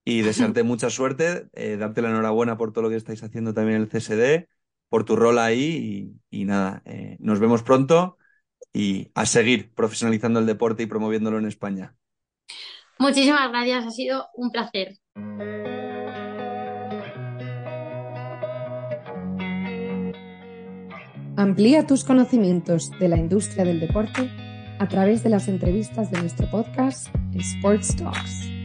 y 0.06 0.22
desearte 0.22 0.62
mucha 0.62 0.88
suerte, 0.88 1.48
eh, 1.52 1.76
darte 1.76 2.00
la 2.00 2.08
enhorabuena 2.08 2.56
por 2.56 2.72
todo 2.72 2.84
lo 2.84 2.88
que 2.88 2.96
estáis 2.96 3.22
haciendo 3.22 3.52
también 3.52 3.76
en 3.76 3.82
el 3.82 3.88
CSD, 3.90 4.48
por 4.88 5.04
tu 5.04 5.16
rol 5.16 5.38
ahí 5.38 6.16
y, 6.30 6.44
nada, 6.46 6.80
eh, 6.86 7.16
nos 7.18 7.40
vemos 7.40 7.62
pronto 7.62 8.16
y 8.72 9.10
a 9.14 9.26
seguir 9.26 9.74
profesionalizando 9.74 10.40
el 10.40 10.46
deporte 10.46 10.84
y 10.84 10.86
promoviéndolo 10.86 11.38
en 11.38 11.46
España. 11.46 11.94
Muchísimas 12.98 13.50
gracias, 13.50 13.84
ha 13.84 13.90
sido 13.90 14.28
un 14.34 14.50
placer. 14.50 14.96
Amplía 21.36 21.86
tus 21.86 22.04
conocimientos 22.04 22.90
de 22.98 23.08
la 23.08 23.18
industria 23.18 23.64
del 23.64 23.80
deporte 23.80 24.30
a 24.78 24.88
través 24.88 25.22
de 25.22 25.30
las 25.30 25.48
entrevistas 25.48 26.10
de 26.10 26.20
nuestro 26.20 26.50
podcast 26.50 27.08
Sports 27.34 27.96
Talks. 27.96 28.55